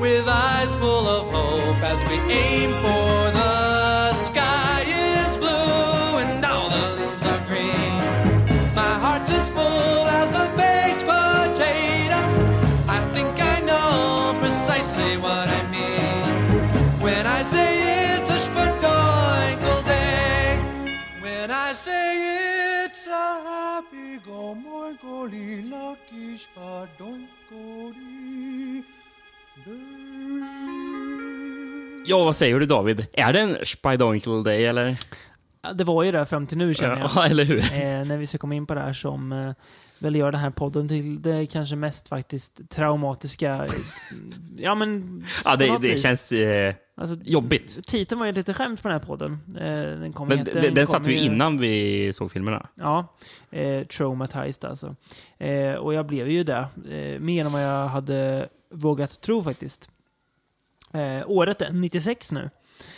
with 0.00 0.26
eyes 0.26 0.74
full 0.76 1.06
of 1.06 1.30
hope 1.30 1.82
as 1.82 2.02
we 2.04 2.16
aim 2.32 2.70
for 2.80 3.13
When 21.86 21.92
I 21.92 21.96
say 21.96 22.84
it's 22.84 23.06
a 23.08 23.40
happy 23.44 24.18
go 24.24 24.54
moinkle 24.54 25.70
lucky 25.70 26.38
spadoinkle 26.38 27.94
Ja, 32.06 32.24
vad 32.24 32.36
säger 32.36 32.60
du 32.60 32.66
David? 32.66 33.06
Är 33.12 33.32
det 33.32 33.40
en 33.40 33.56
Spidonkel 33.64 34.44
Day 34.44 34.66
eller? 34.66 34.96
Ja, 35.64 35.72
Det 35.72 35.84
var 35.84 36.02
ju 36.02 36.12
det 36.12 36.26
fram 36.26 36.46
till 36.46 36.58
nu 36.58 36.74
känner 36.74 36.96
jag. 36.96 37.10
Ja, 37.14 37.26
eller 37.30 37.44
hur? 37.44 37.58
eh, 37.58 38.04
när 38.04 38.16
vi 38.16 38.26
ska 38.26 38.38
komma 38.38 38.54
in 38.54 38.66
på 38.66 38.74
det 38.74 38.80
här 38.80 38.92
som 38.92 39.32
eh, 39.32 39.52
väl 39.98 40.16
gör 40.16 40.32
den 40.32 40.40
här 40.40 40.50
podden 40.50 40.88
till 40.88 41.22
det 41.22 41.46
kanske 41.46 41.76
mest 41.76 42.08
faktiskt 42.08 42.70
traumatiska. 42.70 43.54
eh, 43.54 43.70
ja, 44.56 44.74
men... 44.74 45.24
Ja, 45.44 45.56
det, 45.56 45.78
det 45.80 45.98
känns 45.98 46.32
eh, 46.32 46.74
Alltså, 46.96 47.16
jobbigt. 47.24 47.86
Titeln 47.86 48.18
var 48.18 48.26
ju 48.26 48.32
lite 48.32 48.54
skämt 48.54 48.82
på 48.82 48.88
den 48.88 48.98
här 49.00 49.06
podden. 49.06 49.38
Eh, 49.56 49.98
den 50.00 50.12
kom 50.12 50.28
Men 50.28 50.44
den, 50.44 50.74
den 50.74 50.74
kom 50.74 50.86
satte 50.86 51.08
vi 51.08 51.14
innan 51.14 51.58
vi 51.58 52.12
såg 52.12 52.32
filmerna. 52.32 52.66
Ja, 52.74 53.14
eh, 53.50 53.86
traumatized 53.86 54.70
alltså. 54.70 54.96
Eh, 55.38 55.74
och 55.74 55.94
jag 55.94 56.06
blev 56.06 56.28
ju 56.28 56.44
det. 56.44 56.66
Eh, 56.90 57.20
mer 57.20 57.44
än 57.44 57.52
vad 57.52 57.62
jag 57.64 57.86
hade 57.86 58.48
vågat 58.70 59.20
tro 59.20 59.42
faktiskt. 59.42 59.90
Eh, 60.92 61.22
året 61.30 61.62
är 61.62 61.72
96 61.72 62.32
nu. 62.32 62.50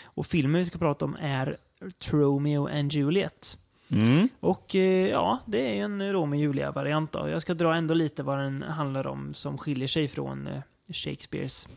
Och 0.05 0.26
filmen 0.26 0.59
vi 0.59 0.64
ska 0.64 0.79
prata 0.79 1.05
om 1.05 1.16
är 1.20 1.57
Romeo 2.10 2.68
and 2.68 2.92
Juliet. 2.92 3.58
Mm. 3.90 4.28
Och 4.40 4.74
eh, 4.74 5.08
ja, 5.08 5.38
det 5.46 5.70
är 5.70 5.74
ju 5.74 5.80
en 5.80 6.12
Romeo 6.12 6.38
och 6.38 6.42
Julia-variant. 6.42 7.14
Jag 7.14 7.42
ska 7.42 7.54
dra 7.54 7.74
ändå 7.74 7.94
lite 7.94 8.22
vad 8.22 8.38
den 8.38 8.62
handlar 8.62 9.06
om 9.06 9.34
som 9.34 9.58
skiljer 9.58 9.88
sig 9.88 10.08
från 10.08 10.46
eh, 10.46 10.60
Shakespeares 10.92 11.68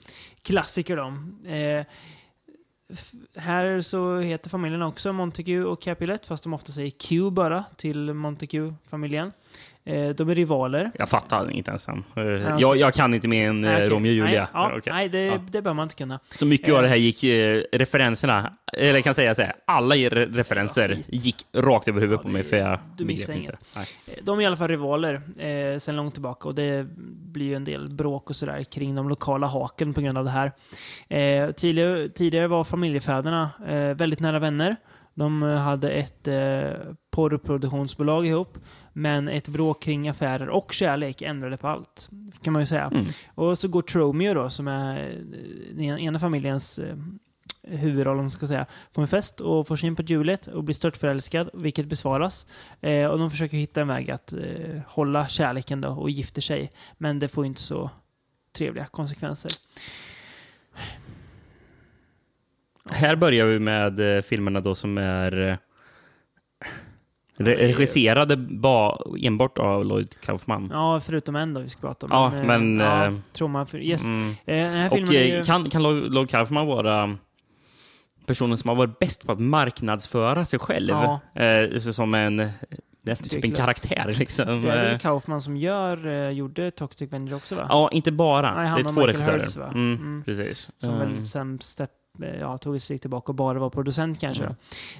klassiker 0.42 0.98
då. 0.98 1.14
Eh, 1.50 1.86
här 3.36 3.82
så 3.82 4.20
heter 4.20 4.50
familjen 4.50 4.82
också 4.82 5.14
Montague 5.14 5.64
och 5.64 5.82
Capulet, 5.82 6.26
fast 6.26 6.44
de 6.44 6.54
ofta 6.54 6.72
säger 6.72 6.92
Q 6.92 7.30
bara 7.30 7.64
till 7.76 8.14
Montague-familjen. 8.14 9.32
De 10.16 10.30
är 10.30 10.36
rivaler. 10.36 10.92
Jag 10.98 11.10
fattar 11.10 11.52
inte 11.52 11.70
ens 11.72 11.86
den. 11.86 12.04
Eh, 12.16 12.24
jag, 12.60 12.78
jag 12.78 12.94
kan 12.94 13.14
inte 13.14 13.28
mer 13.28 13.50
än 13.50 13.64
eh, 13.64 13.74
okej. 13.74 13.90
Romeo 13.90 14.10
och 14.10 14.14
Julia. 14.28 14.40
Nej, 14.42 14.48
ja, 14.54 14.72
Okej. 14.78 14.94
nej 14.94 15.10
det, 15.10 15.24
Ja. 15.26 15.34
det 15.52 15.62
behöver 15.62 15.74
man 15.74 15.84
inte 15.84 15.96
kunna. 15.96 16.20
Så 16.36 16.46
mycket 16.46 16.70
av 16.70 16.76
Eh. 16.76 16.82
det 16.82 16.88
här 16.88 16.96
gick, 16.96 17.24
referenserna, 17.72 18.54
eller 18.74 18.94
jag 18.94 19.04
kan 19.04 19.14
säga 19.14 19.36
så 19.36 19.42
här, 19.42 19.54
alla 19.66 19.96
re- 19.96 20.34
referenser 20.34 20.90
Ja, 20.90 21.04
gick 21.08 21.36
rakt 21.54 21.88
över 21.88 22.02
huvudet 22.02 22.22
på 22.22 22.28
mig 22.28 22.44
för 22.44 22.58
jag 22.58 22.80
du 22.98 23.06
missar 23.06 23.34
begrep 23.34 23.56
inget. 24.06 24.26
De 24.26 24.40
är 24.40 24.44
i 24.44 24.46
alla 24.46 24.58
fall 24.58 24.68
rivaler 24.68 25.22
eh, 25.38 25.78
sen 25.80 25.96
långt 25.96 26.14
tillbaka 26.14 26.48
och 26.48 26.56
det 26.56 26.88
blir 27.34 27.46
ju 27.46 27.56
en 27.56 27.64
del 27.66 27.88
bråk 27.92 28.30
och 28.30 28.36
sådär 28.36 28.64
kring 28.64 28.96
de 28.96 29.10
lokala 29.10 29.48
haken 29.48 29.94
på 29.94 30.02
grund 30.02 30.18
av 30.18 30.26
det 30.26 30.32
här. 30.32 30.52
Eh, 31.10 31.52
tidigare, 31.52 32.10
tidigare 32.10 32.48
var 32.48 32.64
familjefäderna 32.64 33.50
eh, 33.70 33.96
väldigt 33.96 34.20
nära 34.20 34.40
vänner. 34.40 34.76
De 35.14 35.42
hade 35.42 35.90
ett 35.90 36.28
eh, 36.28 36.62
porrproduktionsbolag 37.12 38.26
ihop, 38.28 38.58
men 39.00 39.28
ett 39.28 39.48
bråk 39.48 39.84
kring 39.84 40.10
affärer 40.10 40.50
och 40.50 40.74
kärlek 40.74 41.22
ändrade 41.22 41.58
på 41.58 41.68
allt, 41.68 42.10
kan 42.42 42.54
man 42.54 42.62
ju 42.62 42.66
säga. 42.66 42.90
Mm. 42.94 43.06
Och 43.36 43.60
så 43.60 43.68
går 43.68 43.82
Tromeo 43.82 44.34
då, 44.34 44.50
som 44.50 44.68
är 44.68 45.10
eh, 45.10 45.76
den 45.76 46.00
ena 46.00 46.20
familjens 46.20 46.80
eh, 46.80 46.96
huvudroll, 47.64 48.18
om 48.18 48.24
man 48.24 48.32
ska 48.32 48.48
säga, 48.48 48.66
på 48.94 49.02
en 49.02 49.08
fest 49.08 49.40
och 49.40 49.68
får 49.68 49.76
syn 49.76 49.96
på 49.96 50.02
Juliet 50.02 50.48
och 50.48 50.64
blir 50.64 50.76
störtförälskad, 50.76 51.50
vilket 51.54 51.86
besvaras. 51.86 52.48
Eh, 52.82 53.06
och 53.06 53.20
de 53.20 53.32
försöker 53.32 53.58
hitta 53.58 53.82
en 53.82 53.88
väg 53.88 54.12
att 54.12 54.34
eh, 54.34 54.82
hålla 54.88 55.28
kärleken 55.28 55.82
då 55.82 55.90
och 55.90 56.10
gifter 56.10 56.42
sig. 56.42 56.72
Men 56.98 57.20
det 57.20 57.28
får 57.28 57.46
inte 57.46 57.62
så 57.62 57.90
trevliga 58.58 58.86
konsekvenser. 58.86 59.52
Här 62.92 63.16
börjar 63.16 63.46
vi 63.46 63.60
med 63.60 64.18
eh, 64.18 64.22
filmerna 64.22 64.62
då 64.62 64.76
som 64.76 64.98
är 64.98 65.48
eh, 65.48 65.56
regisserade 67.40 68.38
ba, 68.38 68.98
enbart 69.22 69.58
av 69.58 69.86
Lloyd 69.86 70.16
Kaufman. 70.22 70.70
Ja, 70.74 71.00
förutom 71.00 71.36
en 71.36 71.54
då 71.54 71.62
vi 71.62 71.70
ska 71.70 71.82
prata 71.82 72.06
om. 72.06 72.12
Ja, 72.12 72.40
eh, 72.40 72.44
men, 72.46 72.80
ja, 72.80 73.06
eh, 73.06 73.14
Troma, 73.34 73.66
för, 73.66 73.78
yes. 73.80 74.04
Mm. 74.04 74.30
Eh, 74.30 74.36
den 74.46 74.74
här 74.74 74.92
Och 74.92 74.98
är 74.98 75.26
ju... 75.26 75.38
eh, 75.38 75.44
kan, 75.44 75.70
kan 75.70 75.84
Lloyd 75.84 76.30
Kaufman 76.30 76.68
vara 76.68 77.18
personen 78.26 78.58
som 78.58 78.68
har 78.70 78.76
varit 78.76 79.00
bäst 79.00 79.26
på 79.26 79.32
att 79.32 79.40
marknadsföra 79.40 80.46
sig 80.46 80.60
själv? 80.60 80.90
Ja. 80.90 81.20
Eh, 81.44 81.78
som 81.78 82.14
en, 82.14 82.50
nästan 83.02 83.30
typ 83.30 83.46
en 83.46 83.52
karaktär 83.52 84.16
liksom. 84.20 84.46
det 84.62 84.70
är 84.72 84.78
Eh, 84.86 84.90
väl 84.92 85.00
Kaufman 85.00 85.42
som 85.42 85.58
gör, 85.58 86.08
eh, 86.08 86.30
gjorde 86.30 86.72
Toxic 86.72 87.14
Avenger 87.14 87.36
också 87.36 87.56
va? 87.56 87.66
Ja, 87.70 87.90
inte 87.92 88.12
bara. 88.12 88.56
Nej, 88.56 88.84
det 88.84 88.90
är 88.90 88.94
två 88.94 89.08
regissörer. 89.08 89.68
Mm, 89.68 89.96
Mm. 89.96 90.24
Precis. 90.26 90.70
Som 90.78 90.94
Eh, 90.94 91.00
väl 91.00 91.24
sen 91.24 91.60
step, 91.62 91.90
eh, 91.90 91.96
ja, 92.40 92.58
tog 92.58 92.76
ett 92.76 92.84
steg 92.84 93.02
tillbaka 93.02 93.32
och 93.32 93.36
bara 93.36 93.60
var 93.60 93.70
producent 93.70 94.20
kanske. 94.20 94.44
Mm. 94.44 94.56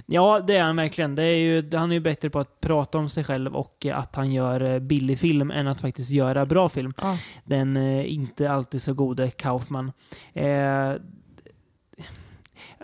Ja, 0.06 0.40
det 0.48 0.56
är 0.56 0.64
han 0.64 0.76
verkligen. 0.76 1.16
Det 1.16 1.24
är 1.24 1.38
ju, 1.38 1.76
han 1.76 1.92
är 1.92 1.94
ju 1.94 2.00
bättre 2.00 2.30
på 2.30 2.40
att 2.40 2.62
prata 2.62 2.98
om 2.98 3.10
sig 3.10 3.24
själv 3.24 3.56
och 3.56 3.86
eh, 3.86 4.00
att 4.00 4.16
han 4.16 4.32
gör 4.32 4.62
eh, 4.62 4.80
billig 4.80 5.20
film 5.20 5.52
än 5.52 5.68
att 5.68 5.82
faktiskt 5.82 6.12
göra 6.12 6.46
bra 6.46 6.70
film. 6.70 6.94
Ja. 7.02 7.18
Den 7.44 7.78
eh, 7.78 8.14
inte 8.14 8.52
alltid 8.52 8.82
så 8.82 8.94
gode 8.94 9.32
Kaufman. 9.32 9.92
Eh, 10.34 10.94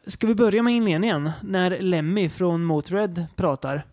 ska 0.07 0.27
vi 0.27 0.35
börja 0.35 0.63
med 0.63 0.73
inledningen? 0.73 1.31
När 1.41 1.79
Lemmy 1.79 2.29
från 2.29 2.63
Motörhead 2.63 3.27
pratar. 3.35 3.83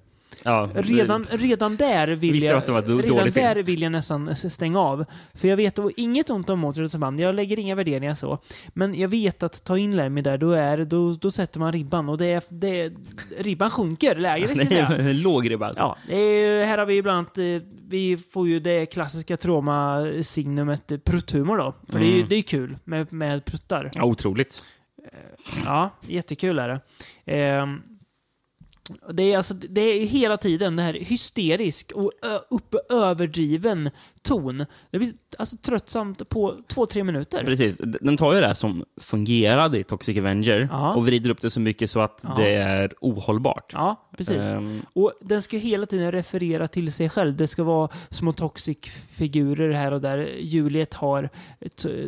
Ja, 0.45 0.69
Redan, 0.75 1.27
redan 1.31 1.77
där 1.77 2.09
vill 2.09 2.43
jag, 2.43 2.63
redan 2.69 3.33
film. 3.33 3.35
där 3.35 3.63
vill 3.63 3.83
jag 3.83 3.93
nästan 3.93 4.37
stänga 4.37 4.81
av. 4.81 5.05
För 5.35 5.49
jag 5.49 5.57
vet 5.57 5.79
och 5.79 5.91
inget 5.97 6.31
ont 6.31 6.51
om 6.51 6.61
Motörhead 6.61 6.89
som 6.89 7.01
band. 7.01 7.21
Jag 7.21 7.35
lägger 7.35 7.59
inga 7.59 7.75
värderingar 7.75 8.15
så. 8.15 8.39
Men 8.69 8.95
jag 8.95 9.09
vet 9.09 9.43
att 9.43 9.65
ta 9.65 9.79
in 9.79 9.97
Lemmy 9.97 10.21
där, 10.23 10.39
då, 10.39 10.51
är, 10.53 10.85
då, 10.85 11.13
då 11.13 11.31
sätter 11.31 11.61
man 11.61 11.73
ribban. 11.73 12.09
Och 12.09 12.19
det 12.19 12.27
är, 12.27 12.43
det 12.49 12.81
är, 12.81 12.93
ribban 13.39 13.71
sjunker 13.71 14.15
lägre, 14.17 14.49
ska 14.55 14.75
jag 14.75 14.89
säga. 14.89 15.13
låg 15.13 15.51
ribba 15.51 15.67
alltså. 15.67 15.97
Ja, 16.09 16.15
är, 16.17 16.65
här 16.67 16.79
har 16.79 16.87
vi 16.87 17.03
bland 17.03 17.19
annat, 17.19 17.39
eh, 17.39 17.45
vi 17.89 18.17
får 18.33 18.49
ju 18.49 18.61
det 18.61 18.87
klassiska 18.87 19.37
trauma-signumet 19.37 20.93
eh, 20.93 20.99
prutthumor 20.99 21.57
då. 21.59 21.75
För 21.89 21.99
det 21.99 22.07
är 22.07 22.13
Mm. 22.15 22.27
det 22.29 22.37
är 22.37 22.43
kul 22.43 22.77
med, 22.85 23.13
med 23.13 23.45
pruttar. 23.45 23.91
Ja, 23.95 24.05
otroligt. 24.05 24.65
Ja, 25.67 25.91
jättekul 26.07 26.59
är 26.59 26.69
det. 26.69 26.81
Det 29.13 29.33
är, 29.33 29.37
alltså, 29.37 29.55
det 29.55 29.81
är 29.81 30.07
hela 30.07 30.37
tiden 30.37 30.77
det 30.77 30.83
här 30.83 30.95
hysterisk 30.95 31.93
och 31.93 32.13
ö, 32.23 32.39
överdriven 32.91 33.91
ton. 34.23 34.67
Det 34.91 34.99
blir 34.99 35.13
alltså 35.39 35.57
tröttsamt 35.57 36.29
på 36.29 36.57
två, 36.69 36.87
tre 36.87 37.05
minuter. 37.05 37.45
Precis. 37.45 37.79
Den 38.01 38.17
tar 38.17 38.35
ju 38.35 38.41
det 38.41 38.47
här 38.47 38.55
som 38.55 38.85
fungerade 39.01 39.79
i 39.79 39.85
Toxic 39.85 40.19
Avenger 40.19 40.69
Ja. 40.73 40.95
och 40.95 41.07
vrider 41.07 41.31
upp 41.31 41.41
det 41.41 41.51
så 41.51 41.61
mycket 41.61 41.91
så 41.91 42.01
att 42.01 42.21
Ja. 42.25 42.35
det 42.37 42.55
är 42.55 42.93
ohållbart. 43.01 43.71
Ja, 43.73 44.09
precis. 44.17 44.53
Ehm, 44.53 44.83
Och 44.95 45.13
den 45.21 45.43
ska 45.43 45.57
hela 45.57 45.87
tiden 45.87 46.13
referera 46.13 46.69
till 46.69 46.93
sig 46.93 47.09
själv. 47.09 47.37
Det 47.37 47.47
ska 47.47 47.65
vara 47.65 47.89
små 48.11 48.33
toxic-figurer 48.33 49.73
här 49.73 49.93
och 49.93 50.01
där. 50.01 50.29
Juliet 50.41 50.95
har 50.95 51.29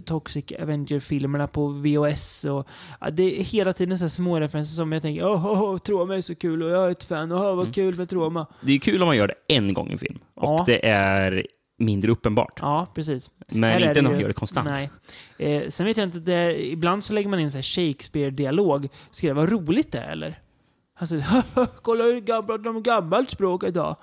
Toxic 0.04 0.44
Avenger-filmerna 0.62 1.46
på 1.46 1.68
VHS. 1.68 2.44
Och, 2.44 2.68
ja, 3.00 3.10
det 3.10 3.40
är 3.40 3.44
hela 3.44 3.72
tiden 3.72 3.98
så 3.98 4.08
små 4.08 4.40
referenser 4.40 4.74
som 4.74 4.92
jag 4.92 5.02
tänker 5.02 5.24
åh, 5.26 5.46
oh, 5.46 5.62
oh, 5.62 5.78
Troma 5.78 6.16
är 6.16 6.20
så 6.20 6.34
kul 6.34 6.62
och 6.62 6.70
jag 6.70 6.86
är 6.86 6.90
ett 6.90 7.04
fan. 7.04 7.32
Åh, 7.32 7.40
vad 7.42 7.58
Mm. 7.60 7.72
kul 7.72 7.94
med 7.96 8.08
Troma. 8.08 8.46
det 8.60 8.72
är 8.72 8.78
kul 8.78 9.02
om 9.02 9.06
man 9.06 9.16
gör 9.16 9.26
det 9.28 9.34
en 9.54 9.74
gång 9.74 9.90
i 9.90 9.98
film. 9.98 10.18
Och 10.34 10.44
Ja. 10.44 10.64
det 10.66 10.86
är 10.88 11.46
mindre 11.78 12.12
uppenbart. 12.12 12.58
Ja, 12.60 12.86
precis. 12.94 13.30
Men 13.48 13.70
Här 13.70 13.80
är 13.80 13.88
inte 13.88 14.02
när 14.02 14.10
man 14.10 14.20
gör 14.20 14.28
det 14.28 14.34
konstant. 14.34 14.68
Nej. 14.70 14.90
Eh, 15.38 15.68
sen 15.68 15.86
vet 15.86 15.96
jag 15.96 16.06
inte, 16.06 16.18
det, 16.18 16.66
ibland 16.72 17.04
så 17.04 17.14
lägger 17.14 17.28
man 17.28 17.40
in 17.40 17.50
så 17.50 17.58
Shakespeare-dialog. 17.62 18.88
Ska 19.10 19.26
det 19.26 19.32
vara 19.34 19.46
roligt 19.46 19.92
det 19.92 20.00
eller? 20.02 20.38
Han 20.94 21.08
säger 21.08 21.24
kolla 21.82 22.04
hur 22.04 22.20
gammalt, 22.20 22.64
de 22.64 22.82
gammalt 22.82 23.30
språk 23.30 23.64
idag. 23.64 23.96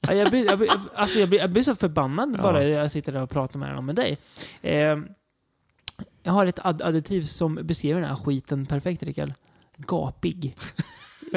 Ja, 0.00 0.14
jag, 0.14 0.30
blir, 0.30 0.44
jag, 0.46 0.58
blir, 0.58 0.70
alltså 0.94 1.18
jag, 1.18 1.28
blir, 1.28 1.40
jag 1.40 1.50
blir 1.50 1.62
så 1.62 1.74
förbannad 1.74 2.34
Ja. 2.38 2.42
bara 2.42 2.64
jag 2.64 2.90
sitter 2.90 3.12
där 3.12 3.22
och 3.22 3.30
pratar 3.30 3.58
med 3.58 3.68
honom 3.68 3.86
med 3.86 3.94
dig. 3.96 4.18
Eh, 4.62 4.96
jag 6.22 6.32
har 6.32 6.46
ett 6.46 6.66
ad 6.66 6.82
adjektiv 6.82 7.24
som 7.24 7.54
beskriver 7.54 8.00
den 8.00 8.08
här 8.10 8.16
skiten 8.16 8.66
perfekt, 8.66 9.02
Rickard. 9.02 9.32
Gapig. 9.76 10.56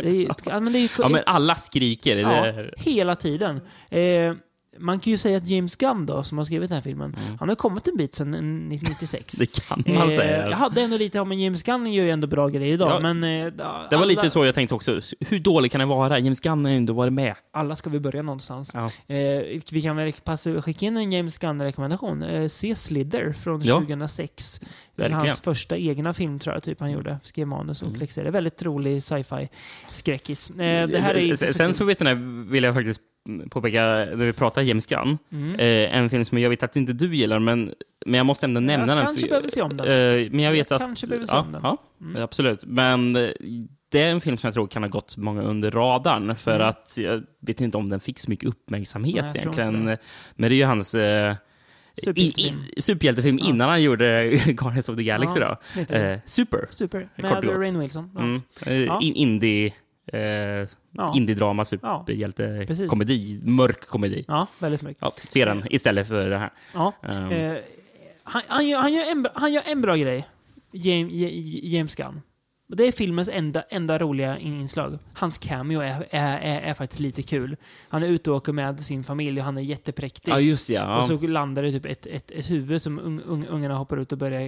Ju- 0.03 0.29
ja, 0.45 0.59
men 0.59 0.73
ju- 0.73 0.89
Ja, 0.99 1.09
men 1.09 1.23
alla 1.25 1.55
skriker. 1.55 2.17
Ja, 2.17 2.53
hela 2.77 3.15
tiden. 3.15 3.61
Eh, 3.89 4.33
man 4.79 4.99
kan 4.99 5.11
ju 5.11 5.17
säga 5.17 5.37
att 5.37 5.47
James 5.47 5.75
Gunn 5.75 6.05
då, 6.05 6.23
som 6.23 6.37
har 6.37 6.45
skrivit 6.45 6.69
den 6.69 6.75
här 6.75 6.81
filmen, 6.81 7.15
han 7.39 7.49
har 7.49 7.55
kommit 7.55 7.87
en 7.87 7.97
bit 7.97 8.13
sedan 8.13 8.29
1996. 8.73 9.39
Mm. 9.41 9.47
det 9.85 9.91
kan 9.91 9.95
man 9.99 10.09
Eh, 10.09 10.15
säga. 10.15 10.49
Jag 10.49 10.57
hade 10.57 10.81
ändå 10.81 10.97
lite, 10.97 11.17
ja 11.17 11.23
men 11.25 11.39
James 11.41 11.63
Gunn 11.63 11.93
gör 11.93 12.03
ju 12.03 12.11
ändå 12.11 12.27
bra 12.27 12.47
grejer 12.47 12.73
idag, 12.73 12.89
Ja, 12.91 12.99
men... 13.13 13.23
Eh, 13.23 13.45
Det 13.45 13.63
var 13.63 13.87
alla, 13.97 14.05
lite 14.05 14.29
så 14.29 14.45
jag 14.45 14.55
tänkte 14.55 14.75
också. 14.75 15.01
Hur 15.19 15.39
dålig 15.39 15.71
kan 15.71 15.79
det 15.79 15.85
vara? 15.85 16.19
James 16.19 16.39
Gunn 16.39 16.65
har 16.65 16.71
ju 16.71 16.77
ändå 16.77 16.93
varit 16.93 17.13
med. 17.13 17.35
Alla 17.53 17.75
ska 17.75 17.89
vi 17.89 17.99
börja 17.99 18.21
någonstans. 18.21 18.71
Ja. 18.73 19.15
Eh, 19.15 19.61
vi 19.71 19.81
kan 19.81 19.95
väl 19.95 20.11
passa, 20.23 20.61
skicka 20.61 20.85
in 20.85 20.97
en 20.97 21.11
James 21.11 21.37
Gunn-rekommendation. 21.37 22.23
Eh, 22.23 22.47
se 22.47 22.75
Slither 22.75 23.33
från 23.33 23.61
Ja. 23.63 23.75
2006. 23.79 24.59
Det 24.59 24.65
är 24.65 24.69
Verkligen. 25.03 25.19
Mm. 25.19 25.27
hans 25.27 25.41
första 25.41 25.77
egna 25.77 26.13
film 26.13 26.39
tror 26.39 26.55
jag 26.55 26.63
typ 26.63 26.79
han 26.79 26.91
gjorde. 26.91 27.19
Skrev 27.23 27.47
manus 27.47 27.81
och 27.81 27.93
regisserade. 27.97 28.31
Väldigt 28.31 28.63
rolig 28.63 29.03
sci-fi 29.03 29.49
skräckis. 29.91 30.49
Eh, 30.49 30.87
det 30.87 30.99
här 30.99 31.17
är 31.17 31.35
Sen- 31.53 31.73
så 31.73 31.85
vet 31.85 31.99
ni, 31.99 32.13
vill 32.51 32.63
jag 32.63 32.75
faktiskt 32.75 33.01
påpeka, 33.49 33.81
när 33.85 34.25
vi 34.25 34.33
pratar 34.33 34.61
James 34.61 34.85
Gunn, 34.85 35.17
Mm. 35.31 35.55
eh, 35.59 35.97
en 35.97 36.09
film 36.09 36.25
som 36.25 36.37
jag 36.37 36.49
vet 36.49 36.63
att 36.63 36.75
inte 36.75 36.93
du 36.93 37.15
gillar, 37.15 37.39
men, 37.39 37.73
men 38.05 38.13
jag 38.17 38.25
måste 38.25 38.45
ändå 38.45 38.59
nämna 38.59 38.85
den. 38.95 39.05
kanske 39.05 39.21
för- 39.21 39.27
behöver 39.29 39.47
se 39.49 39.61
om 39.61 39.77
den. 39.77 39.85
Eh, 39.85 40.31
men 40.31 40.39
jag 40.39 40.51
vet 40.51 40.69
Jag 40.69 40.75
att... 40.75 40.81
kanske 40.81 41.07
behöver 41.07 41.27
se 41.27 41.33
ja, 41.35 41.41
om 41.41 41.51
den. 41.51 41.61
Ja, 41.63 41.77
Mm. 42.01 42.23
absolut. 42.23 42.65
Men 42.65 43.15
eh, 43.15 43.29
det 43.89 44.01
är 44.01 44.11
en 44.11 44.21
film 44.21 44.37
som 44.37 44.47
jag 44.47 44.53
tror 44.53 44.67
kan 44.67 44.83
ha 44.83 44.89
gått 44.89 45.17
många 45.17 45.41
under 45.41 45.71
radarn, 45.71 46.35
för 46.35 46.55
Mm. 46.55 46.67
att 46.67 46.97
jag 46.99 47.23
vet 47.41 47.61
inte 47.61 47.77
om 47.77 47.89
den 47.89 47.99
fick 47.99 48.19
så 48.19 48.29
mycket 48.29 48.49
uppmärksamhet 48.49 49.15
Nej, 49.15 49.31
jag 49.35 49.41
egentligen. 49.41 49.85
det. 49.85 49.97
Men 50.35 50.49
det 50.49 50.55
är 50.55 50.57
ju 50.57 50.65
hans... 50.65 50.95
Eh, 50.95 51.35
i, 51.95 52.01
Superhjältefilm. 52.05 52.57
i, 52.75 52.81
superhjältefilm 52.81 53.39
Ja. 53.41 53.49
innan 53.49 53.69
han 53.69 53.83
gjorde 53.83 54.29
Guardians 54.45 54.89
of 54.89 54.95
the 54.97 55.03
Galaxy 55.03 55.39
Ja, 55.39 55.57
då. 55.89 55.95
Eh, 55.95 56.19
Super. 56.25 56.59
Super. 56.69 57.09
Med. 57.15 57.47
Rainn 57.59 57.79
Wilson. 57.79 58.11
Mm. 58.17 58.41
Eh, 58.65 58.73
Ja. 58.85 58.99
in, 59.03 59.13
indie... 59.15 59.73
Eh, 60.13 60.19
Ja. 60.91 61.13
Indie-drama, 61.15 61.61
Precis. 61.63 61.79
superhjälte-komedi, 61.79 63.39
mörk 63.43 63.87
komedi. 63.87 64.25
ja, 64.27 64.47
väldigt 64.59 64.81
mycket. 64.81 65.01
Ja, 65.01 65.13
se 65.29 65.45
den 65.45 65.63
istället 65.69 66.07
för 66.07 66.29
det 66.29 66.37
här. 66.37 66.49
Ja. 66.73 66.93
Um, 67.01 67.31
Eh, 67.31 67.57
han, 68.23 68.41
han, 68.47 68.67
gör, 68.67 68.79
han, 68.79 68.93
gör 68.93 69.11
en, 69.11 69.23
bra- 69.23 69.31
han 69.35 69.53
gör 69.53 69.63
en 69.65 69.81
bra 69.81 69.95
grej, 69.95 70.27
James, 70.71 71.11
James 71.63 71.95
Gunn. 71.95 72.21
Det 72.69 72.83
är 72.87 72.91
filmens 72.91 73.29
enda, 73.33 73.61
enda 73.61 73.97
roliga 73.99 74.37
inslag. 74.37 74.99
Hans 75.13 75.37
cameo 75.37 75.79
är, 75.81 76.07
är, 76.11 76.37
är, 76.39 76.61
är 76.61 76.73
faktiskt 76.73 76.99
lite 76.99 77.23
kul. 77.23 77.55
Han 77.89 78.03
är 78.03 78.07
ute 78.07 78.31
och 78.31 78.37
åker 78.37 78.51
med 78.53 78.79
sin 78.79 79.03
familj 79.03 79.39
och 79.39 79.45
han 79.45 79.57
är 79.57 79.61
jättepräktig. 79.61 80.31
ja, 80.31 80.39
just 80.39 80.69
ja. 80.69 80.97
Och 80.99 81.05
så 81.05 81.17
landar 81.17 81.63
det 81.63 81.71
typ 81.71 81.85
ett, 81.85 82.05
ett, 82.05 82.31
ett 82.31 82.51
huvud 82.51 82.81
som 82.81 82.99
un, 82.99 83.21
un, 83.21 83.45
ungarna 83.45 83.75
hoppar 83.75 83.97
ut 83.97 84.11
och 84.11 84.17
börjar 84.17 84.41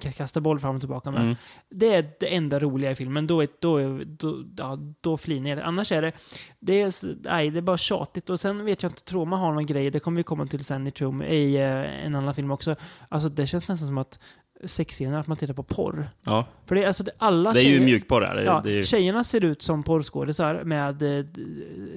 ka- 0.00 0.12
kasta 0.12 0.40
boll 0.40 0.60
fram 0.60 0.74
och 0.74 0.82
tillbaka 0.82 1.10
med. 1.10 1.22
Mm. 1.22 1.36
Det 1.70 1.94
är 1.94 2.04
det 2.20 2.34
enda 2.34 2.60
roliga 2.60 2.90
i 2.90 2.94
filmen. 2.94 3.26
Då, 3.26 3.40
är, 3.40 3.48
då, 3.60 3.76
är, 3.76 4.04
då, 4.04 4.44
ja, 4.56 4.78
då 5.00 5.16
flinar 5.16 5.50
jag. 5.50 5.60
Annars 5.60 5.92
är 5.92 6.02
det, 6.02 6.12
det 6.60 6.82
är, 6.82 6.92
nej, 7.30 7.50
det 7.50 7.58
är 7.58 7.62
bara 7.62 7.76
tjatigt. 7.76 8.30
Och 8.30 8.40
sen 8.40 8.64
vet 8.64 8.82
jag 8.82 8.90
inte, 8.92 9.04
Troma 9.04 9.36
har 9.36 9.52
någon 9.52 9.66
grej, 9.66 9.90
det 9.90 10.00
kommer 10.00 10.16
vi 10.16 10.22
komma 10.22 10.46
till 10.46 10.64
sen 10.64 10.86
i, 10.86 10.90
Trom, 10.90 11.22
i 11.22 11.54
eh, 11.56 12.06
en 12.06 12.14
annan 12.14 12.34
film 12.34 12.50
också. 12.50 12.76
Alltså 13.08 13.28
det 13.28 13.46
känns 13.46 13.68
nästan 13.68 13.88
som 13.88 13.98
att 13.98 14.18
sexscener, 14.64 15.18
att 15.20 15.26
man 15.26 15.36
tittar 15.36 15.54
på 15.54 15.62
porr. 15.62 16.08
ja. 16.26 16.46
För 16.66 16.74
det 16.74 16.82
är 16.82 16.86
alltså 16.86 17.04
det, 17.04 17.10
alla 17.18 17.52
Det 17.52 17.60
är 17.60 17.62
ju 17.62 17.68
tjejer- 17.68 17.84
mjukporr 17.84 18.22
här. 18.22 18.36
Ja, 18.36 18.60
det 18.64 18.70
ju, 18.70 18.84
Tjejerna 18.84 19.24
ser 19.24 19.44
ut 19.44 19.62
som 19.62 19.82
porrskådisar 19.82 20.64
med 20.64 21.02
eh, 21.18 21.24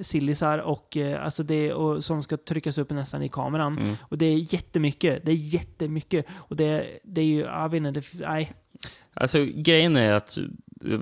sillisar 0.02 0.58
och, 0.58 0.96
eh, 0.96 1.24
alltså 1.24 1.42
det, 1.42 1.72
och 1.72 2.04
som 2.04 2.22
ska 2.22 2.36
tryckas 2.36 2.78
upp 2.78 2.90
nästan 2.90 3.22
i 3.22 3.28
kameran. 3.28 3.78
Mm. 3.78 3.96
Och 4.02 4.18
det 4.18 4.26
är 4.26 4.54
jättemycket. 4.54 5.24
Det 5.24 5.32
är 5.32 5.54
jättemycket. 5.54 6.26
Och 6.32 6.56
det, 6.56 6.86
det 7.04 7.20
är 7.20 7.24
ju, 7.24 7.40
jag 7.40 7.68
vet 7.68 7.78
inte, 7.78 7.90
det, 8.00 8.06
nej. 8.28 8.52
Alltså, 9.14 9.44
grejen 9.54 9.96
är 9.96 10.12
att 10.12 10.38
eh, 10.38 11.00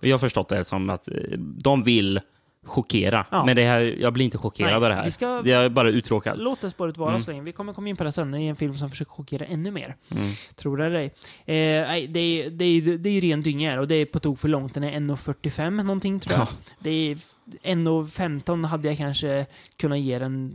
jag 0.00 0.14
har 0.14 0.18
förstått 0.18 0.48
det 0.48 0.64
som 0.64 0.90
att 0.90 1.08
eh, 1.08 1.14
de 1.38 1.82
vill 1.82 2.20
chockera. 2.64 3.26
Ja. 3.30 3.44
Men 3.44 3.56
det 3.56 3.64
här, 3.64 3.80
jag 4.00 4.12
blir 4.12 4.24
inte 4.24 4.38
chockerad 4.38 4.68
Nej, 4.68 4.74
av 4.76 4.80
det 4.82 4.94
här. 4.94 5.04
vi 5.04 5.10
ska- 5.10 5.42
Jag 5.44 5.64
är 5.64 5.68
bara 5.68 5.90
uttråkad. 5.90 6.38
Låt 6.38 6.60
det 6.60 6.70
spåret 6.70 6.96
vara 6.96 7.10
Mm. 7.10 7.20
så 7.22 7.30
länge. 7.30 7.42
Vi 7.42 7.52
kommer 7.52 7.72
komma 7.72 7.88
in 7.88 7.96
på 7.96 8.04
det 8.04 8.12
sen. 8.12 8.34
Är 8.34 8.50
en 8.50 8.56
film 8.56 8.76
som 8.78 8.90
försöker 8.90 9.10
chockera 9.10 9.44
ännu 9.44 9.70
mer. 9.70 9.96
Mm. 10.10 10.32
Tror 10.54 10.76
det 10.76 10.86
eller 10.86 10.96
ej. 10.98 11.06
Eh, 11.06 12.08
det, 12.08 12.20
är, 12.20 12.50
det, 12.50 12.64
är, 12.64 12.98
det 12.98 13.08
är 13.08 13.12
ju 13.12 13.20
ren 13.20 13.42
dynga 13.42 13.70
här 13.70 13.78
och 13.78 13.88
det 13.88 13.94
är 13.94 14.06
på 14.06 14.18
tok 14.18 14.38
för 14.38 14.48
långt. 14.48 14.74
Den 14.74 14.84
är 14.84 14.92
1.45 14.92 15.70
någonting 15.82 16.20
tror 16.20 16.38
jag. 16.38 16.48
Ja. 16.48 16.72
Det 16.78 16.90
är 16.90 17.16
1.15 17.62 18.64
hade 18.66 18.88
jag 18.88 18.96
kanske 18.98 19.46
kunnat 19.76 19.98
ge 19.98 20.18
den. 20.18 20.54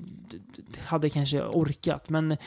Hade 0.86 1.10
kanske 1.10 1.42
orkat. 1.44 2.10
Men 2.10 2.38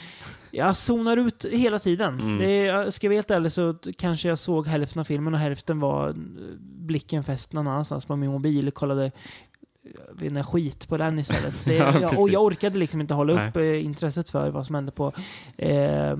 jag 0.50 0.76
zonar 0.76 1.16
ut 1.16 1.46
hela 1.52 1.78
tiden. 1.78 2.20
Mm. 2.20 2.38
Det 2.38 2.94
ska 2.94 3.06
jag 3.06 3.10
vara 3.10 3.16
helt 3.16 3.30
ärlig 3.30 3.52
så 3.52 3.74
kanske 3.98 4.28
jag 4.28 4.38
såg 4.38 4.66
hälften 4.66 5.00
av 5.00 5.04
filmen 5.04 5.34
och 5.34 5.40
hälften 5.40 5.80
var 5.80 6.08
eh, 6.08 6.14
blicken 6.60 7.24
fäst 7.24 7.52
någon 7.52 7.66
annanstans 7.68 8.04
på 8.04 8.16
min 8.16 8.30
mobil 8.30 8.70
kollade 8.70 9.12
inte, 10.20 10.42
skit 10.42 10.88
på 10.88 10.96
den 10.96 11.18
istället. 11.18 11.64
Det, 11.66 11.74
Ja, 11.74 12.00
jag, 12.00 12.20
och 12.20 12.30
jag 12.30 12.42
orkade 12.42 12.78
liksom 12.78 13.00
inte 13.00 13.14
hålla 13.14 13.34
Nej. 13.34 13.48
upp 13.48 13.56
eh, 13.56 13.84
intresset 13.84 14.28
för 14.28 14.50
vad 14.50 14.66
som 14.66 14.74
hände 14.74 14.92
på 14.92 15.12
eh, 15.56 16.16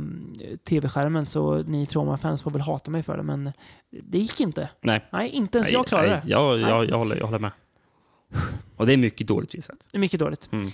tv-skärmen. 0.69 1.27
Så 1.27 1.63
ni 1.63 1.87
Troma-fans 1.87 2.43
får 2.43 2.51
väl 2.51 2.61
hata 2.61 2.91
mig 2.91 3.03
för 3.03 3.17
det, 3.17 3.23
men 3.23 3.53
det 3.91 4.19
gick 4.19 4.41
inte. 4.41 4.69
Nej. 4.81 5.09
Nej, 5.13 5.29
inte 5.29 5.59
ens 5.59 5.73
jag 5.73 5.87
klarade 5.87 6.11
Nej, 6.11 6.21
det. 6.25 6.31
Jag, 6.31 6.59
Nej. 6.61 6.71
jag, 6.71 6.89
jag, 6.89 6.99
håller, 6.99 7.17
jag 7.17 7.27
håller 7.27 7.39
med. 7.39 7.51
Och 8.77 8.87
det 8.87 8.93
är 8.93 8.97
mycket 8.97 9.27
dåligt 9.27 9.55
visat. 9.55 9.89
Det 9.93 9.99
är 9.99 10.01
mycket 10.01 10.21
dåligt. 10.21 10.49
Mm. 10.53 10.69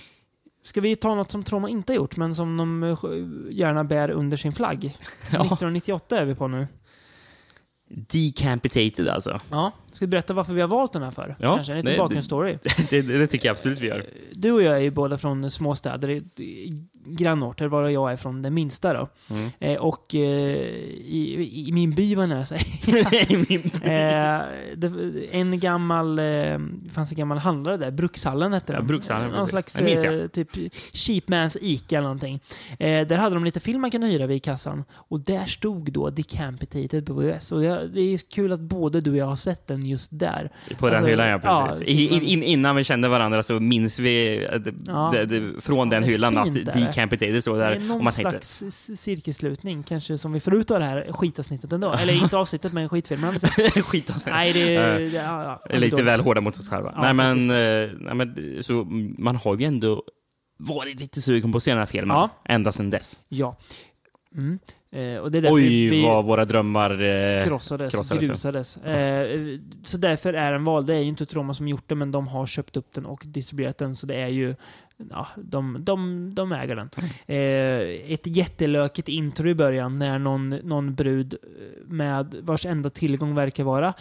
Ska 0.63 0.81
vi 0.81 0.95
ta 0.95 1.15
något 1.15 1.31
som 1.31 1.43
Troma 1.43 1.69
inte 1.69 1.93
har 1.93 1.95
gjort, 1.95 2.17
men 2.17 2.35
som 2.35 2.57
de 2.57 2.83
eh, 2.83 2.97
gärna 3.51 3.83
bär 3.83 4.09
under 4.09 4.37
sin 4.37 4.53
flagg? 4.53 4.83
Ja. 5.31 5.39
1998 5.39 6.19
är 6.19 6.25
vi 6.25 6.35
på 6.35 6.47
nu. 6.47 6.67
Decapitated 7.89 9.07
alltså. 9.07 9.39
Ja. 9.49 9.71
Ska 9.97 10.05
vi 10.05 10.09
berätta 10.09 10.33
varför 10.33 10.53
vi 10.53 10.61
har 10.61 10.67
valt 10.67 10.93
den 10.93 11.03
här 11.03 11.11
för? 11.11 11.35
Ja, 11.39 11.55
Kanske 11.55 11.73
en 11.73 11.77
liten 11.77 11.91
det- 11.91 11.97
bakgrundsstory. 11.97 12.57
det, 12.89 13.01
det, 13.01 13.17
det 13.17 13.27
tycker 13.27 13.47
jag 13.47 13.51
absolut 13.53 13.81
vi 13.81 13.87
gör. 13.87 14.05
Du 14.31 14.51
och 14.51 14.63
jag 14.63 14.75
är 14.75 14.79
ju 14.79 14.91
båda 14.91 15.17
från 15.17 15.49
småstäder, 15.51 16.21
grannorter, 17.09 17.67
varav 17.67 17.91
jag 17.91 18.11
är 18.11 18.17
från 18.17 18.41
den 18.41 18.53
minsta 18.53 18.93
då. 18.93 19.07
Mm. 19.29 19.49
Eh, 19.59 19.77
och 19.81 20.15
eh, 20.15 20.21
i, 20.21 21.63
i 21.67 21.71
min 21.71 21.91
by 21.95 22.15
var 22.15 22.27
nära 22.27 22.39
eh, 23.83 24.45
det, 24.75 24.91
en 25.31 25.59
gammal, 25.59 26.19
eh, 26.19 26.59
fanns 26.91 27.11
en 27.11 27.17
gammal 27.17 27.37
handlare 27.37 27.77
där, 27.77 27.91
Brukshallen 27.91 28.53
hette 28.53 28.73
den. 28.73 28.81
Ja, 28.81 28.87
Brukshallen, 28.87 29.31
Någon 29.31 29.47
precis. 29.47 29.71
slags 29.71 30.03
eh, 30.03 30.27
typ 30.27 30.49
Cheapmans 30.93 31.57
Ica 31.61 31.97
eller 31.97 32.03
någonting. 32.03 32.39
Eh, 32.79 33.07
där 33.07 33.17
hade 33.17 33.35
de 33.35 33.45
lite 33.45 33.59
film 33.59 33.81
man 33.81 33.91
kunde 33.91 34.07
hyra 34.07 34.27
vid 34.27 34.43
kassan. 34.43 34.83
Och 34.93 35.19
där 35.19 35.45
stod 35.45 35.91
då 35.91 36.09
Decapitated 36.09 37.05
på 37.05 37.13
VHS. 37.13 37.51
Och 37.51 37.61
det 37.61 38.01
är 38.01 38.31
kul 38.31 38.51
att 38.51 38.59
både 38.59 39.01
du 39.01 39.11
och 39.11 39.17
jag 39.17 39.25
har 39.25 39.35
sett 39.35 39.67
den 39.67 39.86
just 39.87 40.09
där. 40.19 40.51
På 40.79 40.85
den 40.87 40.95
Alltså, 40.95 41.09
hyllan, 41.09 41.27
ja. 41.27 41.39
ja, 41.43 41.67
Precis. 41.69 41.87
I, 41.87 42.07
in, 42.07 42.21
in, 42.23 42.43
innan 42.43 42.75
vi 42.75 42.83
kände 42.83 43.07
varandra 43.07 43.43
så 43.43 43.59
minns 43.59 43.99
vi 43.99 44.45
eh, 44.51 44.59
det, 44.59 44.73
Ja. 44.87 45.09
det, 45.13 45.25
det, 45.25 45.61
från 45.61 45.89
den 45.89 46.03
hyllan 46.03 46.37
att 46.37 46.53
det. 46.53 46.63
Decapitated 46.63 47.41
stod 47.41 47.57
där. 47.57 47.69
det 47.69 47.75
är 47.75 47.79
någon 47.79 48.03
man 48.03 48.13
slags 48.13 48.61
s- 48.61 48.99
cirkelslutning, 49.01 49.83
kanske 49.83 50.17
som 50.17 50.33
vi 50.33 50.39
får 50.39 50.55
ut 50.55 50.71
av 50.71 50.79
det 50.79 50.85
här 50.85 51.07
skitavsnittet 51.11 51.71
ändå. 51.73 51.91
Eller 51.93 52.13
inte 52.23 52.37
avsnittet, 52.37 52.73
men 52.73 52.89
skitfilmen. 52.89 53.25
har 53.25 53.33
vi 53.33 53.39
sett. 53.39 53.85
skit 53.85 54.09
av 54.09 54.19
sig. 54.19 54.33
Nej, 54.33 54.53
det 54.53 54.75
Eh, 54.75 54.81
är... 54.83 54.99
Ja, 54.99 55.43
ja, 55.43 55.61
är 55.69 55.79
lite 55.79 56.03
väl 56.03 56.19
hårda 56.21 56.41
mot 56.41 56.59
oss 56.59 56.69
själva. 56.69 56.93
Ja, 56.95 57.01
nej, 57.01 57.13
men, 57.13 57.51
eh, 57.51 57.89
nej, 57.99 58.13
men 58.15 58.57
så 58.61 58.87
man 59.17 59.35
har 59.35 59.57
ju 59.57 59.65
ändå 59.65 60.03
varit 60.59 60.99
lite 60.99 61.21
sugen 61.21 61.51
på 61.51 61.57
att 61.57 61.63
se 61.63 61.71
den 61.71 61.77
här 61.79 61.85
filmen. 61.85 62.17
Ja. 62.17 62.29
Ända 62.45 62.71
sedan 62.71 62.89
dess. 62.89 63.19
Ja. 63.29 63.57
Eh, 64.91 65.17
och 65.17 65.31
det 65.31 65.37
är 65.37 65.41
därför 65.41 65.55
Oj, 65.55 65.89
vi 65.89 66.03
vad 66.03 66.25
våra 66.25 66.45
drömmar... 66.45 66.91
Eh, 67.01 67.45
krossades, 67.45 67.93
krossades, 67.93 68.23
ja. 68.23 68.27
grusades. 68.27 68.77
Eh, 68.77 69.59
så 69.83 69.97
därför 69.97 70.33
är 70.33 70.51
den 70.51 70.63
vald. 70.63 70.87
Det 70.87 70.95
är 70.95 70.99
ju 70.99 71.07
inte 71.07 71.25
Troma 71.25 71.53
som 71.53 71.67
gjort 71.67 71.83
det, 71.87 71.95
men 71.95 72.11
de 72.11 72.27
har 72.27 72.45
köpt 72.45 72.77
upp 72.77 72.93
den 72.93 73.05
och 73.05 73.23
distribuerat 73.25 73.77
den. 73.77 73.95
Så 73.95 74.07
det 74.07 74.15
är 74.15 74.27
ju, 74.27 74.55
ja, 75.11 75.27
de, 75.35 75.77
de, 75.79 76.31
de 76.35 76.51
äger 76.51 76.75
den. 76.75 76.89
Mm. 76.97 77.09
Eh, 77.27 78.13
ett 78.13 78.27
jättelökigt 78.27 79.09
intro 79.09 79.49
i 79.49 79.55
början 79.55 79.99
när 79.99 80.19
någon, 80.19 80.49
någon 80.49 80.95
brud 80.95 81.35
med 81.85 82.35
vars 82.41 82.65
enda 82.65 82.89
tillgång 82.89 83.35
verkar 83.35 83.63
vara 83.63 83.93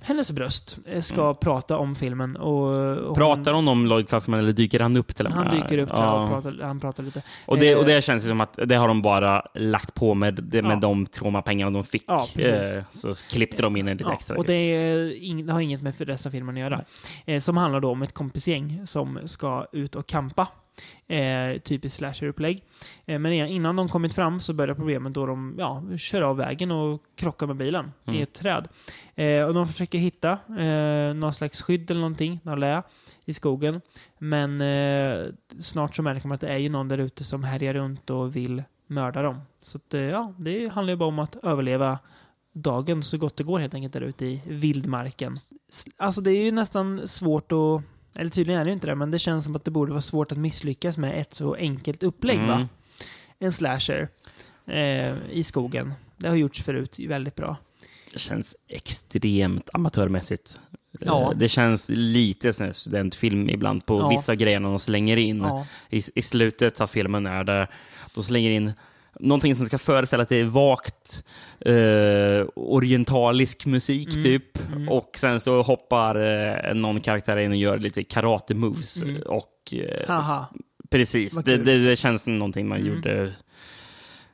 hennes 0.00 0.32
bröst 0.32 0.78
eh, 0.86 1.00
ska 1.00 1.22
Mm. 1.22 1.34
prata 1.36 1.78
om 1.78 1.94
filmen. 1.94 2.36
Och, 2.36 2.70
och 3.08 3.16
Pratar 3.16 3.52
hon 3.52 3.68
om 3.68 3.86
Lloyd 3.86 4.08
Kaufman 4.08 4.38
eller 4.38 4.52
dyker 4.52 4.80
han 4.80 4.96
upp 4.96 5.14
till 5.16 5.26
och 5.26 5.32
med? 5.32 5.44
Han 5.46 5.56
dyker 5.60 5.78
upp 5.78 5.90
Ja. 5.92 6.22
och 6.22 6.28
pratar, 6.28 6.58
han 6.62 6.80
pratar 6.80 7.02
lite. 7.02 7.22
Och 7.46 7.58
det, 7.58 7.74
och 7.76 7.82
Eh, 7.82 7.86
det 7.86 8.00
känns 8.04 8.24
ju 8.24 8.28
som 8.28 8.40
att 8.40 8.58
det 8.64 8.74
har 8.76 8.88
de 8.88 9.02
bara 9.02 9.42
lagt 9.54 9.94
på 9.94 10.14
med, 10.14 10.54
med 10.54 10.64
Ja. 10.64 10.76
de 10.76 11.06
traumapengarna 11.06 11.70
de 11.70 11.84
fick. 11.84 12.04
Ja. 12.06 12.26
Eh, 12.36 12.82
så 12.90 13.14
klippte 13.30 13.62
de 13.62 13.76
in 13.76 13.88
en 13.88 13.96
lite 13.96 14.04
Ja, 14.08 14.12
extra. 14.14 14.36
och 14.36 14.44
det, 14.44 14.54
är, 14.54 15.42
det 15.46 15.52
har 15.52 15.60
inget 15.60 15.82
med 15.82 15.94
resten 16.00 16.30
av 16.30 16.32
filmen 16.32 16.54
att 16.56 16.60
göra. 16.60 16.80
Eh, 17.26 17.40
som 17.40 17.56
handlar 17.56 17.80
då 17.80 17.90
om 17.90 18.02
ett 18.02 18.14
kompisgäng 18.14 18.80
som 18.86 19.18
ska 19.24 19.66
ut 19.72 19.94
och 19.96 20.06
campa. 20.06 20.48
Eh, 21.06 21.58
typiskt 21.60 21.98
slasher-upplägg. 21.98 22.62
Eh, 23.06 23.18
men 23.18 23.32
innan 23.32 23.76
de 23.76 23.88
kommit 23.88 24.14
fram 24.14 24.40
så 24.40 24.52
börjar 24.54 24.74
problemet 24.74 25.14
då 25.14 25.26
de 25.26 25.56
ja, 25.58 25.82
kör 25.96 26.22
av 26.22 26.36
vägen 26.36 26.70
och 26.70 27.02
krockar 27.16 27.46
med 27.46 27.56
bilen 27.56 27.92
i 28.04 28.10
Mm. 28.10 28.22
ett 28.22 28.32
träd. 28.32 28.68
Eh, 29.14 29.42
och 29.42 29.54
de 29.54 29.66
försöker 29.68 29.98
hitta 29.98 30.30
eh, 30.58 31.14
någon 31.14 31.34
slags 31.34 31.62
skydd 31.62 31.90
eller 31.90 32.00
någonting, 32.00 32.40
någon 32.42 32.60
lä 32.60 32.82
i 33.24 33.34
skogen. 33.34 33.80
Men 34.18 34.60
eh, 34.60 35.26
snart 35.58 35.96
så 35.96 36.02
märker 36.02 36.28
man 36.28 36.34
att 36.34 36.40
det 36.40 36.48
är 36.48 36.58
ju 36.58 36.68
någon 36.68 36.88
där 36.88 36.98
ute 36.98 37.24
som 37.24 37.44
härjar 37.44 37.74
runt 37.74 38.10
och 38.10 38.36
vill 38.36 38.62
mörda 38.86 39.22
dem. 39.22 39.40
Så 39.62 39.78
att, 39.78 39.94
eh, 39.94 40.00
ja, 40.00 40.34
det 40.38 40.68
handlar 40.68 40.92
ju 40.92 40.96
bara 40.96 41.08
om 41.08 41.18
att 41.18 41.36
överleva 41.44 41.98
dagen 42.52 43.02
så 43.02 43.18
gott 43.18 43.36
det 43.36 43.44
går 43.44 43.58
helt 43.58 43.74
enkelt 43.74 43.92
där 43.92 44.00
ute 44.00 44.26
i 44.26 44.42
vildmarken. 44.46 45.36
Alltså 45.96 46.20
det 46.20 46.30
är 46.30 46.44
ju 46.44 46.50
nästan 46.52 47.06
svårt 47.08 47.52
att, 47.52 47.82
eller 48.16 48.30
tydligen 48.30 48.60
är 48.60 48.64
det 48.64 48.72
inte 48.72 48.86
det, 48.86 48.94
men 48.94 49.10
det 49.10 49.18
känns 49.18 49.44
som 49.44 49.56
att 49.56 49.64
det 49.64 49.70
borde 49.70 49.92
vara 49.92 50.02
svårt 50.02 50.32
att 50.32 50.38
misslyckas 50.38 50.98
med 50.98 51.20
ett 51.20 51.34
så 51.34 51.54
enkelt 51.54 52.02
upplägg 52.02 52.38
va? 52.38 52.54
Mm. 52.54 52.68
En 53.38 53.52
slasher 53.52 54.08
eh, 54.66 55.14
i 55.30 55.44
skogen. 55.44 55.94
Det 56.16 56.28
har 56.28 56.36
gjorts 56.36 56.62
förut 56.62 56.98
väldigt 56.98 57.34
bra. 57.34 57.56
Det 58.12 58.18
känns 58.18 58.56
extremt 58.68 59.70
amatörmässigt. 59.72 60.60
Ja. 61.00 61.22
Eh, 61.32 61.38
Det 61.38 61.48
känns 61.48 61.88
lite 61.88 62.52
som 62.52 62.66
en 62.66 62.74
studentfilm 62.74 63.50
ibland 63.50 63.86
på 63.86 63.98
Ja. 64.00 64.08
vissa 64.08 64.34
grejer 64.34 64.60
de 64.60 64.78
slänger 64.78 65.16
in. 65.16 65.38
Ja, 65.38 65.66
I, 65.90 66.00
I 66.14 66.22
slutet 66.22 66.80
av 66.80 66.86
filmen 66.86 67.26
är 67.26 67.44
det 67.44 67.68
de 68.14 68.24
slänger 68.24 68.50
in 68.50 68.72
någonting 69.20 69.54
som 69.54 69.66
ska 69.66 69.78
föreställa 69.78 70.22
att 70.22 70.28
det 70.28 70.36
är 70.40 70.44
vagt 70.44 71.24
eh, 71.60 72.46
orientalisk 72.54 73.66
musik 73.66 74.08
Mm, 74.12 74.22
typ. 74.22 74.72
mm. 74.72 74.88
Och 74.88 75.10
sen 75.16 75.40
så 75.40 75.62
hoppar 75.62 76.16
eh, 76.68 76.74
någon 76.74 77.00
karaktär 77.00 77.36
in 77.36 77.50
och 77.50 77.56
gör 77.56 77.78
lite 77.78 78.04
karate 78.04 78.54
moves. 78.54 79.02
Mm. 79.02 79.22
Och 79.22 79.74
eh. 80.08 80.42
Precis, 80.90 81.34
det, 81.36 81.56
det, 81.56 81.88
det 81.88 81.96
känns 81.96 82.22
som 82.22 82.38
någonting 82.38 82.68
man 82.68 82.80
Mm. 82.80 82.94
gjorde 82.94 83.32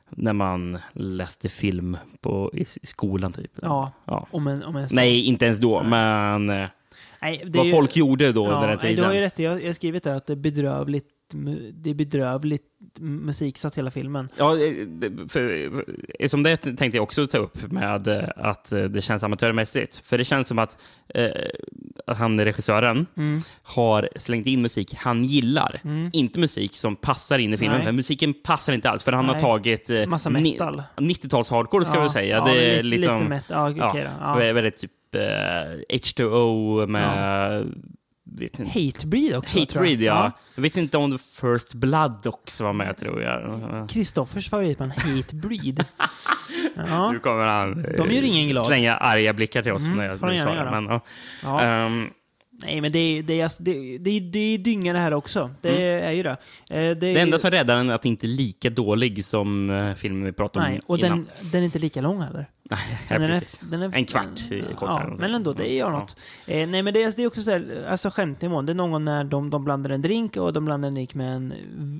när 0.09 0.33
man 0.33 0.77
läste 0.93 1.49
film 1.49 1.97
på, 2.21 2.51
i, 2.53 2.61
i 2.61 2.85
skolan. 2.85 3.33
typ. 3.33 3.51
Ja, 3.61 3.91
Ja. 4.05 4.27
om 4.31 4.47
en, 4.47 4.63
om 4.63 4.75
en. 4.75 4.87
Nej, 4.91 5.21
inte 5.25 5.45
ens 5.45 5.59
då, 5.59 5.83
men 5.83 6.49
eh, 6.49 6.67
Nej, 7.21 7.41
det 7.45 7.57
vad 7.57 7.65
ju- 7.65 7.71
folk 7.71 7.95
gjorde 7.95 8.31
då 8.31 8.45
ja, 8.47 8.59
den 8.67 8.77
nej, 8.83 8.95
Du 8.95 9.01
har 9.03 9.09
ju 9.13 9.15
tiden. 9.15 9.21
rätt. 9.23 9.39
Jag, 9.39 9.61
jag 9.61 9.67
har 9.69 9.73
skrivit 9.73 10.03
där 10.03 10.15
att 10.15 10.25
det 10.27 10.33
är 10.33 10.37
bedrövligt, 10.37 11.05
det 11.73 11.89
är 11.89 11.93
bedrövligt 11.93 12.63
musiksatt 12.99 13.77
hela 13.77 13.91
filmen. 13.91 14.29
Ja, 14.37 14.51
eh, 14.57 14.73
för, 15.29 15.69
för, 16.19 16.27
som 16.27 16.43
det 16.43 16.57
tänkte 16.57 16.87
jag 16.97 17.03
också 17.03 17.27
ta 17.27 17.37
upp 17.37 17.71
med 17.71 18.07
eh, 18.07 18.23
att 18.35 18.71
eh, 18.71 18.83
det 18.83 19.01
känns 19.01 19.23
amatörmässigt. 19.23 20.01
För 20.07 20.17
det 20.17 20.23
känns 20.23 20.47
som 20.47 20.59
att 20.59 20.77
eh, 21.15 21.27
han, 22.07 22.39
regissören, 22.45 23.05
Mm. 23.17 23.41
har 23.63 24.09
slängt 24.15 24.47
in 24.47 24.61
musik 24.61 24.93
han 24.97 25.23
gillar. 25.23 25.81
Mm. 25.83 26.09
Inte 26.13 26.39
musik 26.39 26.75
som 26.75 26.95
passar 26.95 27.39
in 27.39 27.53
i 27.53 27.57
filmen, 27.57 27.77
Nej. 27.77 27.85
för 27.85 27.91
musiken 27.91 28.33
passar 28.33 28.73
inte 28.73 28.89
alls. 28.89 29.03
För 29.03 29.11
han 29.11 29.25
Nej. 29.25 29.33
har 29.33 29.41
tagit 29.41 29.89
eh, 29.89 30.05
Massa 30.05 30.29
ni- 30.29 30.41
metal. 30.51 30.83
90-tals 30.95 31.49
hardcore, 31.51 31.85
ska 31.85 31.95
Ja, 31.95 32.03
vi 32.03 32.09
säga. 32.09 32.37
ja, 32.37 32.45
det 32.45 32.51
är 32.79 32.83
lite, 32.83 32.97
liksom... 32.97 33.17
lite 33.17 33.29
metal. 33.29 33.77
Ja, 33.77 33.91
då. 33.93 33.99
Ja. 34.19 34.35
Väldigt 34.53 34.77
typ 34.77 34.91
eh, 35.15 35.95
H2O 35.97 36.87
med... 36.87 37.65
Vet 38.37 38.59
inte. 38.59 38.79
Hatebreed 38.79 39.35
också, 39.37 39.59
Hatebreed, 39.59 40.01
jag. 40.01 40.15
ja. 40.17 40.31
Jag 40.55 40.61
vet 40.61 40.77
inte 40.77 40.97
om 40.97 41.11
The 41.11 41.23
First 41.41 41.73
Blood 41.73 42.27
också 42.27 42.63
var 42.63 42.73
med, 42.73 42.97
tror 42.97 43.21
jag. 43.21 43.89
Kristoffers 43.89 44.49
favoritband 44.49 44.91
Hatebreed. 44.91 45.85
ja. 46.75 47.11
Nu 47.11 47.19
kommer 47.19 47.45
han 47.45 47.85
De 47.97 48.11
gör 48.11 48.23
ingen 48.23 48.49
glad. 48.49 48.65
slänga 48.65 48.95
arga 48.97 49.33
blickar 49.33 49.61
till 49.61 49.71
oss 49.71 49.85
Mm, 49.85 49.97
när 49.97 50.05
jag 50.05 50.19
svarar. 50.19 50.71
Men, 50.81 50.85
ja. 50.85 51.01
ja. 51.43 51.61
Ehm, 51.61 52.09
Nej, 52.65 52.81
men 52.81 52.91
det 52.91 52.99
är, 52.99 53.23
det, 53.23 53.39
är, 53.39 53.43
alltså- 53.43 53.63
det, 53.63 53.97
det, 53.97 54.09
är, 54.09 54.21
det 54.21 54.39
är 54.39 54.57
dynga 54.57 54.93
det 54.93 54.99
här 54.99 55.13
också. 55.13 55.49
Det 55.61 55.91
är 55.91 56.11
ju 56.11 56.23
det. 56.23 56.29
Eh, 56.29 56.35
Det, 56.69 56.77
är, 56.79 56.95
det 56.95 57.19
enda 57.19 57.37
som 57.37 57.51
räddar 57.51 57.75
den 57.75 57.89
är 57.89 57.93
att 57.93 58.01
det 58.01 58.09
inte 58.09 58.25
är 58.25 58.29
lika 58.29 58.69
dålig 58.69 59.25
som 59.25 59.69
eh, 59.69 59.93
filmen 59.95 60.23
vi 60.25 60.31
pratade 60.31 60.65
om 60.65 60.71
Nej, 60.71 60.81
och 60.85 60.99
innan. 60.99 61.09
den, 61.41 61.51
den 61.51 61.61
är 61.61 61.65
inte 61.65 61.79
lika 61.79 62.01
lång 62.01 62.21
heller. 62.21 62.45
ja, 62.69 62.77
den 63.09 63.21
är, 63.21 63.27
precis. 63.27 63.61
den 63.69 63.81
är, 63.81 63.95
En 63.95 64.05
kvart 64.05 64.25
kortare. 64.75 65.05
Ja, 65.09 65.15
men 65.19 65.33
ändå, 65.33 65.53
det 65.53 65.73
gör 65.73 65.85
Ja. 65.91 65.99
något. 65.99 66.15
Eh, 66.47 66.67
nej, 66.69 66.83
men 66.83 66.93
det 66.93 67.03
är, 67.03 67.13
det 67.15 67.23
är 67.23 67.27
också 67.27 67.41
så 67.41 67.51
här, 67.51 67.85
alltså 67.89 68.09
skämtnivån. 68.09 68.65
Det 68.65 68.71
är 68.71 68.75
någon 68.75 69.05
när 69.05 69.23
de, 69.23 69.49
de 69.49 69.63
blandar 69.63 69.89
en 69.89 70.01
drink 70.01 70.37
och 70.37 70.53
de 70.53 70.65
blandar 70.65 70.87
en 70.87 70.93
drink 70.93 71.13
med 71.15 71.35
en, 71.35 71.47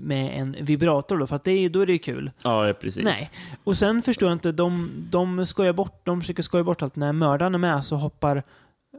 med 0.04 0.40
en 0.42 0.56
vibrator 0.60 1.18
då, 1.18 1.28
för 1.28 1.36
att 1.36 1.44
det 1.44 1.52
är, 1.52 1.70
då 1.70 1.80
är 1.82 1.86
det 1.86 1.94
ju 1.94 2.00
kul. 2.00 2.32
Ja, 2.44 2.74
precis. 2.82 3.04
Nej. 3.04 3.30
Och 3.64 3.78
sen 3.78 4.02
förstår 4.02 4.30
jag 4.30 4.36
inte, 4.36 4.52
de, 4.52 4.90
de 5.10 5.46
skojar 5.46 5.74
bort, 5.74 6.02
de 6.06 6.22
försöker 6.22 6.44
skoja 6.44 6.64
bort 6.64 6.82
allt. 6.82 6.96
När 6.96 7.14
mördaren 7.14 7.54
är 7.56 7.60
med 7.60 7.84
så 7.86 7.96
hoppar 7.96 8.44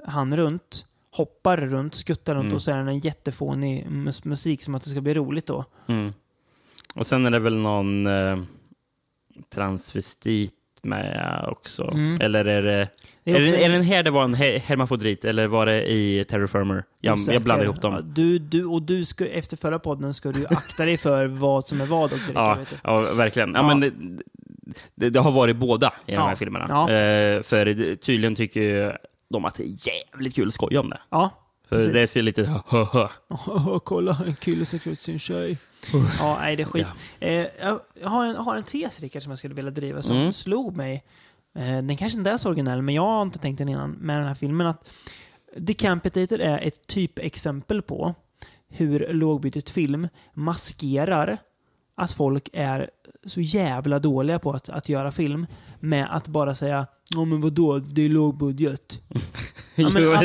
han 0.06 0.36
runt, 0.36 0.86
hoppar 1.16 1.56
runt, 1.56 1.94
skuttar 1.94 2.34
runt 2.34 2.44
Mm. 2.44 2.54
och 2.54 2.62
så 2.62 2.70
är 2.70 2.84
det 2.84 2.90
en 2.90 2.98
jättefånig 3.00 3.86
mus- 3.90 4.24
musik 4.24 4.62
som 4.62 4.74
att 4.74 4.82
det 4.82 4.90
ska 4.90 5.00
bli 5.00 5.14
roligt 5.14 5.46
då. 5.46 5.64
Mm. 5.86 6.12
Och 6.94 7.06
sen 7.06 7.26
är 7.26 7.30
det 7.30 7.38
väl 7.38 7.56
någon 7.56 8.06
eh, 8.06 8.38
transvestit 9.54 10.54
med 10.82 11.44
också. 11.48 11.82
Mm. 11.90 12.20
Eller 12.20 12.44
är 12.44 12.62
det... 12.62 12.88
Det 13.24 13.30
Är, 13.30 13.34
också- 13.42 13.52
det, 13.56 13.64
är 13.64 13.68
den 13.68 13.82
här 13.82 14.02
det 14.02 14.10
var 14.10 14.24
en 14.24 14.34
he- 14.34 14.58
hermafrodit 14.58 15.24
eller 15.24 15.46
var 15.46 15.66
det 15.66 15.92
i 15.92 16.24
Terror 16.28 16.46
Firmer? 16.46 16.84
Jag, 17.00 17.18
jag 17.28 17.42
blandar 17.42 17.64
ihop 17.64 17.80
dem. 17.80 18.12
du, 18.14 18.38
du, 18.38 18.64
och 18.64 18.82
du 18.82 19.04
ska, 19.04 19.26
efter 19.26 19.56
förra 19.56 19.78
podden 19.78 20.14
ska 20.14 20.32
du 20.32 20.46
akta 20.46 20.84
dig 20.84 20.96
för 20.96 21.26
vad 21.26 21.64
som 21.64 21.80
är 21.80 21.86
vad 21.86 22.12
också. 22.12 22.32
Ja, 22.34 22.58
ja, 22.84 23.00
verkligen. 23.14 23.52
Ja, 23.54 23.58
Ja. 23.60 23.66
men 23.74 23.80
det, 23.80 23.92
det, 24.94 25.10
det 25.10 25.20
har 25.20 25.30
varit 25.30 25.56
båda 25.56 25.92
i 26.06 26.12
de 26.14 26.18
här 26.22 26.34
filmerna. 26.34 26.64
Eh, 26.64 27.42
för 27.42 27.64
det- 27.64 27.96
tydligen 27.96 28.34
tycker 28.34 28.60
ju 28.60 28.92
de 29.28 29.44
att 29.44 29.54
det 29.54 29.64
är 29.64 29.88
jävligt 29.88 30.34
kul 30.34 30.48
att 30.48 30.54
skoja 30.54 30.80
om 30.80 30.90
det. 30.90 31.00
ja 31.10 31.30
För 31.68 31.76
Precis. 31.76 31.92
det 31.92 32.06
ser 32.06 32.22
lite 32.22 32.62
hö, 32.66 32.84
hö. 32.92 33.08
kolla, 33.84 34.18
en 34.26 34.34
kille 34.34 34.64
som 34.66 34.78
klär 34.78 34.94
sin 34.94 35.18
tjej. 35.18 35.58
Ja, 36.18 36.36
nej, 36.40 36.56
det 36.56 36.62
är 36.62 36.66
skit. 36.66 36.86
Eh, 37.20 37.46
jag 38.02 38.08
har 38.08 38.24
en, 38.24 38.36
har 38.36 38.56
en 38.56 38.62
tes, 38.62 39.00
Rickard, 39.00 39.22
som 39.22 39.30
jag 39.30 39.38
skulle 39.38 39.54
vilja 39.54 39.70
driva 39.70 40.02
som 40.02 40.16
Mm. 40.16 40.32
slog 40.32 40.76
mig. 40.76 41.04
Eh, 41.58 41.62
den 41.82 41.96
kanske 41.96 42.18
inte 42.18 42.30
är 42.30 42.36
så 42.36 42.48
originell, 42.48 42.82
men 42.82 42.94
jag 42.94 43.02
har 43.02 43.22
inte 43.22 43.38
tänkt 43.38 43.58
den 43.58 43.68
innan 43.68 43.90
med 43.90 44.18
den 44.20 44.26
här 44.26 44.34
filmen. 44.34 44.66
att 44.66 44.88
Decapitated 45.56 46.40
är 46.40 46.58
ett 46.58 46.86
typexempel 46.86 47.82
på 47.82 48.14
hur 48.68 49.12
lågbudget 49.12 49.70
film 49.70 50.08
maskerar 50.32 51.38
att 51.96 52.12
folk 52.12 52.48
är 52.52 52.90
så 53.26 53.40
jävla 53.40 53.98
dåliga 53.98 54.38
på 54.38 54.50
att, 54.52 54.68
att 54.68 54.88
göra 54.88 55.12
film 55.12 55.46
med 55.80 56.08
att 56.16 56.28
bara 56.28 56.54
säga 56.54 56.86
Ja 57.08 57.24
men 57.24 57.40
vadå, 57.40 57.78
det 57.78 58.02
är 58.02 58.08
lågbudget. 58.08 59.00
Ja, 59.76 59.90
men 59.92 60.02
Jo, 60.02 60.12
att- 60.12 60.20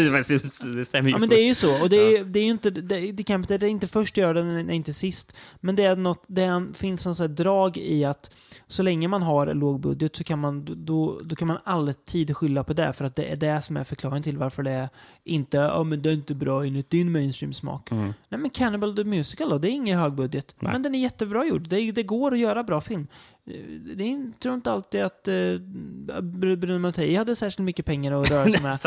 det 0.75 0.85
stämmer 0.85 1.09
ju. 1.09 1.15
Ja 1.15 1.19
men 1.19 1.29
det 1.29 1.35
är 1.35 1.45
ju 1.45 1.55
så. 1.55 1.81
Och 1.81 1.89
det 1.89 2.17
är, 2.17 2.23
det 2.23 2.39
är 2.39 2.43
inte, 2.43 2.69
det, 2.69 3.11
det, 3.11 3.23
kan, 3.23 3.41
det 3.41 3.55
är 3.55 3.63
inte 3.63 3.87
först 3.87 4.17
gör 4.17 4.33
det, 4.33 4.41
det 4.63 4.71
är 4.71 4.75
inte 4.75 4.93
sist. 4.93 5.37
Men 5.59 5.75
det, 5.75 5.83
är 5.83 5.95
något, 5.95 6.23
det 6.27 6.43
är, 6.43 6.73
finns 6.73 7.05
en 7.05 7.15
sån 7.15 7.35
drag 7.35 7.77
i 7.77 8.05
att 8.05 8.31
så 8.67 8.83
länge 8.83 9.07
man 9.07 9.21
har 9.21 9.53
låg 9.53 9.79
budget 9.79 10.15
så 10.15 10.23
kan 10.23 10.39
man, 10.39 10.85
då, 10.85 11.17
då 11.23 11.35
kan 11.35 11.47
man 11.47 11.57
alltid 11.63 12.37
skylla 12.37 12.63
på 12.63 12.73
det. 12.73 12.93
För 12.93 13.05
att 13.05 13.15
det 13.15 13.23
är 13.23 13.35
det 13.35 13.61
som 13.61 13.77
är 13.77 13.83
förklaringen 13.83 14.23
till 14.23 14.37
varför 14.37 14.63
det 14.63 14.71
är 14.71 14.89
inte, 15.23 15.57
ja 15.57 15.83
men 15.83 16.01
det 16.01 16.09
är 16.09 16.13
inte 16.13 16.35
bra 16.35 16.65
enligt 16.65 16.89
din 16.89 17.11
mainstream-smak. 17.11 17.91
Mm. 17.91 18.13
Nej 18.29 18.39
men 18.39 18.49
Cannibal 18.49 18.95
the 18.95 19.03
Musical 19.03 19.49
då, 19.49 19.57
det 19.57 19.69
är 19.69 19.71
ingen 19.71 19.99
högbudget. 19.99 20.55
Nej. 20.59 20.71
Men 20.71 20.83
den 20.83 20.95
är 20.95 20.99
jättebra 20.99 21.45
gjord. 21.45 21.67
Det, 21.67 21.91
det 21.91 22.03
går 22.03 22.33
att 22.33 22.39
göra 22.39 22.63
bra 22.63 22.81
film. 22.81 23.07
Eh, 23.49 23.55
Det 23.95 24.03
är, 24.03 24.11
jag 24.25 24.39
tror 24.39 24.55
inte 24.55 24.71
alltid 24.71 25.01
att 25.03 25.27
eh, 25.27 25.31
Br- 25.31 26.55
Bruno 26.55 26.79
Mattei 26.79 27.15
hade 27.15 27.35
särskilt 27.35 27.65
mycket 27.65 27.85
pengar 27.85 28.21
att 28.21 28.31
röra 28.31 28.43
sig 28.49 28.61
med. 28.63 28.79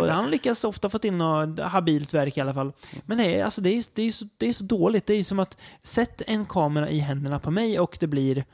Och 0.00 0.06
han 0.14 0.30
lyckas 0.30 0.64
ofta 0.64 0.88
få 0.88 0.98
till 0.98 1.12
något 1.12 1.58
habilt 1.60 2.14
verk 2.14 2.36
i 2.36 2.40
alla 2.40 2.54
fall. 2.54 2.72
Men 3.06 3.18
det 3.18 3.24
är, 3.40 3.44
alltså, 3.44 3.60
det 3.60 3.70
är, 3.70 3.84
det 3.94 4.02
är, 4.02 4.12
så, 4.12 4.26
det 4.36 4.48
är 4.48 4.52
så 4.52 4.64
dåligt. 4.64 5.06
Det 5.06 5.14
är 5.14 5.22
som 5.24 5.38
att 5.38 5.56
sätt 5.82 6.22
en 6.26 6.46
kamera 6.46 6.88
i 6.90 6.98
händerna 6.98 7.38
på 7.38 7.50
mig 7.50 7.80
och 7.80 7.96
det 8.00 8.06
blir, 8.06 8.44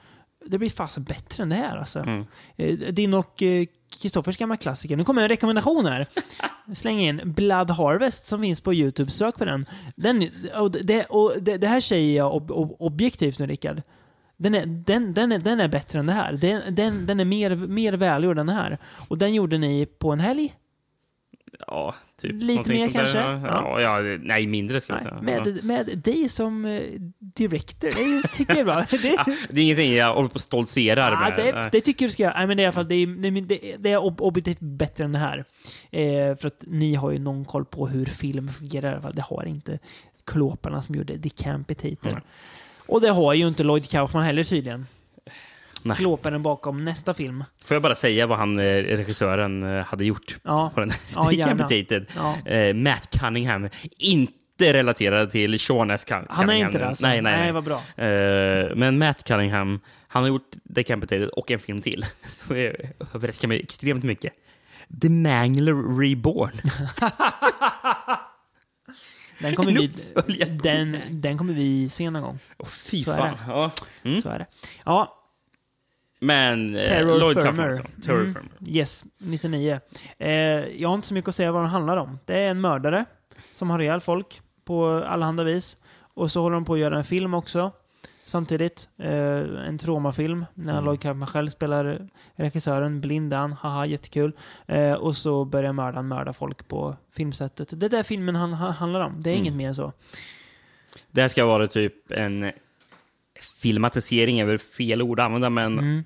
det 0.46 0.58
blir 0.58 0.70
fasen 0.70 1.04
bättre 1.04 1.42
än 1.42 1.48
det 1.48 1.56
här. 1.56 1.76
Alltså. 1.76 1.98
Mm. 1.98 2.24
Eh, 2.56 2.74
Din 2.76 3.14
och 3.14 3.42
eh, 3.42 3.66
Kristoffers 4.00 4.36
gamla 4.36 4.56
klassiker. 4.56 4.96
Nu 4.96 5.04
kommer 5.04 5.22
en 5.22 5.28
rekommendation 5.28 5.86
här. 5.86 6.06
Släng 6.74 7.00
in 7.00 7.20
Blood 7.24 7.70
Harvest 7.70 8.24
som 8.24 8.40
finns 8.40 8.60
på 8.60 8.74
YouTube. 8.74 9.10
Sök 9.10 9.36
på 9.38 9.44
den. 9.44 9.66
den 9.96 10.28
och 10.56 10.70
det, 10.70 11.04
och 11.04 11.32
det, 11.40 11.56
det 11.56 11.66
här 11.66 11.80
säger 11.80 12.16
jag 12.16 12.34
ob, 12.34 12.50
objektivt 12.78 13.38
nu, 13.38 13.46
Rickard. 13.46 13.82
Den 14.36 14.54
är, 14.54 14.66
den, 14.66 15.14
den, 15.14 15.32
är, 15.32 15.38
den 15.38 15.60
är 15.60 15.68
bättre 15.68 15.98
än 15.98 16.06
det 16.06 16.12
här. 16.12 16.32
Den, 16.32 16.74
den, 16.74 17.06
den 17.06 17.20
är 17.20 17.24
mer, 17.24 17.56
mer 17.56 17.92
välgjord 17.92 18.38
än 18.38 18.46
det 18.46 18.52
här. 18.52 18.78
Och 19.08 19.18
den 19.18 19.34
gjorde 19.34 19.58
ni 19.58 19.86
på 19.86 20.12
en 20.12 20.20
helg? 20.20 20.54
Ja, 21.66 21.94
typ. 22.20 22.42
Lite 22.42 22.70
mer 22.70 22.86
där. 22.86 22.92
kanske? 22.92 23.18
Ja, 23.18 23.80
ja. 23.80 24.00
ja, 24.02 24.18
nej, 24.22 24.46
mindre 24.46 24.80
skulle 24.80 24.98
jag 24.98 25.02
säga. 25.02 25.22
med, 25.22 25.64
med 25.64 25.98
dig 25.98 26.28
som 26.28 26.66
eh, 26.66 26.82
director. 27.18 28.20
Det 28.22 28.28
tycker 28.28 28.52
jag 28.52 28.60
är 28.60 28.64
bra. 28.64 28.84
Det, 28.90 29.08
Ja. 29.16 29.24
Det 29.50 29.60
är 29.60 29.64
ingenting 29.64 29.92
jag 29.94 30.14
håller 30.14 30.28
på 30.28 30.34
och 30.34 30.40
stoltserar 30.40 31.10
Ja, 31.12 31.20
med. 31.20 31.54
det, 31.54 31.68
det 31.72 31.80
tycker 31.80 32.06
du 32.06 32.10
ska 32.12 32.22
göra. 32.22 32.34
Nej, 32.38 32.46
men 32.46 32.56
det 32.56 32.60
är 32.60 32.64
i 32.64 32.66
alla 32.66 32.72
fall 32.72 32.88
det 32.88 32.94
är, 32.94 33.78
det, 33.78 33.90
är 33.92 33.98
ob- 33.98 34.20
objektivt 34.20 34.60
bättre 34.60 35.04
än 35.04 35.12
det 35.12 35.18
här. 35.18 35.44
Eh, 35.90 36.36
för 36.36 36.46
att 36.46 36.64
ni 36.66 36.94
har 36.94 37.10
ju 37.10 37.18
någon 37.18 37.44
koll 37.44 37.64
på 37.64 37.86
hur 37.88 38.06
film 38.06 38.48
fungerar 38.48 38.88
i 38.90 38.92
alla 38.92 39.02
fall. 39.02 39.14
Det 39.14 39.22
har 39.22 39.44
inte 39.44 39.78
klåparna 40.24 40.82
som 40.82 40.94
gjorde 40.94 41.16
Decapitator. 41.16 42.10
Nej. 42.12 42.20
Och 42.86 43.00
det 43.00 43.08
har 43.10 43.34
ju 43.34 43.48
inte 43.48 43.64
Lloyd 43.64 43.90
Kaufman 43.90 44.22
heller 44.24 44.44
tydligen. 44.44 44.86
Nej. 45.82 45.96
Klåparen 45.96 46.42
bakom 46.42 46.84
nästa 46.84 47.14
film. 47.14 47.44
Får 47.64 47.74
jag 47.74 47.82
bara 47.82 47.94
säga 47.94 48.26
vad 48.26 48.38
han, 48.38 48.58
eh, 48.58 48.62
regissören 48.82 49.62
eh, 49.62 49.84
hade 49.84 50.04
gjort 50.04 50.36
Ja, 50.42 50.70
på 50.74 50.80
den 50.80 50.90
Ja. 51.14 51.30
Decapitated? 51.30 52.06
ja. 52.16 52.50
Eh, 52.50 52.74
Matt 52.74 53.18
Cunningham. 53.20 53.68
Inte 53.98 54.72
relaterad 54.72 55.30
till 55.30 55.58
Sean 55.58 55.90
S. 55.90 56.06
Cun- 56.08 56.26
Han 56.28 56.40
är 56.44 56.46
Cunningham. 56.46 56.68
inte 56.68 56.78
det 56.78 56.86
alltså? 56.88 57.06
Nej, 57.06 57.22
nej, 57.22 57.38
nej. 57.40 57.52
vad 57.52 57.64
bra. 57.64 57.76
Eh, 58.04 58.74
men 58.76 58.98
Matt 58.98 59.24
Cunningham, 59.24 59.80
han 60.08 60.22
har 60.22 60.28
gjort 60.28 60.50
Decapitated 60.64 61.28
och 61.28 61.50
en 61.50 61.58
film 61.58 61.80
till. 61.82 62.06
Jag 62.48 62.74
överraskar 63.14 63.48
mig 63.48 63.60
extremt 63.60 64.04
mycket. 64.04 64.32
The 65.02 65.08
Mangler 65.08 65.98
Reborn. 66.00 66.52
Den 69.38 69.54
kommer, 69.56 69.72
vi, 69.72 70.44
den, 70.62 70.98
den 71.10 71.38
kommer 71.38 71.52
vi 71.52 71.88
se 71.88 72.10
någon 72.10 72.22
gång. 72.22 72.38
Oh, 72.58 72.66
fy 72.68 73.02
Så 73.02 73.12
är 73.12 73.16
fan. 73.16 73.28
det. 73.32 73.38
Ja. 73.52 73.70
Mm. 74.02 74.20
Så 74.22 74.28
är 74.28 74.38
det. 74.38 74.46
Ja, 74.84 75.16
Men 76.20 76.76
eh, 76.76 76.82
Terror 76.84 77.18
Lloyd. 77.18 77.36
Kaufman. 77.36 77.72
Terror 78.04 78.20
Mm. 78.20 78.34
Firmer. 78.34 78.50
Yes, 78.78 79.04
99. 79.18 79.80
Eh, 80.18 80.30
jag 80.80 80.88
har 80.88 80.94
inte 80.94 81.08
så 81.08 81.14
mycket 81.14 81.28
att 81.28 81.34
säga 81.34 81.52
vad 81.52 81.62
den 81.62 81.70
handlar 81.70 81.96
om. 81.96 82.18
Det 82.24 82.34
är 82.34 82.50
en 82.50 82.60
mördare 82.60 83.04
som 83.52 83.70
har 83.70 83.78
ihjäl 83.78 84.00
folk 84.00 84.40
på 84.64 85.04
allehanda 85.08 85.44
vis. 85.44 85.76
Och 86.14 86.30
så 86.30 86.40
håller 86.42 86.54
de 86.54 86.64
på 86.64 86.74
att 86.74 86.78
göra 86.80 86.96
en 86.98 87.04
film 87.04 87.34
också. 87.34 87.72
Samtidigt. 88.26 88.88
Eh, 88.98 89.66
en 89.68 89.78
traumafilm. 89.78 90.44
När 90.54 90.72
Mm. 90.72 90.84
Lloyd 90.84 91.00
Kaufman 91.00 91.26
själv 91.26 91.48
spelar 91.48 92.08
regissören. 92.36 93.00
Blindan. 93.00 93.52
Haha, 93.52 93.86
jättekul. 93.86 94.32
Eh, 94.66 94.92
och 94.92 95.16
så 95.16 95.44
börjar 95.44 95.72
mördaren 95.72 96.08
mörda 96.08 96.32
folk 96.32 96.68
på 96.68 96.96
filmsättet. 97.12 97.80
Det 97.80 97.86
är 97.86 97.90
det 97.90 98.04
filmen 98.04 98.36
han, 98.36 98.52
han 98.52 98.72
handlar 98.72 99.00
om. 99.00 99.22
Det 99.22 99.30
är 99.30 99.34
Mm. 99.34 99.42
inget 99.44 99.56
mer 99.56 99.68
än 99.68 99.74
så. 99.74 99.92
Det 101.10 101.20
här 101.20 101.28
ska 101.28 101.46
vara 101.46 101.66
typ 101.66 102.12
en 102.12 102.52
filmatisering, 103.62 104.38
är 104.40 104.44
väl 104.44 104.58
fel 104.58 105.02
ord 105.02 105.20
att 105.20 105.26
använda, 105.26 105.50
men 105.50 105.78
Mm. 105.78 106.04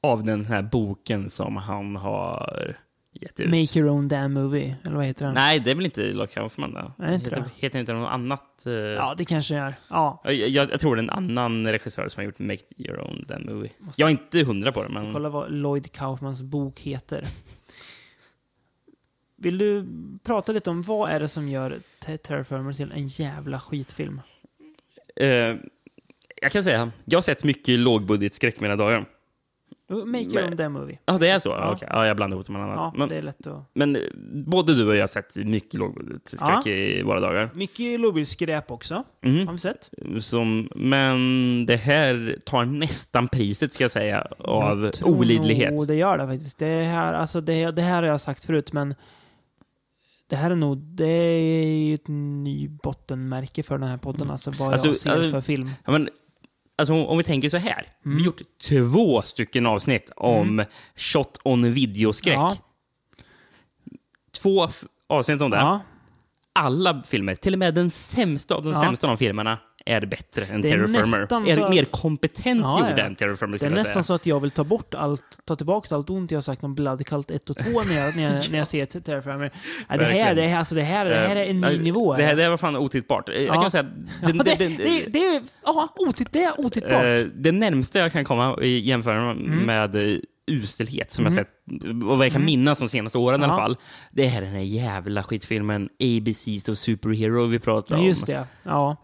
av 0.00 0.24
den 0.24 0.44
här 0.44 0.62
boken 0.62 1.30
som 1.30 1.56
han 1.56 1.96
har 1.96 2.76
gett 3.22 3.40
ut. 3.40 3.46
Make 3.50 3.78
your 3.78 3.90
own 3.90 4.08
damn 4.08 4.32
movie. 4.32 4.76
Eller 4.84 4.96
vad 4.96 5.04
heter 5.06 5.24
den? 5.24 5.34
Nej, 5.34 5.60
det 5.60 5.70
är 5.70 5.74
väl 5.74 5.84
inte 5.84 6.12
Lloyd 6.12 6.30
Kaufman 6.30 6.72
då? 6.74 6.92
Nej, 6.98 7.14
inte 7.14 7.30
heter, 7.30 7.44
heter 7.56 7.78
inte 7.78 7.92
något 7.92 8.10
annat? 8.10 8.66
eh, 8.66 8.72
Ja, 8.72 9.14
det 9.18 9.24
kanske 9.24 9.54
är. 9.56 9.74
Ja. 9.90 10.20
jag, 10.24 10.34
jag, 10.34 10.70
jag 10.72 10.80
tror 10.80 10.96
det 10.96 11.00
är 11.00 11.02
en 11.02 11.10
annan 11.10 11.66
regissör 11.68 12.08
som 12.08 12.20
har 12.20 12.24
gjort 12.24 12.38
Make 12.38 12.62
Your 12.76 13.00
Own 13.00 13.24
Damn 13.28 13.46
Movie. 13.46 13.70
Jag 13.96 14.06
är 14.06 14.10
inte 14.10 14.42
hundra 14.44 14.72
på 14.72 14.82
det, 14.82 14.88
men... 14.88 15.12
Kolla 15.12 15.28
vad 15.28 15.52
Lloyd 15.52 15.92
Kaufmans 15.92 16.42
bok 16.42 16.80
heter. 16.80 17.24
Vill 19.36 19.58
du 19.58 19.86
prata 20.24 20.52
lite 20.52 20.70
om 20.70 20.82
vad 20.82 21.10
är 21.10 21.20
det 21.20 21.28
som 21.28 21.48
gör 21.48 21.78
Te- 21.98 22.16
Terror 22.18 22.42
Firmer 22.44 22.72
till 22.72 22.92
en 22.92 23.06
jävla 23.06 23.60
skitfilm? 23.60 24.20
Eh, 25.16 25.28
jag 26.42 26.52
kan 26.52 26.64
säga, 26.64 26.90
jag 27.04 27.16
har 27.16 27.22
sett 27.22 27.44
mycket 27.44 27.78
lågbudget 27.78 28.34
skräck 28.34 28.60
mina 28.60 28.76
dagar. 28.76 29.04
Make 30.06 30.24
your 30.24 30.44
own 30.44 30.56
damn 30.56 30.72
movie. 30.72 30.98
Ja, 31.04 31.18
det 31.18 31.28
är 31.28 31.38
så? 31.38 31.48
Ja. 31.48 31.72
Okej. 31.72 31.88
Ja, 31.92 32.06
jag 32.06 32.16
blandar 32.16 32.36
ihop 32.36 32.46
det 32.46 32.52
med 32.52 32.62
annat. 32.62 32.76
Ja, 32.76 32.92
men, 32.96 33.08
det 33.08 33.16
är 33.16 33.22
lätt 33.22 33.46
att... 33.46 33.70
men 33.74 33.96
eh, 33.96 34.02
både 34.46 34.74
du 34.74 34.88
och 34.88 34.96
jag 34.96 35.02
har 35.02 35.06
sett 35.06 35.36
mycket 35.36 35.74
lågbudget 35.74 36.28
skräck 36.28 36.66
i 36.66 37.02
våra 37.02 37.20
dagar. 37.20 37.50
Mycket 37.54 38.00
lågbudgetskräp 38.00 38.70
också, 38.70 39.04
Mm. 39.24 39.46
har 39.46 39.52
vi 39.54 39.58
sett. 39.60 39.90
Som, 40.20 40.68
men 40.74 41.66
det 41.66 41.76
här 41.76 42.36
tar 42.44 42.64
nästan 42.64 43.28
priset, 43.28 43.72
ska 43.72 43.84
jag 43.84 43.90
säga, 43.90 44.26
av 44.38 44.84
Jag 44.84 44.92
tror 44.92 45.08
olidlighet. 45.16 45.72
nog 45.72 45.88
det 45.88 45.94
gör 45.94 46.18
det 46.18 46.26
faktiskt. 46.26 46.58
Det 46.58 46.82
här, 46.84 47.12
alltså 47.14 47.40
det, 47.40 47.70
det 47.70 47.82
här 47.82 48.02
har 48.02 48.08
jag 48.08 48.20
sagt 48.20 48.44
förut, 48.44 48.72
men 48.72 48.94
det 50.26 50.36
här 50.36 50.50
är 50.50 50.56
nog 50.56 50.78
det 50.78 51.06
är 51.08 51.94
ett 51.94 52.08
ny 52.08 52.68
bottenmärke 52.68 53.62
för 53.62 53.78
den 53.78 53.88
här 53.88 53.96
podden, 53.96 54.30
alltså 54.30 54.50
vad 54.58 54.72
Alltså, 54.72 54.88
jag 54.88 54.96
ser 54.96 55.10
alltså- 55.10 55.30
för 55.30 55.40
film. 55.40 55.70
Ja, 55.84 55.92
men, 55.92 56.08
alltså, 56.82 56.94
om, 56.94 57.06
om 57.06 57.18
vi 57.18 57.24
tänker 57.24 57.48
så 57.48 57.56
här. 57.56 57.86
Vi 58.02 58.10
Mm. 58.10 58.18
har 58.18 58.24
gjort 58.26 58.40
två 58.68 59.22
stycken 59.22 59.66
avsnitt 59.66 60.10
om 60.16 60.64
shot 60.96 61.38
on 61.44 61.72
videoskräck. 61.72 62.34
Ja, 62.36 62.56
Två 64.42 64.68
avsnitt 65.08 65.40
om 65.40 65.50
det. 65.50 65.56
ja. 65.56 65.80
Alla 66.52 67.02
filmer, 67.06 67.34
till 67.34 67.52
och 67.52 67.58
med 67.58 67.74
den 67.74 67.90
sämsta 67.90 68.54
av 68.54 68.62
de 68.62 68.72
Ja. 68.72 68.80
sämsta 68.80 69.06
av 69.06 69.10
de 69.10 69.18
filmerna, 69.18 69.58
är 69.86 70.06
bättre 70.06 70.44
än 70.44 70.60
Det 70.60 70.68
är 70.68 70.72
Firmer. 70.86 71.48
Är 71.50 71.54
så- 71.56 71.68
mer 71.70 71.84
kompetent 71.84 72.60
Ja, 72.60 72.78
gjord 72.88 72.98
ja. 72.98 73.04
än 73.04 73.14
Terror 73.14 73.36
Firmer, 73.36 73.58
Det 73.58 73.64
är 73.64 73.70
jag 73.70 73.74
nästan 73.74 73.92
säga. 73.94 74.02
så 74.02 74.14
att 74.14 74.26
jag 74.26 74.40
vill 74.40 74.50
ta 74.50 74.64
bort 74.64 74.94
allt, 74.94 75.24
ta 75.44 75.56
tillbaka 75.56 75.94
allt 75.94 76.10
ont 76.10 76.30
jag 76.30 76.36
har 76.36 76.42
sagt 76.42 76.64
om 76.64 76.74
Blood 76.74 77.06
Cult 77.06 77.30
1 77.30 77.50
och 77.50 77.56
2 77.58 77.82
när 77.82 77.98
jag, 77.98 78.16
när 78.16 78.22
jag, 78.22 78.32
när 78.50 78.58
jag 78.58 78.66
ser 78.66 78.86
Terror 78.86 79.20
Firmer. 79.20 79.50
Ja, 79.88 79.96
det, 79.96 80.04
här, 80.04 80.34
det, 80.34 80.42
här, 80.46 80.58
alltså 80.58 80.74
det, 80.74 80.82
här, 80.82 81.04
det 81.04 81.16
här 81.16 81.36
är 81.36 81.44
en 81.46 81.60
ny 81.60 81.66
Eh, 81.74 81.80
nivå. 81.80 82.16
Det 82.16 82.22
här, 82.24 82.36
det 82.36 82.42
här 82.42 82.50
var 82.50 82.56
fan 82.56 82.76
otittbart. 82.76 83.28
Eh, 83.28 83.34
Jag 83.34 83.56
Ja. 83.56 83.60
kan 83.60 83.70
säga... 83.70 83.86
Ja, 84.22 84.28
Den, 84.28 84.38
det, 84.38 84.54
den, 84.58 84.76
det, 84.76 85.04
det, 85.08 85.18
är, 85.26 85.42
ja, 85.64 85.88
otitt, 85.96 86.28
det 86.32 86.44
är 86.44 86.60
otittbart. 86.60 87.04
Eh, 87.04 87.20
det 87.34 87.52
närmsta 87.52 87.98
jag 87.98 88.12
kan 88.12 88.24
komma 88.24 88.58
i 88.62 88.78
jämföra 88.78 89.34
med 89.34 89.94
eh, 89.96 90.18
uselhet 90.52 91.10
som 91.12 91.24
jag 91.24 91.34
sett, 91.34 91.48
och 91.86 92.18
vad 92.18 92.26
jag 92.26 92.32
kan 92.32 92.44
minnas 92.44 92.78
de 92.78 92.88
senaste 92.88 93.18
åren 93.18 93.40
i 93.40 93.44
alla 93.44 93.52
Mm. 93.52 93.62
Ja. 93.62 93.64
fall, 93.68 93.76
det 94.10 94.26
är 94.26 94.40
den 94.40 94.50
här 94.50 94.60
jävla 94.60 95.22
skitfilmen 95.22 95.88
ABCs 96.00 96.68
of 96.68 96.78
Superhero 96.78 97.46
vi 97.46 97.58
pratar 97.58 97.96
Ja, 97.96 98.00
om. 98.00 98.06
just 98.06 98.26
det. 98.26 98.46
Ja. 98.62 98.96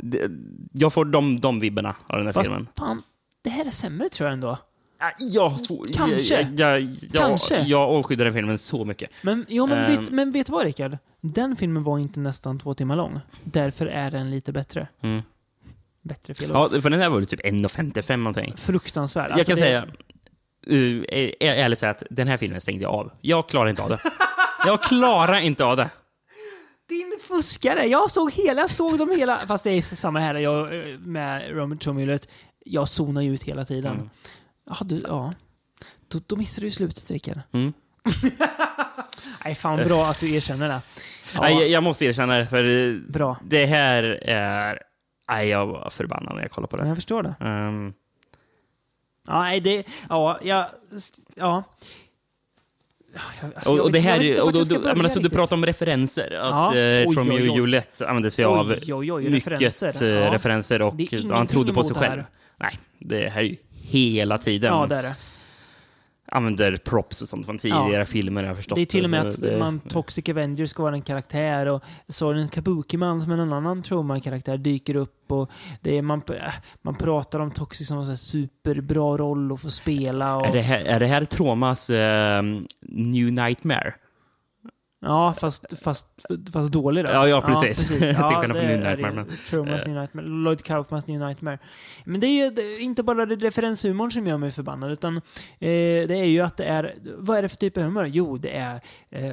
Jag 0.72 0.92
får 0.92 1.05
de, 1.05 1.40
de 1.40 1.61
vibbarna 1.61 1.94
av 2.07 2.16
den 2.18 2.26
här 2.26 2.32
Fast 2.32 2.46
filmen. 2.49 2.68
fan, 2.78 3.03
det 3.44 3.51
här 3.51 3.66
är 3.66 3.70
sämre 3.70 4.09
tror 4.09 4.26
jag 4.28 4.32
ändå. 4.34 4.59
Ah, 5.01 5.11
Jag, 5.18 5.53
Kanske. 5.94 6.34
Jag, 6.40 6.59
jag, 6.61 6.80
jag, 6.80 6.96
Kanske. 7.12 7.61
jag 7.62 7.80
avskyddar 7.90 8.24
den 8.24 8.34
filmen 8.34 8.59
så 8.59 8.84
mycket. 8.84 9.11
Men, 9.22 9.44
jo, 9.49 9.66
men, 9.66 9.78
Ehm. 9.78 9.96
vet, 10.05 10.11
men 10.11 10.30
vet 10.30 10.46
du 10.46 10.53
vad 10.53 10.64
Rickard? 10.64 10.99
Den 11.20 11.57
filmen 11.57 11.82
var 11.82 11.99
inte 11.99 12.20
nästan 12.20 12.59
två 12.59 12.74
timmar 12.74 12.96
lång. 12.96 13.20
Därför 13.44 13.86
är 13.86 14.11
den 14.11 14.30
lite 14.30 14.53
bättre. 14.53 14.88
Mm. 15.03 15.22
Bättre 16.03 16.34
fel 16.34 16.51
Ja, 16.53 16.70
för 16.82 16.90
den 16.90 17.01
här 17.01 17.09
var 17.09 17.16
väl 17.18 17.26
typ 17.26 17.44
1.55 17.44 18.16
någonting. 18.16 18.55
Fruktansvärd. 18.57 19.30
jag 19.30 19.38
Alltså, 19.38 19.51
kan 19.53 19.57
det- 19.57 19.62
säga, 19.62 19.86
uh, 20.70 21.04
är- 21.09 21.34
ärligt 21.40 21.78
säga 21.78 21.90
att 21.90 22.02
den 22.11 22.28
här 22.28 22.36
filmen 22.36 22.61
stängde 22.61 22.82
jag 22.82 22.92
av. 22.94 23.12
Jag 23.20 23.48
klarar 23.48 23.70
inte 23.70 23.82
av 23.82 23.88
det. 23.88 23.98
Jag 24.66 24.82
klarar 24.82 25.38
inte 25.38 25.64
av 25.64 25.76
det. 25.76 25.90
Din 26.88 27.18
fuskare! 27.28 27.86
Jag 27.86 28.11
såg 28.11 28.32
hela, 28.32 28.61
jag 28.61 28.70
såg 28.70 28.98
dem 28.98 29.11
hela. 29.11 29.38
Fast 29.46 29.64
det 29.64 29.70
är 29.70 29.82
samma 29.82 30.18
här 30.20 30.34
jag, 30.34 30.78
eh, 30.90 30.98
med 30.98 31.48
Robert 31.56 31.80
Tromullet. 31.80 32.28
Jag 32.64 32.88
zonar 32.88 33.22
ju 33.22 33.34
ut 33.34 33.42
hela 33.42 33.64
tiden. 33.64 33.94
Mm. 33.94 34.11
Ja, 34.66 34.76
du, 34.84 35.00
ja. 35.09 35.32
Då, 36.09 36.20
då 36.26 36.36
missar 36.36 36.61
du 36.61 36.66
ju 36.66 36.70
slutet, 36.70 37.11
Rickard. 37.11 37.40
Mm. 37.52 37.72
Nej, 39.44 39.54
fan 39.54 39.78
bra 39.84 40.06
att 40.06 40.18
du 40.18 40.34
erkänner 40.34 40.68
det. 40.68 40.80
Ja, 41.34 41.40
Nej, 41.40 41.54
jag, 41.61 41.68
jag 41.68 41.82
måste 41.82 42.04
erkänna 42.04 42.38
det, 42.38 42.46
för 42.46 42.94
Bra. 43.12 43.36
det 43.44 43.66
här 43.66 44.02
är... 44.22 44.82
Nej, 45.28 45.48
jag 45.48 45.66
var 45.66 45.90
förbannad 45.90 46.34
när 46.34 46.42
jag 46.42 46.50
kollade 46.50 46.70
på 46.70 46.76
det. 46.76 46.86
Jag 46.88 46.96
förstår 46.96 47.22
det. 47.22 47.34
Ja, 47.40 47.70
nej, 49.29 49.61
det... 49.61 49.85
Ja, 50.09 50.39
jag... 50.43 50.66
Ja. 51.35 51.62
Jag- 53.41 53.51
alltså, 53.55 53.70
och, 53.72 53.79
jag 53.79 53.85
och 53.85 53.93
det 53.93 53.99
jag 53.99 54.05
här, 54.05 54.20
inte 54.24 54.43
och 54.43 54.53
då, 54.53 54.59
jag 54.59 54.83
då, 54.83 54.89
men 54.95 55.01
alltså, 55.01 55.20
du 55.20 55.31
pratar 55.31 55.57
om 55.57 55.66
referenser. 55.66 56.24
Att 56.41 56.74
Ja. 56.74 56.81
eh, 56.81 57.09
Oj, 57.09 57.16
Romeo 57.16 57.62
och 57.62 57.68
använde 58.01 58.31
sig 58.31 58.45
av 58.45 58.70
Oj, 58.70 58.95
oj, 58.95 59.12
oj, 59.12 59.29
mycket 59.31 59.53
referenser. 59.53 60.07
eh, 60.07 60.12
Ja. 60.24 60.33
referenser 60.35 60.83
och 60.83 60.95
han 61.31 61.47
trodde 61.47 61.72
på 61.72 61.85
sig 61.85 61.97
själv. 61.97 62.22
Nej, 62.57 62.79
det 62.99 63.29
här 63.29 63.41
är 63.41 63.45
ju 63.45 63.57
hela 63.70 64.39
tiden. 64.39 64.72
Ja, 64.72 64.87
det 64.87 64.97
är 64.97 65.03
det. 65.03 65.14
Använder 66.31 66.76
props 66.76 67.22
och 67.22 67.29
sånt 67.29 67.47
från 67.47 67.59
tidigare 67.59 68.07
filmer, 68.07 68.45
jag 68.45 68.57
förstått. 68.57 68.76
Det 68.76 68.83
är 68.83 68.87
till 68.87 69.05
och 69.05 69.11
med 69.11 69.26
att 69.26 69.41
det- 69.41 69.59
man, 69.59 69.81
Toxic 69.81 70.29
Avenger 70.29 70.66
ska 70.66 70.83
vara 70.83 70.95
en 70.95 71.03
karaktär 71.03 71.66
och 71.66 71.83
Soren 72.09 72.49
Kabuki-man 72.49 73.22
som 73.22 73.33
är 73.33 73.39
en 73.39 73.53
annan 73.53 73.83
Trauma-karaktär 73.83 74.57
dyker 74.59 74.97
upp 74.97 75.33
och 75.33 75.51
det 75.81 75.99
är, 75.99 76.03
man, 76.03 76.22
man 76.83 76.95
pratar 76.95 77.39
om 77.41 77.51
Toxic 77.51 77.89
som 77.89 77.99
en 77.99 78.16
superbra 78.16 79.16
roll 79.16 79.53
att 79.53 79.61
få 79.61 79.70
spela. 79.70 80.37
Och, 80.37 80.47
Är 80.47 80.53
det 80.53 80.61
här, 80.61 80.81
är 80.85 80.99
det 80.99 81.07
här 81.07 81.24
Tromas 81.24 81.91
eh, 81.91 82.43
New 82.83 83.33
Nightmare? 83.33 83.95
Ja, 85.01 85.34
fast, 85.40 85.64
fast, 85.82 86.07
fast 86.53 86.72
dålig 86.72 87.05
då. 87.05 87.11
Ja, 87.11 87.28
ja, 87.28 87.40
precis. 87.40 87.90
Jag 88.01 88.01
tänkte 88.01 88.22
Ja, 88.22 88.46
det 88.46 88.66
New 88.68 88.80
Nightmare, 88.84 89.12
men- 89.12 89.26
Traumas 89.51 89.86
New 89.86 89.96
Nightmare. 89.96 90.26
Lloyd 90.26 90.62
Kaufmans 90.62 91.07
New 91.07 91.20
Nightmare. 91.20 91.59
Men 92.05 92.20
det 92.20 92.26
är 92.26 92.30
ju 92.62 92.78
inte 92.80 93.03
bara 93.03 93.26
det 93.26 93.36
referenshumorn 93.36 94.11
som 94.12 94.26
gör 94.26 94.36
mig 94.38 94.51
förbannad, 94.51 94.90
utan 94.92 95.16
eh, 95.16 95.20
det 96.09 96.14
är 96.16 96.24
ju 96.24 96.40
att 96.40 96.57
det 96.57 96.64
är... 96.64 96.94
Vad 97.16 97.38
är 97.38 97.42
det 97.42 97.49
för 97.49 97.57
typ 97.57 97.76
av 97.76 97.82
humor? 97.82 98.07
Jo, 98.07 98.36
det 98.36 98.51
är... 98.57 98.74
Eh, 99.11 99.32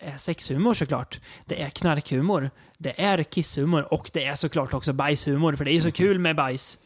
det 0.00 0.06
är 0.06 0.16
sexhumor 0.16 0.74
såklart. 0.74 1.20
Det 1.46 1.62
är 1.62 1.68
knarkhumor. 1.70 2.50
Det 2.78 3.00
är 3.00 3.22
kisshumor 3.22 3.92
och 3.94 4.10
det 4.12 4.24
är 4.24 4.34
såklart 4.34 4.74
också 4.74 4.92
bajshumor, 4.92 5.56
för 5.56 5.64
det 5.64 5.70
är 5.70 5.74
ju 5.74 5.80
så 5.80 5.92
kul 5.92 6.18
med 6.18 6.36
bajs. 6.36 6.78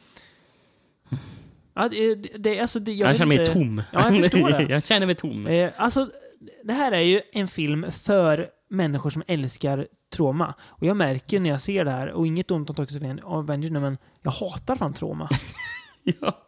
Ja, 1.75 1.89
det, 1.89 2.15
det, 2.15 2.61
alltså, 2.61 2.81
det, 2.81 2.93
jag 2.93 3.11
Jag, 3.11 3.17
känner 3.17 3.27
mig 3.27 3.39
inte- 3.41 3.53
tom. 3.53 3.83
Ja, 3.93 4.11
jag 4.13 4.23
förstår 4.23 4.49
det. 4.59 4.67
jag 4.75 4.85
känner 4.85 5.07
mig 5.07 5.15
tom. 5.15 5.47
Eh, 5.47 5.71
alltså, 5.77 6.11
det 6.65 6.73
här 6.73 6.93
är 6.93 7.01
ju 7.01 7.21
en 7.33 7.49
film 7.49 7.93
för 7.93 8.49
människor 8.71 9.11
som 9.11 9.23
älskar 9.27 9.87
trauma. 10.17 10.55
Och 10.61 10.87
jag 10.87 10.97
märker 10.97 11.41
när 11.41 11.51
jag 11.51 11.61
ser 11.61 11.85
det 11.85 11.91
här, 11.91 12.11
och 12.11 12.27
inget 12.27 12.51
ont 12.51 12.71
om 12.71 12.77
Toxic 12.77 13.03
Avenger 13.25 13.71
nu, 13.71 13.81
men 13.81 13.99
jag 14.23 14.31
hatar 14.31 14.77
fan 14.77 14.93
trauma. 14.93 15.29
Ja. 16.21 16.46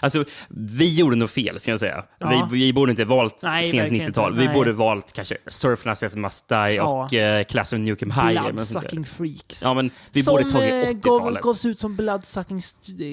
Alltså, 0.00 0.24
vi 0.48 0.94
gjorde 0.98 1.16
nog 1.16 1.30
fel, 1.30 1.60
ska 1.60 1.70
jag 1.70 1.80
säga. 1.80 2.04
Ja. 2.18 2.48
Vi, 2.50 2.58
vi 2.58 2.72
borde 2.72 2.90
inte 2.90 3.04
valt 3.04 3.40
Nej, 3.42 3.64
sent 3.64 3.82
verkligen 3.82 4.10
90-tal. 4.10 4.32
inte. 4.32 4.42
Vi 4.46 4.54
borde 4.54 4.72
valt 4.72 5.12
kanske 5.12 5.36
Surf 5.46 5.84
Nazis 5.84 6.16
Must 6.16 6.48
Die 6.48 6.54
Ja. 6.54 6.82
och 7.04 7.14
eh, 7.14 7.44
Class 7.44 7.72
of 7.72 7.78
Nukem 7.78 8.08
där. 8.08 8.32
Bloodsucking 8.52 9.04
freaks. 9.06 9.62
Ja, 9.62 9.74
men 9.74 9.90
vi 10.12 10.22
som 10.22 10.32
borde 10.32 10.50
tagit 10.50 10.72
eh, 10.72 10.90
gav, 10.92 11.20
80-talet. 11.20 11.42
gavs 11.42 11.64
ut 11.66 11.78
som 11.78 11.96
bloodsucking, 11.96 12.58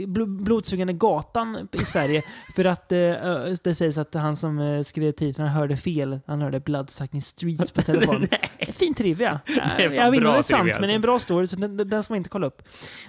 bl- 0.07 0.43
blodsugande 0.43 0.93
gatan 0.93 1.67
i 1.71 1.77
Sverige. 1.77 2.21
för 2.55 2.65
att 2.65 2.91
eh, 2.91 2.99
ö, 2.99 3.55
det 3.63 3.75
sägs 3.75 3.97
att 3.97 4.13
han 4.13 4.35
som 4.35 4.59
eh, 4.59 4.81
skrev 4.81 5.11
titlarna 5.11 5.51
hörde 5.51 5.77
fel. 5.77 6.19
Han 6.27 6.41
hörde 6.41 6.59
bloodsucking 6.59 7.21
streets 7.21 7.71
på 7.71 7.81
telefon. 7.81 8.23
fin 8.73 8.93
trivia. 8.93 9.39
Jag 9.77 9.89
vet 9.89 9.93
inte 9.93 10.05
om 10.05 10.11
det 10.13 10.29
är 10.29 10.41
sant, 10.41 10.61
trivia, 10.63 10.79
men 10.79 10.81
det 10.81 10.87
är 10.87 10.89
en 10.89 10.95
alltså. 10.95 11.01
bra 11.01 11.19
story, 11.19 11.47
så 11.47 11.55
den, 11.55 11.77
den 11.89 12.03
ska 12.03 12.13
man 12.13 12.17
inte 12.17 12.29
kolla 12.29 12.47
upp. 12.47 12.61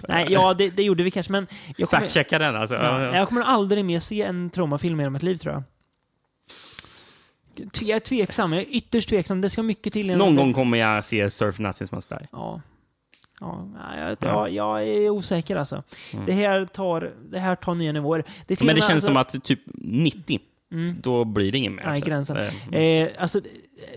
Nej, 0.07 0.27
ja, 0.29 0.53
det, 0.53 0.69
det 0.69 0.83
gjorde 0.83 1.03
vi 1.03 1.11
kanske, 1.11 1.31
men 1.31 1.47
Fact-checka 1.77 2.39
den 2.39 2.55
alltså. 2.55 2.75
ja, 2.75 3.27
kommer 3.37 3.53
aldrig 3.53 3.85
mer 3.85 3.99
se 3.99 4.21
en 4.21 4.49
traumafilm 4.49 4.99
i 4.99 5.03
hela 5.03 5.09
mitt 5.09 5.23
liv, 5.23 5.37
tror 5.37 5.53
jag. 5.53 5.63
Jag 7.81 7.95
är 7.95 7.99
tveksam. 7.99 8.53
Jag 8.53 8.61
är 8.61 8.75
ytterst 8.75 9.09
tveksam. 9.09 9.41
Det 9.41 9.49
ska 9.49 9.63
mycket 9.63 9.93
till. 9.93 10.17
Någon 10.17 10.35
gång 10.35 10.53
kommer 10.53 10.77
jag 10.77 11.05
se 11.05 11.29
Surf 11.29 11.59
Nazis 11.59 11.91
Must 11.91 12.09
Die. 12.09 12.27
Ja. 12.31 12.61
Ja, 13.39 13.67
jag, 13.97 14.17
jag, 14.21 14.51
jag 14.51 14.87
är 14.87 15.09
osäker 15.09 15.55
alltså. 15.55 15.83
Mm. 16.13 16.25
Det, 16.25 16.31
här 16.31 16.65
tar, 16.65 17.13
det 17.31 17.39
här 17.39 17.55
tar 17.55 17.75
nya 17.75 17.91
nivåer. 17.91 18.23
Det 18.47 18.61
Men 18.61 18.75
det 18.75 18.81
känns 18.81 18.89
alltså, 18.89 19.07
som 19.07 19.17
att 19.17 19.43
typ 19.43 19.59
90, 19.73 20.39
då 20.99 21.25
blir 21.25 21.51
det 21.51 21.57
ingen 21.57 21.75
mer. 21.75 21.83
Nej, 21.83 21.93
alltså. 21.93 22.09
gränsen. 22.09 22.37
Eh, 22.37 22.81
Eh, 22.81 23.09
alltså, 23.17 23.41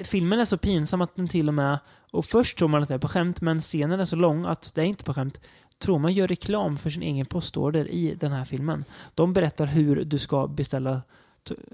filmen 0.04 0.40
är 0.40 0.44
så 0.44 0.58
pinsam 0.58 1.00
att 1.00 1.16
den 1.16 1.28
till 1.28 1.48
och 1.48 1.54
med... 1.54 1.78
Och 2.12 2.24
först 2.24 2.58
tror 2.58 2.68
man 2.68 2.82
att 2.82 2.88
det 2.88 2.94
är 2.94 2.98
på 2.98 3.08
skämt, 3.08 3.40
men 3.40 3.60
scenen 3.60 4.00
är 4.00 4.04
så 4.04 4.16
lång 4.16 4.44
att 4.44 4.74
det 4.74 4.80
är 4.80 4.84
inte 4.84 5.04
på 5.04 5.14
skämt. 5.14 5.40
Tror 5.80 5.98
man 5.98 6.12
gör 6.12 6.28
reklam 6.28 6.78
för 6.78 6.90
sin 6.90 7.02
egen 7.02 7.26
postorder 7.26 7.88
i 7.88 8.14
den 8.14 8.32
här 8.32 8.44
filmen. 8.44 8.84
De 9.14 9.32
berättar 9.32 9.66
hur 9.66 10.04
du 10.04 10.18
ska 10.18 10.46
beställa 10.46 11.02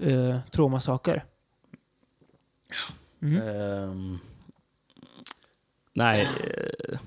eh, 0.01 0.37
traumasaker. 0.51 1.23
ehm, 3.21 4.19
nej, 5.93 6.21
eh, 6.21 6.99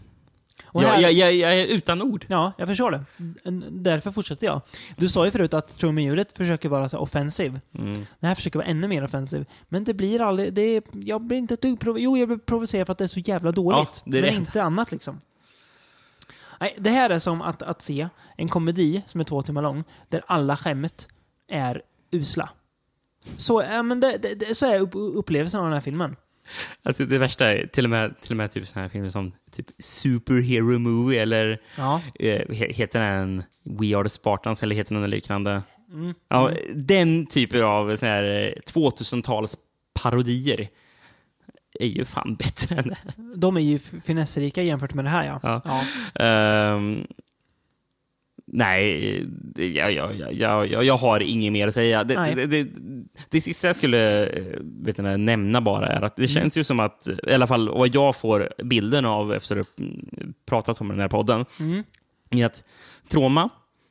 här- 0.75 1.01
jag, 1.01 1.13
jag, 1.13 1.33
jag 1.35 1.55
är 1.61 1.67
utan 1.67 2.03
ord. 2.03 2.27
Ja, 2.29 2.53
jag 2.59 2.69
förstår 2.69 2.91
det. 2.91 3.05
Därför 3.71 4.11
fortsätter 4.11 4.47
jag. 4.47 4.61
Du 4.97 5.09
sa 5.09 5.25
ju 5.25 5.31
förut 5.31 5.55
att 5.55 5.79
traumaljudet 5.79 6.37
försöker 6.37 6.69
vara 6.69 6.89
så 6.89 6.99
offensiv. 6.99 7.61
Mm. 7.75 8.07
Det 8.21 8.27
här 8.27 8.35
försöker 8.35 8.59
vara 8.59 8.69
ännu 8.69 8.89
mer 8.89 9.05
offensiv. 9.05 9.45
Men 9.69 9.85
det 9.85 9.95
blir 9.95 10.21
aldrig... 10.21 10.53
Det 10.53 10.63
är, 10.63 10.83
jag 10.93 11.21
blir 11.23 11.39
inte 11.39 11.55
ett 11.55 11.63
dugg 11.63 11.79
Jo, 11.99 12.17
jag 12.19 12.29
blir 12.29 12.39
provocerad 12.39 12.87
för 12.87 12.93
att 12.93 12.99
det 12.99 13.05
är 13.05 13.09
så 13.09 13.21
jävla 13.21 13.53
dåligt. 13.53 14.03
Ja, 14.05 14.11
det 14.13 14.19
är 14.19 14.23
men 14.23 14.31
det. 14.31 14.37
inte 14.37 14.63
annat 14.63 14.93
liksom. 14.93 15.21
Nej, 16.61 16.75
det 16.79 16.91
här 16.91 17.11
är 17.11 17.19
som 17.19 17.43
att, 17.43 17.63
att 17.63 17.83
se 17.83 18.09
en 18.37 18.49
komedi 18.49 19.03
som 19.07 19.21
är 19.21 19.25
två 19.25 19.43
timmar 19.43 19.63
lång, 19.63 19.85
där 20.09 20.23
alla 20.27 20.57
skämt 20.57 21.09
är 21.49 21.83
usla. 22.11 22.49
Så, 23.37 23.63
ja, 23.63 23.83
men 23.83 24.01
det, 24.01 24.19
det, 24.19 24.35
det, 24.35 24.55
så 24.55 24.67
är 24.67 24.81
upp, 24.81 24.91
upplevelsen 24.95 25.61
av 25.61 25.67
den 25.67 25.75
här 25.75 25.81
filmen. 25.81 26.17
Alltså 26.83 27.05
det 27.05 27.19
värsta 27.19 27.53
är 27.53 27.67
till 27.67 27.85
och 27.85 27.91
med, 27.91 28.21
till 28.21 28.33
och 28.33 28.37
med 28.37 28.51
typ 28.51 28.67
såna 28.67 28.83
här 28.83 28.89
filmer 28.89 29.11
som 29.11 29.33
typ 29.51 29.67
Superhero 29.79 30.79
Movie 30.79 31.23
eller 31.23 31.59
Ja. 31.77 32.01
eh, 32.15 32.41
he- 32.49 32.73
heter 32.73 33.01
den 33.01 33.43
We 33.65 33.97
Are 33.97 34.03
The 34.05 34.09
Spartans 34.09 34.63
eller 34.63 34.77
heter 34.77 34.95
den 34.95 35.03
något 35.03 35.11
liknande? 35.11 35.63
Mm. 35.93 36.15
Ja, 36.29 36.51
Den 36.75 37.27
typen 37.27 37.63
av 37.65 37.97
såna 37.97 38.13
här 38.13 38.53
eh, 38.57 38.73
2000-tals 38.73 39.57
parodier 40.03 40.69
är 41.81 41.87
ju 41.87 42.05
fan 42.05 42.35
bättre 42.35 42.77
än 42.77 42.89
det 42.89 42.97
här. 43.05 43.37
De 43.37 43.57
är 43.57 43.61
ju 43.61 43.79
finesserika 43.79 44.63
jämfört 44.63 44.95
med 44.95 45.05
det 45.05 45.09
här, 45.09 45.25
ja. 45.25 45.41
Ja. 45.43 45.61
ja. 45.65 45.85
Ehm, 46.25 47.07
nej, 48.47 49.27
jag, 49.57 49.93
jag, 49.93 50.15
jag, 50.33 50.67
jag, 50.67 50.85
jag, 50.85 50.97
har 50.97 51.21
inget 51.21 51.53
mer 51.53 51.69
att 51.69 51.75
säga. 51.75 52.05
Det, 52.05 52.35
det, 52.35 52.47
det, 52.47 52.69
det 53.29 53.41
sista 53.41 53.67
jag 53.67 53.77
skulle 53.77 54.27
eh, 54.27 54.45
vet 54.61 54.99
inte, 54.99 55.17
nämna 55.17 55.61
bara 55.61 55.87
är 55.87 56.03
att 56.03 56.17
det 56.17 56.29
känns 56.29 56.59
ju 56.59 56.65
som 56.65 56.81
att, 56.81 57.09
i 57.27 57.33
alla 57.33 57.47
fall 57.47 57.69
vad 57.69 57.95
jag 57.95 58.17
får 58.17 58.49
bilden 58.65 59.05
av 59.05 59.35
efter 59.35 59.57
att 59.57 59.67
ha 59.79 59.85
mm, 59.85 60.35
pratat 60.47 60.81
om 60.81 60.89
den 60.89 61.01
här 61.01 61.09
podden, 61.09 61.45
Mm. 61.61 61.85
är 62.31 62.47
att 62.47 62.65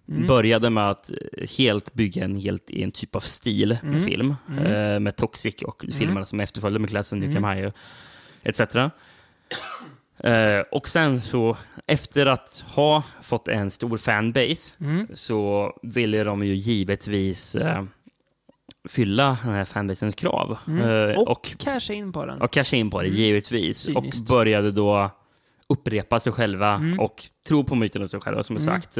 Troma 0.09 0.27
började 0.27 0.69
med 0.69 0.89
att 0.89 1.11
helt 1.57 1.93
bygga 1.93 2.23
en 2.23 2.35
helt 2.35 2.69
en 2.69 2.91
typ 2.91 3.15
av 3.15 3.19
stil 3.19 3.77
med 3.83 4.03
film. 4.03 4.35
eh, 4.57 4.99
med 4.99 5.15
Toxic 5.15 5.55
och 5.63 5.85
filmerna 5.97 6.25
som 6.25 6.39
efterföljde 6.39 6.79
med 6.79 6.89
Class 6.89 7.11
of 7.13 7.19
Nukem 7.19 7.43
High 7.43 7.69
etc. 8.43 8.61
Eh, 10.23 10.59
och 10.71 10.87
sen 10.87 11.21
så, 11.21 11.57
efter 11.87 12.25
att 12.25 12.63
ha 12.67 13.03
fått 13.21 13.47
en 13.47 13.71
stor 13.71 13.97
fanbase, 13.97 14.75
så 15.13 15.71
ville 15.83 16.23
de 16.23 16.43
ju 16.45 16.55
givetvis 16.55 17.55
eh, 17.55 17.83
fylla 18.89 19.37
den 19.43 19.53
här 19.53 19.65
fanbasens 19.65 20.15
krav. 20.15 20.57
Eh, 20.67 21.17
Och, 21.17 21.27
och, 21.27 21.55
casha 21.59 21.93
in 21.93 22.11
på 22.13 22.25
den. 22.25 22.41
och 22.41 22.51
casha 22.51 22.75
in 22.77 22.89
på 22.89 23.01
det, 23.01 23.07
givetvis. 23.07 23.77
Cyniskt. 23.77 24.21
Och 24.21 24.27
började 24.35 24.71
då 24.71 25.11
upprepa 25.69 26.19
sig 26.19 26.33
själva 26.33 26.81
och 26.99 27.23
tro 27.47 27.63
på 27.63 27.75
myten 27.75 28.03
och 28.03 28.09
sig 28.09 28.19
själva, 28.19 28.43
som 28.43 28.55
är 28.55 28.59
sagt. 28.59 28.97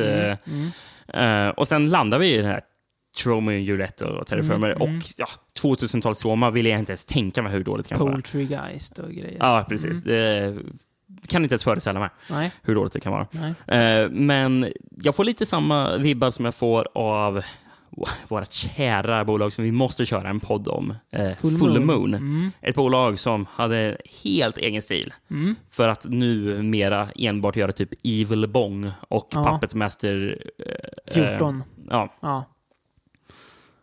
Eh, 1.14 1.49
och 1.49 1.68
sen 1.68 1.89
landar 1.89 2.20
vi 2.20 2.34
i 2.34 2.38
den 2.38 2.45
här 2.45 2.62
Trauma, 3.24 3.53
Juliette 3.53 4.05
och 4.05 4.28
Terraformer. 4.28 4.82
Och 4.82 4.89
ja, 5.18 5.28
2000-tals 5.62 6.20
trauma 6.20 6.49
vill 6.49 6.66
jag 6.66 6.80
inte 6.80 6.91
ens 6.91 7.05
tänka 7.05 7.41
mig 7.41 7.51
hur 7.51 7.64
dåligt 7.64 7.89
det 7.89 7.95
kan 7.95 8.05
vara. 8.05 8.12
Poultrygeist 8.12 8.99
och 8.99 9.12
grejer. 9.12 9.38
Ja, 9.39 9.66
precis. 9.70 10.03
Det 10.03 10.57
kan 11.28 11.43
inte 11.43 11.53
ens 11.53 11.64
föreställa 11.64 11.99
mig 11.99 12.10
Nej. 12.30 12.51
hur 12.62 12.76
dåligt 12.76 12.93
det 12.93 12.99
kan 12.99 13.12
vara. 13.12 13.28
Nej. 13.32 13.80
Eh, 13.80 14.10
men 14.10 14.74
jag 15.01 15.16
får 15.16 15.24
lite 15.24 15.45
samma 15.45 15.97
vibbar 15.97 16.32
som 16.32 16.45
jag 16.45 16.55
får 16.55 16.88
av 16.95 17.41
vårt 18.28 18.52
kära 18.52 19.26
bolag 19.26 19.54
som 19.54 19.64
vi 19.64 19.72
måste 19.72 20.06
köra 20.06 20.30
en 20.30 20.39
podd 20.39 20.68
om. 20.68 20.93
Eh, 21.12 21.32
Full 21.32 21.58
Full, 21.58 21.80
Moon. 21.80 21.86
Moon. 21.86 22.14
Mm. 22.14 22.52
Ett 22.62 22.76
bolag 22.76 23.20
som 23.20 23.45
hade 23.52 23.97
helt 24.24 24.58
egen 24.58 24.82
stil. 24.82 25.14
För 25.70 25.88
att 25.88 26.06
numera 26.10 27.08
enbart 27.16 27.56
göra 27.56 27.72
typ 27.72 27.89
Evil 28.04 28.47
Bong 28.47 28.91
och 29.10 29.28
Ja. 29.34 29.43
Puppet 29.52 29.76
Master... 29.76 30.41
eh, 31.08 31.14
14. 31.14 31.64
ja, 31.89 32.10
Ja. 32.22 32.45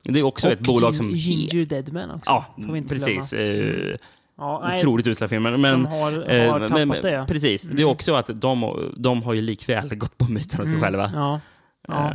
det 0.05 0.19
är 0.19 0.23
också 0.23 0.47
och 0.47 0.53
ett 0.53 0.61
bolag 0.61 0.97
som... 0.97 1.11
Ginger 1.11 1.65
Deadman 1.65 2.11
också. 2.11 2.31
Ja, 2.31 2.45
precis. 2.89 3.31
glömma. 3.31 3.91
Eh, 3.93 3.97
Ja, 4.39 4.61
nej, 4.65 4.79
otroligt 4.81 5.07
usla 5.07 5.29
filmer. 5.29 5.57
Men, 5.57 5.75
som 5.75 5.87
har, 5.87 6.13
har 6.13 6.61
eh, 6.61 6.69
tappat 6.69 6.71
men- 6.89 6.89
det. 6.89 7.11
Ja. 7.11 7.15
Mm. 7.15 7.27
Precis. 7.27 7.63
Det 7.73 7.83
är 7.83 7.87
också 7.87 8.15
att 8.15 8.31
de, 8.35 8.75
de 8.97 9.23
har 9.23 9.35
ju 9.35 9.41
likväl 9.41 9.95
gått 9.95 10.19
på 10.19 10.25
myten 10.33 10.61
av 10.61 10.65
sig 10.65 10.81
själva. 10.81 11.11
Ja. 11.15 11.41
ja. 11.89 12.13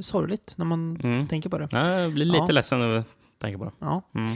Sorgligt 0.00 0.54
när 0.58 0.64
man 0.64 0.96
Mm. 1.02 1.26
tänker 1.26 1.50
på 1.50 1.58
det. 1.58 1.68
ja, 1.70 1.92
jag 1.92 2.12
blir 2.12 2.26
lite 2.26 2.38
Ja. 2.48 2.52
ledsen 2.52 2.80
över 2.80 2.98
att 2.98 3.06
tänka 3.38 3.58
på 3.58 3.64
det. 3.64 3.70
Ja. 3.78 4.02
Mm. 4.14 4.30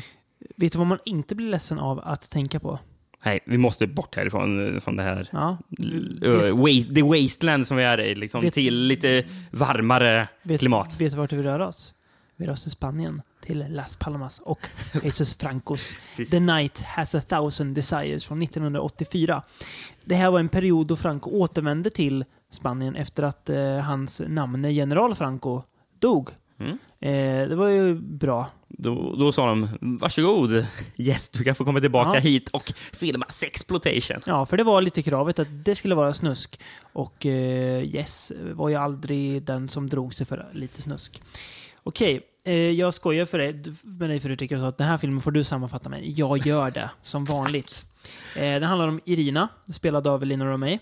Vet 0.57 0.73
du 0.73 0.79
vad 0.79 0.87
man 0.87 0.99
inte 1.05 1.35
blir 1.35 1.49
ledsen 1.51 1.79
av 1.79 2.01
att 2.05 2.31
tänka 2.31 2.61
på? 2.61 2.79
Nej, 3.25 3.41
vi 3.47 3.59
måste 3.59 3.87
bort 3.87 4.15
härifrån, 4.17 4.81
från 4.81 4.97
det 4.97 5.03
här 5.03 5.29
Ja. 5.33 5.57
waste, 6.55 6.95
the 6.95 7.03
wasteland 7.03 7.67
som 7.67 7.77
vi 7.77 7.83
är 7.83 8.01
i, 8.01 8.15
liksom, 8.15 8.41
Vet- 8.41 8.55
till 8.55 8.75
lite 8.83 9.25
varmare 9.51 10.29
Vet, 10.43 10.61
klimat. 10.61 11.01
Vet 11.01 11.13
du 11.13 11.19
vart 11.19 11.33
vi 11.33 11.43
rör 11.43 11.61
oss? 11.61 11.95
Vi 12.37 12.47
rör 12.47 12.53
oss 12.53 12.63
till 12.63 12.73
Spanien, 12.73 13.23
till 13.45 13.65
Las 13.69 13.97
Palmas 13.97 14.41
och 14.45 14.61
Jesus 15.03 15.35
Francos. 15.35 15.97
The 16.31 16.41
Night 16.41 16.81
Has 16.81 17.15
a 17.15 17.21
Thousand 17.21 17.75
Desires 17.75 18.25
från 18.27 18.43
1984. 18.43 19.43
Det 20.05 20.15
här 20.15 20.31
var 20.31 20.41
en 20.41 20.49
period 20.49 20.87
då 20.87 20.97
Franco 20.97 21.31
återvände 21.31 21.91
till 21.91 22.25
Spanien 22.51 22.97
efter 22.97 23.23
att 23.23 23.51
eh, 23.51 23.77
hans 23.77 24.23
namne 24.29 24.73
General 24.73 25.15
Franco 25.15 25.63
dog. 25.99 26.31
Mm. 26.61 26.79
Eh, 27.01 27.49
det 27.49 27.57
var 27.57 27.69
ju 27.69 27.95
bra. 27.95 28.49
Då, 28.69 29.17
då 29.17 29.33
sa 29.33 29.47
de, 29.47 29.69
varsågod 29.81 30.67
gäst, 30.95 31.33
du 31.33 31.45
kan 31.45 31.55
få 31.55 31.65
komma 31.65 31.81
tillbaka 31.81 32.11
Ja. 32.15 32.21
hit 32.21 32.49
och 32.49 32.73
filma 32.93 33.27
Sexploitation. 33.29 34.21
Ja, 34.27 34.47
för 34.47 34.57
det 34.57 34.65
var 34.65 34.83
lite 34.83 35.03
kravet 35.03 35.39
att 35.39 35.49
det 35.65 35.75
skulle 35.75 35.95
vara 35.95 36.15
snusk. 36.15 36.61
Och 36.93 37.27
eh, 37.27 37.83
Yes 37.85 38.33
var 38.53 38.69
ju 38.69 38.75
aldrig 38.75 39.43
den 39.43 39.69
som 39.69 39.89
drog 39.89 40.15
sig 40.15 40.27
för 40.27 40.47
lite 40.53 40.83
snusk. 40.83 41.23
Okej, 41.83 42.21
jag 42.53 42.95
skojar 42.95 43.27
för 43.27 43.39
dig, 43.39 43.63
med 43.83 44.11
dig 44.11 44.21
förut 44.21 44.41
Rickard, 44.41 44.59
att 44.59 44.79
den 44.79 44.89
här 44.89 44.99
filmen 44.99 45.21
får 45.21 45.31
du 45.31 45.45
sammanfatta 45.45 45.89
med. 45.89 46.07
Jag 46.07 46.47
gör 46.47 46.71
det, 46.71 46.91
som 47.03 47.25
vanligt. 47.25 47.87
Eh, 48.37 48.43
den 48.43 48.63
handlar 48.63 48.89
om 48.89 49.01
Irina, 49.05 49.49
spelad 49.71 50.07
av 50.07 50.27
Lina 50.27 50.45
Romay. 50.45 50.79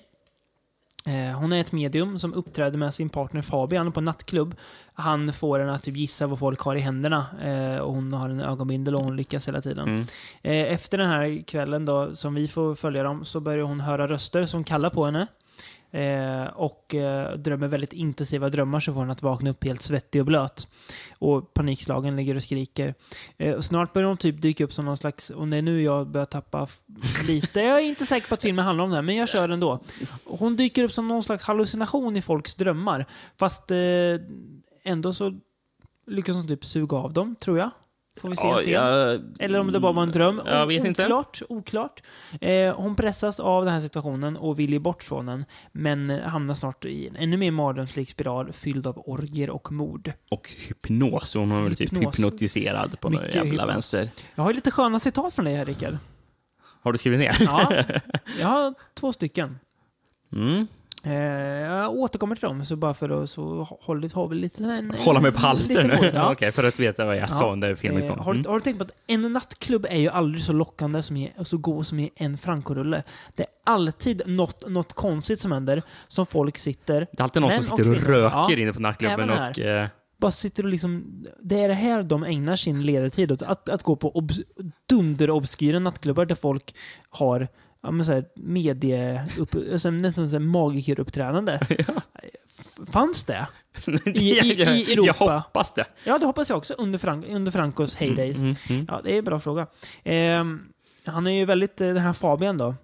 Eh, 1.06 1.38
hon 1.38 1.52
är 1.52 1.60
ett 1.60 1.72
medium 1.72 2.18
som 2.18 2.34
uppträder 2.34 2.78
med 2.78 2.94
sin 2.94 3.08
partner 3.08 3.42
Fabian 3.42 3.92
på 3.92 4.00
en 4.00 4.04
nattklubb. 4.04 4.54
Han 4.94 5.32
får 5.32 5.58
henne 5.58 5.72
att 5.72 5.82
typ 5.82 5.96
gissa 5.96 6.26
vad 6.26 6.38
folk 6.38 6.60
har 6.60 6.76
i 6.76 6.80
händerna. 6.80 7.26
Eh, 7.42 7.78
och 7.78 7.94
hon 7.94 8.12
har 8.12 8.28
en 8.28 8.40
ögonbindel 8.40 8.94
och 8.94 9.04
hon 9.04 9.16
lyckas 9.16 9.48
hela 9.48 9.62
tiden. 9.62 9.88
Mm. 9.88 10.06
Eh, 10.42 10.72
efter 10.72 10.98
den 10.98 11.08
här 11.08 11.42
kvällen 11.46 11.84
då, 11.84 12.14
som 12.14 12.34
vi 12.34 12.48
får 12.48 12.74
följa 12.74 13.02
dem, 13.02 13.24
så 13.24 13.40
börjar 13.40 13.64
hon 13.64 13.80
höra 13.80 14.08
röster 14.08 14.46
som 14.46 14.64
kallar 14.64 14.90
på 14.90 15.04
henne. 15.04 15.26
Eh, 15.92 16.44
och 16.44 16.94
eh, 16.94 17.36
drömmer 17.36 17.68
väldigt 17.68 17.92
intensiva 17.92 18.48
drömmar 18.48 18.80
så 18.80 18.92
får 18.92 19.00
hon 19.00 19.10
att 19.10 19.22
vakna 19.22 19.50
upp 19.50 19.64
helt 19.64 19.82
svettig 19.82 20.20
och 20.20 20.26
blöt. 20.26 20.68
Och 21.18 21.54
panikslagen 21.54 22.16
ligger 22.16 22.34
och 22.34 22.42
skriker. 22.42 22.94
Eh, 23.36 23.54
och 23.54 23.64
snart 23.64 23.92
börjar 23.92 24.08
hon 24.08 24.16
typ 24.16 24.42
dyka 24.42 24.64
upp 24.64 24.72
som 24.72 24.84
någon 24.84 24.96
slags, 24.96 25.30
och 25.30 25.48
det 25.48 25.56
är 25.56 25.62
nu 25.62 25.82
jag 25.82 26.10
börjar 26.10 26.26
tappa 26.26 26.68
lite, 27.26 27.60
jag 27.60 27.78
är 27.78 27.84
inte 27.84 28.06
säker 28.06 28.28
på 28.28 28.34
att 28.34 28.42
filmen 28.42 28.64
handlar 28.64 28.84
om 28.84 28.90
det 28.90 28.96
här, 28.96 29.02
men 29.02 29.16
jag 29.16 29.28
kör 29.28 29.48
ändå. 29.48 29.78
Hon 30.24 30.56
dyker 30.56 30.84
upp 30.84 30.92
som 30.92 31.08
någon 31.08 31.22
slags 31.22 31.44
hallucination 31.44 32.16
i 32.16 32.22
folks 32.22 32.54
drömmar. 32.54 33.06
Fast 33.36 33.70
eh, 33.70 33.76
ändå 34.82 35.12
så 35.12 35.38
lyckas 36.06 36.36
hon 36.36 36.48
typ 36.48 36.64
suga 36.64 36.96
av 36.96 37.12
dem, 37.12 37.34
tror 37.34 37.58
jag. 37.58 37.70
Får 38.20 38.28
vi 38.28 38.36
se 38.36 38.46
Ja, 38.46 38.58
sen. 38.58 39.34
Eller 39.38 39.58
om 39.58 39.72
det 39.72 39.80
bara 39.80 39.92
var 39.92 40.02
en 40.02 40.10
dröm. 40.12 40.40
Jag 40.46 40.66
vet 40.66 40.84
inte. 40.84 41.04
oklart, 41.04 41.42
Oklart. 41.48 42.02
Eh, 42.40 42.74
hon 42.74 42.96
pressas 42.96 43.40
av 43.40 43.64
den 43.64 43.74
här 43.74 43.80
situationen 43.80 44.36
och 44.36 44.58
vill 44.58 44.72
ju 44.72 44.78
bort 44.78 45.02
från 45.02 45.26
den. 45.26 45.44
Men 45.72 46.10
hamnar 46.10 46.54
snart 46.54 46.84
i 46.84 47.08
en 47.08 47.16
ännu 47.16 47.36
mer 47.36 47.50
mardrömslik 47.50 48.10
spiral 48.10 48.52
fylld 48.52 48.86
av 48.86 49.02
orger 49.06 49.50
och 49.50 49.72
mord. 49.72 50.12
Och 50.30 50.48
hypnos. 50.68 51.34
Hon 51.34 51.50
var 51.50 51.60
väl 51.62 51.76
typ 51.76 51.96
hypnotiserad 51.96 53.00
på 53.00 53.10
Mycket 53.10 53.34
jävla 53.34 53.50
hypnos. 53.50 53.68
vänster. 53.68 54.10
Jag 54.34 54.42
har 54.42 54.52
lite 54.54 54.70
sköna 54.70 54.98
citat 54.98 55.34
från 55.34 55.44
dig 55.44 55.54
här, 55.54 55.64
Rickard. 55.64 55.98
Har 56.82 56.92
du 56.92 56.98
skrivit 56.98 57.20
ner? 57.20 57.36
Ja, 57.40 57.72
jag 58.40 58.46
har 58.48 58.74
två 58.94 59.12
stycken. 59.12 59.58
Mm. 60.32 60.66
Eh, 61.04 61.12
jag 61.12 61.90
återkommer 61.92 62.36
till 62.36 62.42
dem, 62.48 62.64
så 62.64 62.76
bara 62.76 62.94
för 62.94 63.22
att 63.22 63.30
så 63.30 63.66
håller, 63.80 64.10
har 64.14 64.28
vi 64.28 64.36
lite... 64.36 64.64
En, 64.64 64.92
Hålla 64.98 65.20
mig 65.20 65.32
på 65.32 65.38
halster 65.40 65.84
nu? 65.84 66.10
ja. 66.14 66.32
Okej, 66.32 66.52
för 66.52 66.64
att 66.64 66.78
veta 66.80 67.04
vad 67.04 67.16
jag 67.16 67.30
sa 67.30 67.46
Ja. 67.46 67.52
under 67.52 67.74
filmens 67.74 68.04
Eh, 68.04 68.10
gång. 68.10 68.18
har, 68.18 68.32
du- 68.34 68.38
Mm. 68.40 68.50
har 68.50 68.54
du 68.58 68.60
tänkt 68.64 68.78
på 68.78 68.84
att 68.84 68.90
en 69.06 69.22
nattklubb 69.32 69.86
är 69.90 69.98
ju 69.98 70.08
aldrig 70.08 70.44
så 70.44 70.52
lockande 70.52 71.02
som 71.02 71.16
i, 71.16 71.32
och 71.38 71.46
så 71.46 71.58
god 71.58 71.86
som 71.86 71.98
i 71.98 72.10
en 72.16 72.38
Franco-rulle? 72.38 73.02
Det 73.34 73.42
är 73.42 73.48
alltid 73.66 74.22
något, 74.26 74.68
något 74.70 74.92
konstigt 74.92 75.40
som 75.40 75.52
händer, 75.52 75.82
som 76.08 76.26
folk 76.26 76.58
sitter... 76.58 77.00
Det 77.12 77.18
är 77.20 77.22
alltid 77.22 77.42
någon 77.42 77.50
som 77.52 77.58
och 77.58 77.64
sitter 77.78 77.90
och 77.90 77.96
kvinnor. 77.96 78.12
röker 78.20 78.36
Ja, 78.56 78.58
inne 78.58 78.72
på 78.72 78.80
nattklubben 78.80 79.30
och... 79.30 79.58
Eh, 79.58 79.86
Bara 80.20 80.30
sitter 80.30 80.62
och 80.64 80.68
liksom... 80.70 81.04
Det 81.42 81.60
är 81.60 81.68
det 81.68 81.74
här 81.74 82.02
de 82.02 82.24
ägnar 82.24 82.56
sin 82.56 82.82
ledtid 82.82 83.32
åt. 83.32 83.42
Att, 83.42 83.68
att 83.68 83.82
gå 83.82 83.96
på 83.96 84.16
obs, 84.16 84.40
dunderobskyra 84.88 85.78
nattklubbar 85.78 86.24
där 86.24 86.34
folk 86.34 86.74
har 87.10 87.48
ja, 87.82 87.90
men 87.90 88.04
så 88.04 88.12
här, 88.12 88.24
medie... 88.34 89.26
Upp, 89.38 89.54
alltså, 89.72 89.90
nästan 89.90 90.30
så 90.30 90.36
här 90.36 90.44
magikeruppträdande. 90.44 91.58
F- 92.58 92.88
Fanns 92.92 93.24
det? 93.24 93.48
I, 94.06 94.20
i, 94.20 94.62
i 94.62 94.92
Europa? 94.92 95.24
Jag 95.24 95.40
hoppas 95.40 95.74
det. 95.74 95.84
Ja, 96.04 96.18
det 96.18 96.26
hoppas 96.26 96.48
jag 96.48 96.58
också 96.58 96.74
under, 96.74 96.98
Frank, 96.98 97.26
under 97.28 97.52
Francos 97.52 97.94
heydays. 97.96 98.38
Mm, 98.38 98.54
mm. 98.70 98.86
Ja, 98.88 99.00
det 99.04 99.14
är 99.14 99.18
en 99.18 99.24
bra 99.24 99.40
fråga. 99.40 99.66
Ehm, 100.04 100.60
han 101.06 101.26
är 101.26 101.30
ju 101.30 101.44
väldigt, 101.44 101.80
eh, 101.80 101.86
den 101.88 101.98
här 101.98 102.12
Fabian 102.12 102.58
då, 102.58 102.74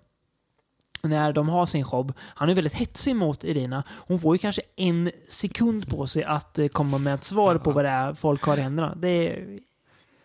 när 1.03 1.33
de 1.33 1.49
har 1.49 1.67
sin 1.67 1.85
show, 1.85 2.13
han 2.21 2.49
är 2.49 2.55
väldigt 2.55 2.75
hetsig 2.75 3.17
mot 3.17 3.45
Irina. 3.45 3.83
Hon 3.89 4.19
får 4.21 4.35
ju 4.35 4.39
kanske 4.39 4.63
en 4.77 5.11
sekund 5.29 5.89
på 5.89 6.07
sig 6.07 6.25
att 6.25 6.59
eh, 6.59 6.69
komma 6.69 6.99
med 6.99 7.15
ett 7.15 7.25
svar 7.25 7.59
på 7.59 7.71
vad 7.71 7.85
det 7.85 7.89
är 7.91 8.15
folk 8.15 8.43
har 8.43 8.57
i 8.57 8.61
händerna. 8.61 8.95
Det 8.95 9.09
är 9.09 9.59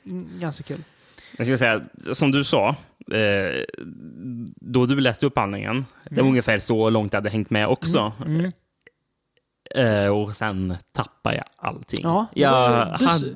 mm, 0.05 0.29
ganska 0.39 0.63
kul. 0.63 0.83
Jag 1.37 1.47
ska 1.47 1.57
säga, 1.57 1.81
som 2.13 2.31
du 2.31 2.43
sa, 2.43 2.75
eh, 3.11 3.63
då 4.61 4.85
du 4.85 4.99
läste 4.99 5.25
upp 5.25 5.37
handlingen, 5.37 5.85
det 6.09 6.21
var 6.21 6.29
ungefär 6.29 6.59
så 6.59 6.89
långt 6.89 7.13
jag 7.13 7.17
hade 7.17 7.29
hängt 7.29 7.49
med 7.49 7.67
också. 7.67 8.11
Mm. 8.25 8.51
Eh, 9.75 10.07
och 10.07 10.35
sen 10.35 10.77
tappade 10.91 11.35
jag 11.35 11.45
allting. 11.55 11.99
Ja, 12.03 12.25
jag 12.33 12.51
var- 12.51 12.97
du, 12.99 13.05
hade... 13.05 13.27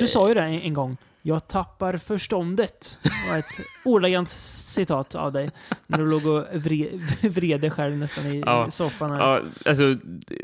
du 0.00 0.06
sa 0.06 0.28
ju 0.28 0.34
det 0.34 0.40
en, 0.42 0.60
en 0.60 0.74
gång. 0.74 0.96
Jag 1.26 1.48
tappar 1.48 1.96
förståndet. 1.96 2.98
Det 3.02 3.30
var 3.30 3.38
ett 3.38 3.44
ordagrant 3.84 4.28
citat 4.30 5.14
av 5.14 5.32
dig. 5.32 5.50
När 5.86 5.98
du 5.98 6.06
låg 6.10 6.26
och 6.26 6.44
vred, 6.52 7.00
vred 7.22 7.60
dig 7.60 7.70
själv 7.70 7.96
nästan 7.96 8.26
i 8.26 8.42
Ja. 8.46 8.70
soffan. 8.70 9.10
Här. 9.10 9.18
Ja, 9.20 9.40
alltså, 9.66 9.94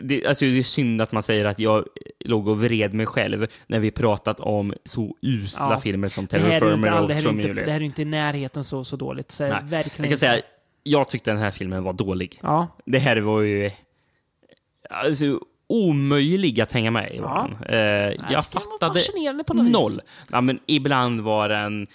det, 0.02 0.26
alltså, 0.26 0.44
det 0.44 0.58
är 0.58 0.62
synd 0.62 1.02
att 1.02 1.12
man 1.12 1.22
säger 1.22 1.44
att 1.44 1.58
jag 1.58 1.84
låg 2.24 2.48
och 2.48 2.60
vred 2.62 2.94
mig 2.94 3.06
själv 3.06 3.46
när 3.66 3.78
vi 3.78 3.90
pratat 3.90 4.40
om 4.40 4.74
så 4.84 5.16
usla 5.22 5.66
Ja. 5.70 5.78
filmer 5.78 6.08
som 6.08 6.26
Terror 6.26 6.50
är 6.50 6.64
och 6.64 6.70
Romeo 6.70 7.06
det 7.06 7.14
här 7.72 7.80
är 7.80 7.80
inte 7.80 8.02
i 8.02 8.04
närheten 8.04 8.64
så, 8.64 8.84
så 8.84 8.96
dåligt. 8.96 9.30
Så 9.30 9.42
Nej. 9.42 9.58
verkligen 9.64 10.02
Jag 10.04 10.08
kan 10.10 10.18
säga, 10.18 10.42
jag 10.82 11.08
tyckte 11.08 11.30
den 11.30 11.40
här 11.40 11.50
filmen 11.50 11.82
var 11.84 11.92
dålig. 11.92 12.38
Ja, 12.42 12.66
Det 12.86 12.98
här 12.98 13.16
var 13.16 13.40
ju 13.40 13.70
alltså, 14.90 15.40
omöjlig 15.66 16.60
att 16.60 16.72
hänga 16.72 16.90
med 16.90 17.14
i. 17.14 17.16
Ja. 17.16 17.50
Eh, 17.68 17.76
jag 17.78 18.14
jag 18.30 18.44
fattade 18.44 19.00
noll. 19.52 20.00
Ja, 20.30 20.40
men 20.40 20.58
ibland 20.66 21.20
var 21.20 21.48
den 21.48 21.86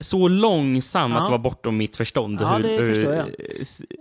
så 0.00 0.28
långsam 0.28 1.10
Ja. 1.12 1.18
att 1.18 1.24
det 1.24 1.30
var 1.30 1.38
bortom 1.38 1.76
mitt 1.76 1.96
förstånd. 1.96 2.40
Ja, 2.40 2.56
hur, 2.56 3.04
jag. 3.14 3.24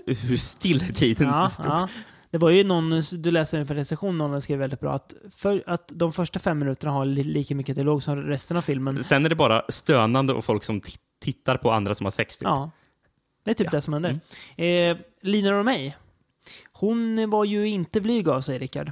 Hur, 0.05 0.27
hur 0.27 0.37
still 0.37 0.93
tiden 0.93 1.27
ja, 1.27 1.49
stod. 1.49 1.65
ja. 1.71 1.87
Det 2.33 2.39
var 2.39 2.49
ju 2.49 2.63
någon, 2.63 3.01
du 3.17 3.31
läste 3.31 3.57
en 3.57 3.67
recension, 3.67 4.17
någon 4.17 4.41
skrev 4.41 4.59
väldigt 4.59 4.79
bra, 4.79 4.93
att, 4.93 5.13
för, 5.35 5.63
att 5.67 5.91
de 5.93 6.13
första 6.13 6.39
fem 6.39 6.59
minuterna 6.59 6.91
har 6.93 7.05
li, 7.05 7.23
lika 7.23 7.55
mycket 7.55 7.75
dialog 7.75 8.03
som 8.03 8.21
resten 8.21 8.57
av 8.57 8.61
filmen. 8.61 9.03
Sen 9.03 9.25
är 9.25 9.29
det 9.29 9.35
bara 9.35 9.65
stönande 9.69 10.33
och 10.33 10.45
folk 10.45 10.63
som 10.63 10.81
ti- 10.81 10.97
tittar 11.19 11.57
på 11.57 11.71
andra 11.71 11.95
som 11.95 12.05
har 12.05 12.11
sex. 12.11 12.37
Typ. 12.37 12.45
Ja. 12.45 12.71
Det 13.43 13.51
är 13.51 13.55
typ 13.55 13.71
det 13.71 13.81
som 13.81 13.93
händer. 13.93 14.19
Eh, 14.55 14.97
Lina 15.21 15.51
Romay, 15.51 15.93
hon 16.71 17.29
var 17.29 17.45
ju 17.45 17.67
inte 17.67 18.01
blyg 18.01 18.29
av 18.29 18.41
sig, 18.41 18.59
Rickard. 18.59 18.91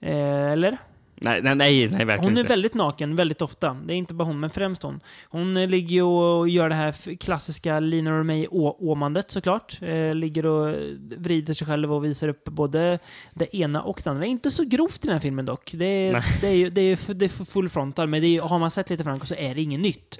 Eh, 0.00 0.52
eller? 0.52 0.78
Nej, 1.20 1.42
nej, 1.42 1.54
nej, 1.54 1.88
nej, 1.88 2.04
verkligen 2.04 2.24
Hon 2.24 2.36
är 2.36 2.40
inte. 2.40 2.52
väldigt 2.52 2.74
naken, 2.74 3.16
väldigt 3.16 3.42
ofta. 3.42 3.76
Det 3.86 3.94
är 3.94 3.96
inte 3.96 4.14
bara 4.14 4.24
hon, 4.24 4.40
men 4.40 4.50
främst 4.50 4.82
hon. 4.82 5.00
Hon 5.28 5.56
eh, 5.56 5.68
ligger 5.68 6.02
och 6.02 6.48
gör 6.48 6.68
det 6.68 6.74
här 6.74 7.16
klassiska 7.16 7.80
Lina 7.80 8.10
Romay-åmandet 8.10 9.30
såklart. 9.30 9.78
Eh, 9.82 10.14
ligger 10.14 10.46
och 10.46 10.74
vrider 11.16 11.54
sig 11.54 11.66
själv 11.66 11.92
och 11.92 12.04
visar 12.04 12.28
upp 12.28 12.44
både 12.44 12.98
det 13.34 13.56
ena 13.56 13.82
och 13.82 14.00
det 14.04 14.10
andra. 14.10 14.24
Inte 14.26 14.50
så 14.50 14.64
grovt 14.64 15.04
i 15.04 15.06
den 15.06 15.12
här 15.12 15.20
filmen 15.20 15.44
dock. 15.44 15.70
Det 15.74 15.84
är, 15.84 16.12
Nej. 16.12 16.22
det 16.40 16.46
är, 16.48 16.52
ju- 16.52 16.70
det 16.70 16.80
är, 16.80 17.14
det 17.14 17.24
är 17.24 17.44
full 17.44 17.68
frontal, 17.68 18.08
men 18.08 18.20
det 18.22 18.36
är, 18.36 18.40
har 18.40 18.58
man 18.58 18.70
sett 18.70 18.90
lite 18.90 19.04
Franco 19.04 19.26
så 19.26 19.34
är 19.34 19.54
det 19.54 19.62
inget 19.62 19.80
nytt. 19.80 20.18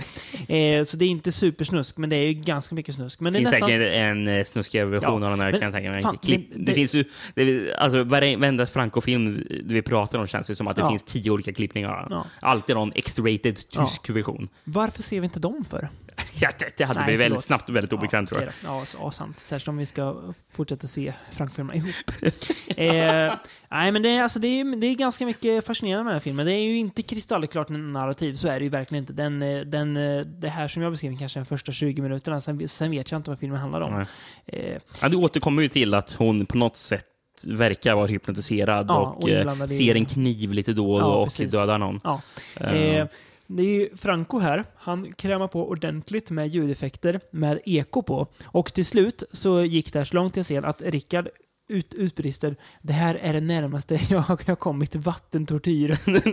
Eh, 0.49 0.85
så 0.85 0.97
det 0.97 1.05
är 1.05 1.09
inte 1.09 1.33
supersnusk, 1.33 1.97
men 1.97 2.11
det 2.11 2.17
är 2.17 2.27
ju 2.27 2.33
ganska 2.35 2.75
mycket 2.75 2.95
snusk. 2.95 3.21
Men 3.21 3.33
Det 3.33 3.39
det 3.39 3.41
är 3.41 3.45
finns 3.45 3.53
nästan... 3.53 3.69
säkert 3.69 3.93
en 3.93 4.45
snuskigare 4.45 4.87
version 4.87 5.23
Ja, 5.23 5.29
av 5.29 5.37
den 5.37 5.41
här, 5.41 5.53
men 5.53 5.61
kan 5.61 5.85
jag 5.85 6.03
tänka 6.03 6.29
mig. 6.29 6.49
det, 6.55 6.63
det- 6.65 6.75
finns 6.75 6.95
ju, 6.95 7.05
det, 7.35 7.75
alltså 7.75 8.03
varenda 8.05 8.67
Franco-film 8.67 9.45
vi 9.65 9.83
pratar 9.83 10.19
om 10.19 10.27
känns 10.27 10.47
det 10.47 10.55
som 10.55 10.69
att 10.69 10.77
det 10.77 10.83
Ja. 10.87 10.91
finns 10.91 11.03
tio 11.03 11.31
olika 11.31 11.53
klippningar. 11.53 12.07
Ja. 12.11 12.27
Alltid 12.41 12.77
någon 12.77 12.93
X-rated 12.95 13.69
tysk 13.69 14.11
version. 14.11 14.49
Varför 14.65 15.03
ser 15.03 15.21
vi 15.21 15.25
inte 15.25 15.41
dem 15.41 15.65
för? 15.65 15.89
Ja, 16.41 16.51
det, 16.59 16.73
det 16.77 16.85
hade 16.85 17.01
Nej, 17.01 17.07
blivit 17.07 17.21
väldigt 17.25 17.43
snabbt 17.43 17.69
och 17.69 17.77
väldigt 17.77 17.93
obekvämt 17.93 18.29
tror 18.29 18.43
jag. 18.43 18.53
Ja, 18.65 18.85
så- 18.85 18.99
ja, 19.01 19.11
sant. 19.11 19.41
Särskilt 19.41 19.69
om 19.69 19.77
vi 19.77 19.87
ska 19.87 20.33
fortsätta 20.53 20.87
se 20.87 21.13
Frank-filmerna 21.33 21.75
ihop. 21.75 21.95
eh, 22.77 23.35
nej, 23.71 23.93
men 23.93 24.03
det 24.03 24.09
är, 24.09 24.23
alltså, 24.23 24.39
det, 24.39 24.49
är, 24.49 24.77
det 24.81 24.87
är 24.87 24.95
ganska 24.95 25.27
mycket 25.27 25.67
fascinerande 25.67 26.05
med 26.05 26.11
den 26.11 26.15
här 26.15 26.21
filmen. 26.21 26.47
Det 26.47 26.53
är 26.53 26.61
ju 26.61 26.77
inte 26.79 27.03
kristallklart 27.03 27.69
narrativ, 27.69 28.35
så 28.35 28.49
är 28.49 28.59
det 28.59 28.65
ju 28.65 28.69
verkligen 28.71 29.03
inte. 29.03 29.13
Den, 29.13 29.43
eh, 29.43 29.61
den, 29.61 29.97
eh, 29.97 30.19
det 30.21 30.49
här 30.49 30.69
som 30.69 30.83
jag 30.83 30.93
beskrev 30.93 31.19
kanske 31.19 31.41
de 31.41 31.45
första 31.47 31.73
20 31.73 32.03
minuterna, 32.03 32.41
sen, 32.41 32.69
sen 32.69 32.91
vet 32.91 33.11
jag 33.11 33.19
inte 33.19 33.31
vad 33.31 33.39
filmen 33.39 33.59
handlar 33.61 33.81
om. 33.81 33.95
Nej. 33.95 34.07
Eh, 34.47 34.79
Ja, 35.03 35.09
det 35.09 35.17
återkommer 35.17 35.63
ju 35.63 35.69
till 35.69 35.95
att 35.95 36.13
hon 36.13 36.47
på 36.47 36.57
något 36.59 36.77
sätt 36.77 37.05
verkar 37.49 37.95
vara 37.95 38.07
hypnotiserad 38.07 38.87
Ja, 38.89 38.99
och, 38.99 39.23
och 39.23 39.29
eh, 39.31 39.67
ser 39.67 39.95
en 39.95 40.05
kniv 40.07 40.53
lite 40.53 40.73
då 40.73 40.95
och 40.95 41.01
Ja, 41.01 41.05
då 41.05 41.11
och 41.13 41.27
precis. 41.27 41.53
dödar 41.53 41.79
någon. 41.79 42.01
ja. 42.05 42.21
Eh, 42.61 42.73
Eh, 42.97 43.07
det 43.49 43.63
är 43.63 43.67
ju 43.81 43.97
Franco 43.97 44.39
här. 44.39 44.65
Han 44.77 45.13
krämar 45.13 45.49
på 45.49 45.69
ordentligt 45.69 46.31
med 46.31 46.49
ljudeffekter 46.49 47.21
med 47.31 47.59
eko 47.65 48.03
på. 48.03 48.27
Och 48.47 48.73
till 48.73 48.87
slut 48.87 49.23
så 49.33 49.63
gick 49.65 49.93
det 49.93 49.99
här 49.99 50.05
så 50.05 50.15
långt 50.17 50.37
jag 50.37 50.47
ser 50.47 50.63
att 50.63 50.83
Rickard 50.83 51.29
ut, 51.69 51.95
utbrister 51.95 52.57
Det 52.83 52.93
här 52.93 53.15
är 53.15 53.33
det 53.33 53.41
närmaste 53.41 53.99
jag 54.11 54.21
har 54.21 54.57
kommit 54.57 54.97
vattentortyr. 54.97 55.99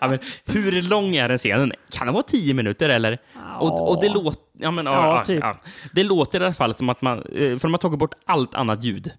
ja, 0.00 0.08
men 0.08 0.18
hur 0.44 0.82
lång 0.88 1.16
är 1.16 1.28
den 1.28 1.38
scenen? 1.38 1.72
Kan 1.90 2.06
det 2.06 2.12
vara 2.12 2.22
tio 2.22 2.54
minuter 2.54 2.88
eller? 2.88 3.18
Och, 3.60 3.88
och 3.90 4.02
det 4.02 4.08
låter... 4.08 4.42
Ja, 4.58 4.70
men, 4.70 4.86
ja, 4.86 4.92
Ja, 4.92 5.16
ja, 5.16 5.24
typ. 5.24 5.40
ja. 5.42 5.56
Det 5.92 6.04
låter 6.04 6.40
i 6.40 6.44
alla 6.44 6.54
fall 6.54 6.74
som 6.74 6.88
att 6.88 7.02
man... 7.02 7.18
eh, 7.18 7.24
För 7.58 7.58
de 7.62 7.72
har 7.74 7.78
tagit 7.78 7.98
bort 7.98 8.14
allt 8.24 8.54
annat 8.54 8.84
ljud. 8.84 9.10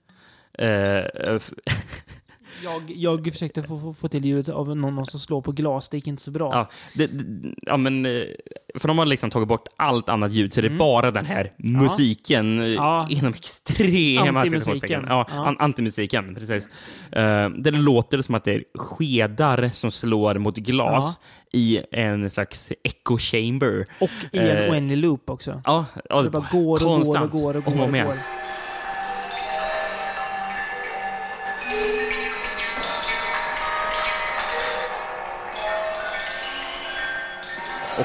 Eh, 0.60 1.36
f- 1.36 1.52
Jag, 2.64 2.82
jag 2.96 3.32
försökte 3.34 3.64
få, 3.64 3.80
få, 3.80 3.94
få 3.94 4.08
till 4.08 4.26
ljud 4.26 4.50
av 4.50 4.78
någon, 4.78 5.06
som 5.06 5.20
slår 5.20 5.42
på 5.42 5.52
glas, 5.52 5.90
det 5.90 5.98
gick 5.98 6.08
inte 6.08 6.22
så 6.22 6.32
bra. 6.32 6.50
ja, 6.54 6.70
det, 6.96 7.08
det, 7.08 7.54
ja, 7.62 7.78
men, 7.78 8.06
eh, 8.06 8.12
för 8.76 8.88
de 8.88 8.98
har 8.98 9.06
liksom 9.06 9.30
tagit 9.30 9.48
bort 9.48 9.68
allt 9.78 10.10
annat 10.10 10.32
ljud, 10.32 10.54
så 10.54 10.62
det 10.62 10.68
är 10.68 10.78
bara 10.78 11.12
den 11.12 11.26
här 11.26 11.52
musiken 11.58 12.58
eh, 12.60 12.64
Mm. 12.64 12.74
Ja. 12.74 13.08
inom 13.10 13.34
extrema 13.34 14.42
Antimusiken. 14.42 15.06
Ja, 15.10 15.28
Ja. 15.32 15.46
an, 15.46 15.56
antimusiken, 15.60 16.36
precis. 16.36 16.70
Uh, 17.18 17.50
det 17.58 17.72
låter 17.72 18.22
som 18.22 18.36
att 18.36 18.44
det 18.44 18.54
är 18.56 18.64
skedar 18.76 19.70
som 19.70 19.92
slår 19.92 20.36
mot 20.36 20.58
glas 20.58 21.18
i 21.54 21.80
en 21.92 22.30
slags 22.30 22.72
echo 22.84 23.18
chamber. 23.18 23.86
Och 24.02 24.10
i 24.32 24.38
en 24.38 24.48
Eh, 24.64 24.72
oändlig 24.72 24.98
loop 24.98 25.30
också. 25.30 25.62
Ja, 25.66 25.86
ja 26.10 26.22
det 26.22 26.30
bara 26.30 26.48
går 26.52 26.60
och 26.74 26.80
går 26.80 26.90
och 26.90 26.96
konstant. 26.96 27.32
går 27.32 27.56
och 27.56 27.64
går. 27.64 27.74
Och 27.74 27.84
och 27.86 27.92
går. 27.92 28.18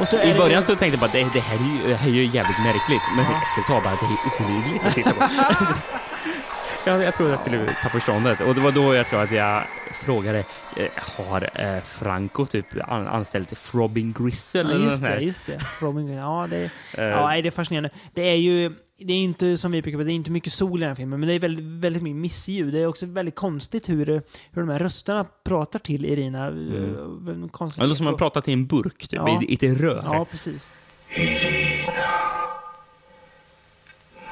Och 0.00 0.08
så 0.08 0.22
I 0.22 0.34
början 0.34 0.62
så 0.62 0.74
tänkte 0.76 0.86
jag 0.86 1.00
bara 1.00 1.12
det, 1.12 1.30
det, 1.32 1.40
här 1.40 1.56
är 1.56 1.60
ju, 1.82 1.88
det 1.88 1.96
här 1.96 2.08
är 2.08 2.12
ju 2.12 2.24
jävligt 2.24 2.58
märkligt. 2.58 3.02
Men 3.16 3.24
Ja. 3.24 3.32
jag 3.32 3.48
skulle 3.50 3.66
ta 3.66 3.80
bara 3.84 3.94
det 4.00 4.06
är 4.06 4.46
olidligt 4.46 4.86
att 4.86 4.94
titta 4.94 5.10
på. 5.10 5.24
jag, 6.88 7.02
jag 7.02 7.14
trodde 7.14 7.30
jag 7.30 7.40
skulle 7.40 7.74
tappa 7.82 7.88
förståndet. 7.90 8.40
Och 8.40 8.54
det 8.54 8.60
var 8.60 8.72
då 8.72 8.94
jag 8.94 9.06
tror 9.06 9.22
att 9.22 9.32
jag 9.32 9.64
frågade, 9.92 10.38
eh, 10.76 10.88
har 10.96 11.50
eh, 11.54 11.82
Franco 11.82 12.46
typ 12.46 12.66
an, 12.88 13.06
anställt 13.06 13.48
Throbbing 13.48 14.12
Gristle? 14.18 14.60
Ja, 14.60 14.70
eller 14.70 14.84
just 14.84 15.02
det, 15.02 15.20
just 15.20 15.46
det. 15.46 15.58
Ja, 16.14 16.46
det, 16.50 16.70
Eh, 16.98 17.04
ja, 17.04 17.42
det 17.42 17.48
är 17.48 17.50
fascinerande. 17.50 17.90
Det 18.14 18.22
är 18.22 18.36
ju 18.36 18.72
det 19.00 19.12
är 19.12 19.18
inte 19.18 19.56
som 19.56 19.72
vi 19.72 19.82
brukar 19.82 19.98
det 19.98 20.12
är 20.12 20.14
inte 20.14 20.30
mycket 20.30 20.52
sol 20.52 20.78
i 20.78 20.80
den 20.80 20.88
här 20.88 20.94
filmen, 20.94 21.20
men 21.20 21.28
det 21.28 21.34
är 21.34 21.38
väldigt, 21.38 21.64
väldigt 21.64 22.02
mycket 22.02 22.16
missljud. 22.16 22.74
Det 22.74 22.80
är 22.80 22.86
också 22.86 23.06
väldigt 23.06 23.34
konstigt 23.34 23.88
hur, 23.88 24.06
hur 24.52 24.62
de 24.62 24.68
här 24.68 24.78
rösterna 24.78 25.24
pratar 25.44 25.78
till 25.78 26.04
Irina. 26.04 26.46
Mm. 26.46 27.48
Konstigt. 27.48 27.84
Eller 27.84 27.94
som 27.94 28.04
man 28.04 28.16
pratar 28.16 28.40
till 28.40 28.52
en 28.52 28.66
burk, 28.66 28.98
typ, 28.98 29.12
Ja. 29.12 29.42
i, 29.48 29.54
ett 29.54 29.80
rör. 29.80 30.00
Ja, 30.04 30.24
precis. 30.30 30.68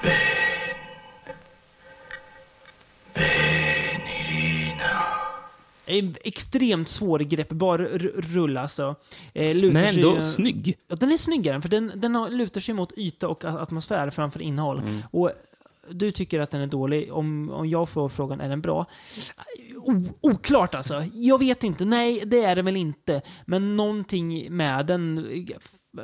En 0.02 0.35
extremt 6.24 6.88
svår 6.88 7.18
grepp, 7.18 7.48
bara 7.48 7.88
r- 7.88 8.12
rulla 8.14 8.60
alltså. 8.60 8.94
Eh, 9.34 9.56
lutar 9.56 9.80
Men 9.80 9.92
sig- 9.92 9.96
ändå 10.04 10.20
snygg. 10.20 10.76
Ja, 10.88 10.96
den 10.96 11.12
är 11.12 11.16
snyggare, 11.16 11.60
för 11.60 11.68
den, 11.68 11.92
den 11.96 12.14
har, 12.14 12.30
lutar 12.30 12.60
sig 12.60 12.74
mot 12.74 12.92
yta 12.98 13.28
och 13.28 13.44
atmosfär 13.44 14.10
framför 14.10 14.42
innehåll. 14.42 14.78
Mm. 14.78 15.02
Och 15.10 15.30
du 15.90 16.10
tycker 16.10 16.40
att 16.40 16.50
den 16.50 16.60
är 16.60 16.66
dålig. 16.66 17.12
Om, 17.12 17.50
om 17.50 17.68
jag 17.68 17.88
får 17.88 18.08
frågan, 18.08 18.40
är 18.40 18.48
den 18.48 18.60
bra? 18.60 18.86
O, 19.86 20.02
oklart 20.20 20.74
alltså. 20.74 21.04
Jag 21.12 21.38
vet 21.38 21.64
inte. 21.64 21.84
Nej, 21.84 22.22
det 22.26 22.40
är 22.44 22.56
den 22.56 22.64
väl 22.64 22.76
inte. 22.76 23.22
Men 23.44 23.76
någonting 23.76 24.56
med 24.56 24.86
den 24.86 25.28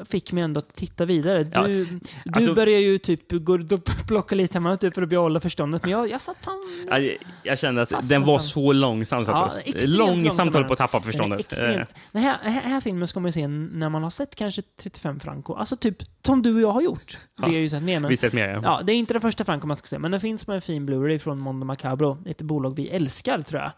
fick 0.04 0.32
mig 0.32 0.44
ändå 0.44 0.58
att 0.58 0.74
titta 0.74 1.04
vidare. 1.04 1.44
Du, 1.44 1.50
Ja, 1.54 1.62
du 1.66 1.86
alltså- 2.32 2.54
börjar 2.54 2.78
ju 2.80 2.98
typ 2.98 3.32
gå 3.32 3.58
plocka 4.08 4.34
lite 4.34 4.54
hemma 4.54 4.76
typ, 4.76 4.94
för 4.94 5.02
att 5.02 5.08
behålla 5.08 5.40
förståndet. 5.40 5.82
Men 5.82 5.90
jag, 5.90 6.10
jag 6.10 6.20
satt 6.20 6.36
fan... 6.44 6.54
Jag, 6.88 7.16
jag 7.42 7.58
kände 7.58 7.82
att 7.82 8.08
den 8.08 8.24
var 8.24 8.34
nästan. 8.34 8.48
så 8.48 8.72
långsam 8.72 9.24
så 9.24 9.32
att 9.32 9.66
långsamt 9.66 9.98
långsam 9.98 10.52
höll 10.54 10.64
på 10.64 10.72
att 10.72 10.78
tappa 10.78 11.00
förståndet. 11.00 11.52
Eh, 11.60 11.80
Den 12.12 12.22
här, 12.22 12.38
här, 12.42 12.50
här 12.62 12.80
filmen 12.80 13.08
ska 13.08 13.20
man 13.20 13.28
ju 13.28 13.32
se 13.32 13.48
när 13.48 13.88
man 13.88 14.02
har 14.02 14.10
sett 14.10 14.34
kanske 14.36 14.62
35 14.82 15.20
franco. 15.20 15.54
Alltså 15.54 15.76
typ 15.76 15.96
som 16.26 16.42
du 16.42 16.54
och 16.54 16.60
jag 16.60 16.72
har 16.72 16.82
gjort. 16.82 17.18
Ja, 17.40 17.48
Det 17.48 17.54
är 17.54 17.58
ju 17.60 17.68
sett 17.68 17.82
mer. 17.82 18.00
Men, 18.00 18.08
Vi 18.08 18.16
sett 18.16 18.32
mer. 18.32 18.48
Ja. 18.48 18.60
Ja, 18.62 18.80
det 18.84 18.92
är 18.92 18.96
inte 18.96 19.14
den 19.14 19.20
första 19.20 19.44
Franco 19.44 19.66
man 19.66 19.76
ska 19.76 19.86
se, 19.86 19.98
men 19.98 20.10
den 20.10 20.20
finns 20.20 20.46
med 20.46 20.54
en 20.54 20.62
fin 20.62 20.88
Blu-ray 20.88 21.18
från 21.18 21.38
Mondo 21.38 21.66
Macabro. 21.66 22.18
Ett 22.26 22.42
bolag 22.42 22.76
vi 22.76 22.88
älskar, 22.88 23.42
tror 23.42 23.60
jag. 23.62 23.72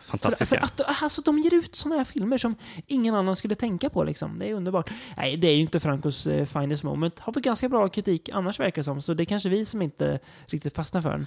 För, 0.00 0.18
Fantastiska. 0.18 0.56
för 0.56 0.64
att 0.64 1.02
alltså, 1.02 1.22
de 1.22 1.38
ger 1.38 1.54
ut 1.54 1.74
såna 1.76 1.96
här 1.96 2.04
filmer 2.04 2.36
som 2.38 2.54
ingen 2.86 3.14
annan 3.14 3.36
skulle 3.36 3.54
tänka 3.54 3.90
på. 3.90 4.04
Liksom. 4.04 4.38
Det 4.38 4.50
är 4.50 4.54
underbart. 4.54 4.90
Nej, 5.16 5.36
det 5.36 5.48
är 5.48 5.54
ju 5.54 5.60
inte 5.60 5.80
Francos 5.80 6.26
eh, 6.26 6.46
finest 6.46 6.82
moment. 6.82 7.18
Har 7.18 7.32
fått 7.32 7.42
ganska 7.42 7.68
bra 7.68 7.88
kritik 7.88 8.28
annars 8.32 8.60
verkar 8.60 8.76
det 8.76 8.84
som, 8.84 9.02
så 9.02 9.14
det 9.14 9.22
är 9.22 9.24
kanske 9.24 9.48
vi 9.48 9.64
som 9.64 9.82
inte 9.82 10.18
riktigt 10.46 10.74
fastnar 10.74 11.00
för 11.00 11.10
den. 11.10 11.26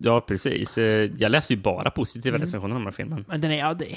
Ja, 0.00 0.20
precis. 0.20 0.78
Eh, 0.78 1.10
Jag 1.18 1.32
läser 1.32 1.54
ju 1.54 1.60
bara 1.60 1.90
positiva 1.90 2.36
Mm. 2.36 2.40
recensioner 2.46 2.74
om 2.74 2.80
den 2.80 2.86
här 2.86 2.92
filmen. 2.92 3.24
Men 3.28 3.40
den 3.40 3.50
är, 3.50 3.58
ja, 3.58 3.74
det, 3.74 3.96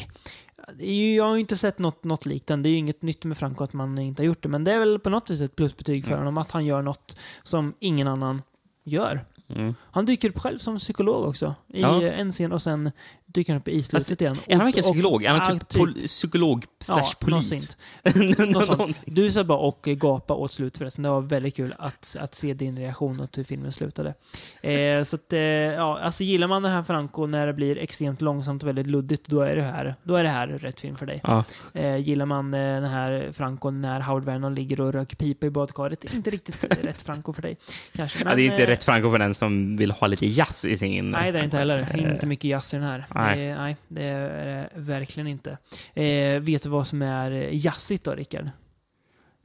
jag 1.15 1.23
har 1.25 1.33
ju 1.35 1.39
inte 1.41 1.57
sett 1.57 1.79
något, 1.79 2.03
något 2.03 2.25
likt 2.25 2.47
den. 2.47 2.63
Det 2.63 2.69
är 2.69 2.71
ju 2.71 2.77
inget 2.77 3.01
nytt 3.01 3.25
med 3.25 3.37
Franco 3.37 3.63
att 3.63 3.73
man 3.73 3.97
inte 3.97 4.21
har 4.21 4.25
gjort 4.25 4.43
det, 4.43 4.49
men 4.49 4.63
det 4.63 4.73
är 4.73 4.79
väl 4.79 4.99
på 4.99 5.09
något 5.09 5.29
vis 5.29 5.41
ett 5.41 5.55
plusbetyg 5.55 6.03
för 6.05 6.11
Mm. 6.11 6.19
honom 6.19 6.37
att 6.37 6.51
han 6.51 6.65
gör 6.65 6.81
något 6.81 7.17
som 7.43 7.73
ingen 7.79 8.07
annan 8.07 8.41
gör. 8.83 9.25
Mm. 9.49 9.75
Han 9.91 10.05
dyker 10.05 10.29
upp 10.29 10.39
själv 10.39 10.57
som 10.57 10.77
psykolog 10.77 11.25
också 11.29 11.55
i 11.67 11.81
Ja. 11.81 12.01
en 12.03 12.31
scen 12.31 12.51
och 12.51 12.61
sen 12.61 12.91
dyker 13.33 13.53
han 13.53 13.61
upp 13.61 13.67
i 13.67 13.83
slutet 13.83 14.21
igen. 14.21 14.35
Är 14.47 14.55
han 14.55 14.65
verkligen 14.65 14.83
psykolog? 14.83 15.23
Är 15.23 15.29
han 15.29 15.41
ja, 15.43 15.59
typ, 15.59 15.79
pol- 15.79 16.05
psykolog 16.05 16.65
slash 16.79 17.13
polis? 17.19 17.77
Någonting. 18.37 18.95
Du 19.05 19.31
sa 19.31 19.43
bara 19.43 19.57
och 19.57 19.81
gapa 19.83 20.33
åt 20.33 20.51
slut 20.51 20.77
förresten. 20.77 21.03
Det 21.03 21.09
var 21.09 21.21
väldigt 21.21 21.55
kul 21.55 21.75
att, 21.79 22.17
att 22.19 22.35
se 22.35 22.53
din 22.53 22.77
reaktion 22.77 23.19
och 23.19 23.29
hur 23.37 23.43
filmen 23.43 23.71
slutade. 23.71 24.13
Eh, 24.61 25.03
så 25.03 25.15
att, 25.15 25.33
eh, 25.33 25.39
ja, 25.39 25.99
alltså 25.99 26.23
gillar 26.23 26.47
man 26.47 26.63
det 26.63 26.69
här 26.69 26.83
Franco 26.83 27.25
när 27.25 27.47
det 27.47 27.53
blir 27.53 27.77
extremt 27.77 28.21
långsamt 28.21 28.63
och 28.63 28.69
väldigt 28.69 28.87
luddigt, 28.87 29.27
då 29.27 29.41
är 29.41 29.55
det 29.55 29.61
här, 29.61 29.95
då 30.03 30.15
är 30.15 30.23
det 30.23 30.29
här 30.29 30.47
rätt 30.47 30.79
film 30.79 30.95
för 30.95 31.05
dig. 31.05 31.21
Ja. 31.23 31.43
Eh, 31.73 31.97
gillar 31.97 32.25
man 32.25 32.53
eh, 32.53 32.59
den 32.59 32.83
här 32.83 33.29
Franco 33.33 33.69
när 33.69 33.99
Howard 34.01 34.25
Vernon 34.25 34.55
ligger 34.55 34.81
och 34.81 34.93
röker 34.93 35.15
pipa 35.15 35.45
i 35.45 35.49
badkaret, 35.49 36.13
inte 36.13 36.29
riktigt 36.29 36.63
rätt 36.85 37.01
Franco 37.01 37.33
för 37.33 37.41
dig. 37.41 37.57
Kanske. 37.95 38.19
Ja, 38.25 38.35
det 38.35 38.41
är 38.41 38.45
inte 38.45 38.63
eh, 38.63 38.67
rätt 38.67 38.83
Franco 38.83 39.11
för 39.11 39.19
den 39.19 39.33
som 39.33 39.77
vill 39.77 39.91
ha 39.91 40.07
lite 40.07 40.25
jazz 40.25 40.65
i 40.65 40.77
sin... 40.77 41.09
Nej, 41.09 41.31
det 41.31 41.39
är 41.39 41.43
inte 41.43 41.57
heller. 41.57 41.87
Eh, 41.93 42.13
Inte 42.13 42.27
mycket 42.27 42.45
jazz 42.49 42.73
i 42.73 42.77
den 42.77 42.85
här. 42.85 43.05
Nej. 43.25 43.37
Det, 43.37 43.43
är- 43.45 43.55
nej, 43.57 43.75
det 43.87 44.03
är 44.03 44.69
det 44.75 44.81
verkligen 44.81 45.27
inte. 45.27 45.57
Eh, 45.93 46.39
vet 46.41 46.63
du 46.63 46.69
vad 46.69 46.87
som 46.87 47.01
är 47.01 47.31
eh, 47.31 47.55
jazzigt 47.65 48.03
då, 48.03 48.11
Rickard? 48.11 48.49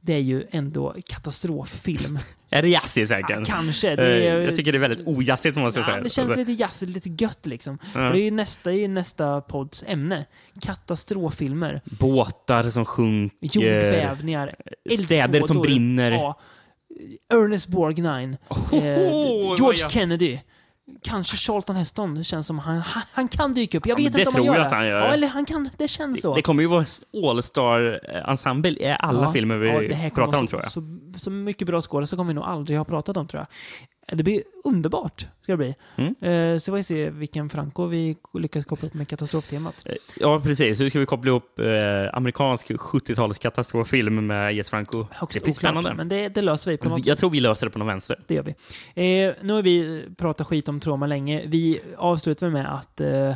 Det 0.01 0.13
är 0.13 0.19
ju 0.19 0.43
ändå 0.51 0.95
katastroffilm. 1.05 2.19
Är 2.51 2.61
det 2.61 2.67
jazzigt 2.69 3.11
verkligen? 3.11 3.45
Kanske. 3.45 3.95
Det, 3.95 4.25
Eh, 4.25 4.33
är, 4.33 4.39
jag 4.39 4.55
tycker 4.55 4.71
det 4.71 4.77
är 4.77 4.79
väldigt 4.79 5.07
ojazzigt 5.07 5.57
måste 5.57 5.79
jag 5.79 5.83
ja, 5.83 5.91
säga. 5.91 6.03
det 6.03 6.09
känns 6.09 6.25
Alltså, 6.25 6.39
lite 6.39 6.51
jazzigt, 6.51 6.91
lite 6.91 7.23
gött 7.23 7.45
liksom. 7.45 7.77
Ja. 7.81 7.89
För 7.91 8.11
det 8.11 8.19
är 8.19 8.23
ju 8.23 8.31
nästa, 8.31 8.73
är 8.73 8.87
nästa 8.87 9.41
podds 9.41 9.83
ämne. 9.87 10.25
Katastroffilmer. 10.61 11.81
Båtar 11.85 12.69
som 12.69 12.85
sjunker. 12.85 13.37
Jordbävningar. 13.41 14.55
Städer 15.03 15.41
som 15.41 15.61
brinner. 15.61 16.11
Ja. 16.11 16.39
Ernest 17.33 17.67
Borgnine. 17.67 18.37
Eh, 18.73 19.47
vad 19.47 19.59
George 19.59 19.89
Kennedy. 19.89 20.39
Kanske 21.03 21.37
Charlton 21.37 21.75
Heston. 21.75 22.15
Det 22.15 22.23
känns 22.23 22.47
som 22.47 22.59
han, 22.59 22.81
han, 23.11 23.27
kan 23.27 23.53
dyka 23.53 23.77
upp. 23.77 23.85
Jag 23.85 23.95
vet 23.95 24.13
men 24.13 24.19
inte 24.19 24.19
det 24.19 24.27
om 24.27 24.33
han 24.33 24.43
tror 24.43 24.45
gör 24.45 24.53
jag 24.53 24.63
det. 24.63 24.67
att 24.67 24.73
han 24.73 24.87
gör. 24.87 24.99
Ja, 24.99 25.13
eller 25.13 25.27
han 25.27 25.45
kan. 25.45 25.69
Det 25.77 25.87
känns 25.87 26.21
så. 26.21 26.35
Det 26.35 26.41
kommer 26.41 26.63
ju 26.63 26.67
vara 26.69 26.85
All-Star-ensemble 27.29 28.71
i 28.71 28.95
alla 28.99 29.21
Ja. 29.23 29.31
filmer 29.31 29.57
vi 29.57 29.67
Ja, 29.67 29.79
det 29.79 30.11
pratar 30.15 30.37
om, 30.37 30.47
så, 30.47 30.49
tror 30.49 30.61
jag. 30.61 30.71
Så, 30.71 30.83
så 31.17 31.31
mycket 31.31 31.67
bra 31.67 31.81
skådespelare 31.81 32.07
så 32.07 32.15
kommer 32.15 32.27
vi 32.27 32.33
nog 32.33 32.43
aldrig 32.43 32.77
ha 32.77 32.85
pratat 32.85 33.17
om, 33.17 33.27
tror 33.27 33.39
jag. 33.39 33.47
Det 34.11 34.23
blir 34.23 34.41
underbart, 34.63 35.27
ska 35.41 35.51
det 35.53 35.57
bli. 35.57 35.75
Mm. 35.95 36.15
Eh, 36.21 36.57
så 36.57 36.71
får 36.71 36.75
vi 36.75 36.83
se 36.83 37.09
vilken 37.09 37.49
Franco 37.49 37.85
vi 37.85 38.17
lyckas 38.33 38.65
koppla 38.65 38.87
upp 38.87 38.93
med 38.93 39.07
katastroftemat. 39.07 39.85
Ja, 40.19 40.39
precis. 40.39 40.79
Nu 40.79 40.89
ska 40.89 40.99
vi 40.99 41.05
koppla 41.05 41.29
ihop 41.29 41.59
eh, 41.59 41.65
amerikansk 42.13 42.71
70-tals 42.71 43.39
katastroffilm 43.39 44.27
med 44.27 44.55
Jes 44.55 44.69
Franco. 44.69 45.05
Högst 45.11 45.33
det 45.33 45.43
blir 45.43 45.53
spännande. 45.53 45.93
Men 45.93 46.09
det, 46.09 46.29
det 46.29 46.41
löser 46.41 46.71
vi 46.71 46.77
på 46.77 46.89
något 46.89 47.05
Jag 47.05 47.17
tror 47.17 47.29
vi 47.29 47.39
löser 47.39 47.67
det 47.67 47.71
på 47.71 47.79
någon 47.79 47.87
vänster. 47.87 48.19
Det 48.27 48.33
gör 48.33 48.43
vi. 48.43 48.51
Eh, 49.25 49.33
nu 49.41 49.53
har 49.53 49.61
vi 49.61 50.05
pratat 50.17 50.47
skit 50.47 50.69
om 50.69 50.79
trauma 50.79 51.07
länge. 51.07 51.43
Vi 51.47 51.79
avslutar 51.97 52.49
med 52.49 52.73
att 52.73 53.01
eh, 53.01 53.33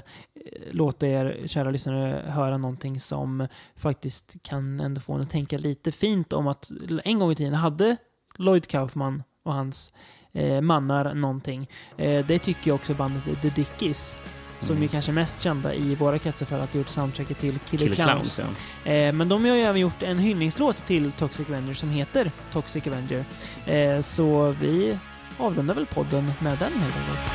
låta 0.71 1.07
er 1.07 1.37
kära 1.45 1.69
lyssnare 1.69 2.23
höra 2.27 2.57
någonting 2.57 2.99
som 2.99 3.47
faktiskt 3.75 4.43
kan 4.43 4.79
ändå 4.79 5.01
få 5.01 5.13
en 5.13 5.21
att 5.21 5.31
tänka 5.31 5.57
lite 5.57 5.91
fint 5.91 6.33
om 6.33 6.47
att 6.47 6.71
en 7.03 7.19
gång 7.19 7.31
i 7.31 7.35
tiden 7.35 7.53
hade 7.53 7.97
Lloyd 8.37 8.67
Kaufman 8.67 9.23
och 9.43 9.53
hans 9.53 9.93
eh, 10.33 10.61
mannar 10.61 11.13
någonting. 11.13 11.67
Eh, 11.97 12.25
det 12.25 12.39
tycker 12.39 12.69
jag 12.71 12.75
också 12.75 12.93
bandet 12.93 13.23
The 13.41 13.49
Dickies 13.49 14.17
som 14.59 14.71
Mm. 14.71 14.83
ju 14.83 14.87
kanske 14.89 15.11
är 15.11 15.13
mest 15.13 15.41
kända 15.41 15.73
i 15.73 15.95
våra 15.95 16.19
kretsar 16.19 16.45
för 16.45 16.59
att 16.59 16.73
ha 16.73 16.77
gjort 16.77 16.89
soundtracket 16.89 17.37
till 17.37 17.59
Killer, 17.59 17.83
Killer 17.83 17.95
Clowns. 17.95 18.35
Clowns, 18.35 18.55
ja. 18.85 18.91
Eh, 18.91 19.13
men 19.13 19.29
de 19.29 19.45
har 19.45 19.55
ju 19.55 19.61
även 19.61 19.81
gjort 19.81 20.03
en 20.03 20.19
hyllningslåt 20.19 20.85
till 20.85 21.11
Toxic 21.11 21.49
Avenger 21.49 21.73
som 21.73 21.89
heter 21.89 22.31
Toxic 22.51 22.87
Avenger. 22.87 23.25
Eh, 23.65 23.99
så 23.99 24.55
vi 24.61 24.97
avrundar 25.37 25.75
väl 25.75 25.85
podden 25.85 26.33
med 26.39 26.57
den 26.57 26.73
helt 26.73 26.97
enkelt. 26.97 27.31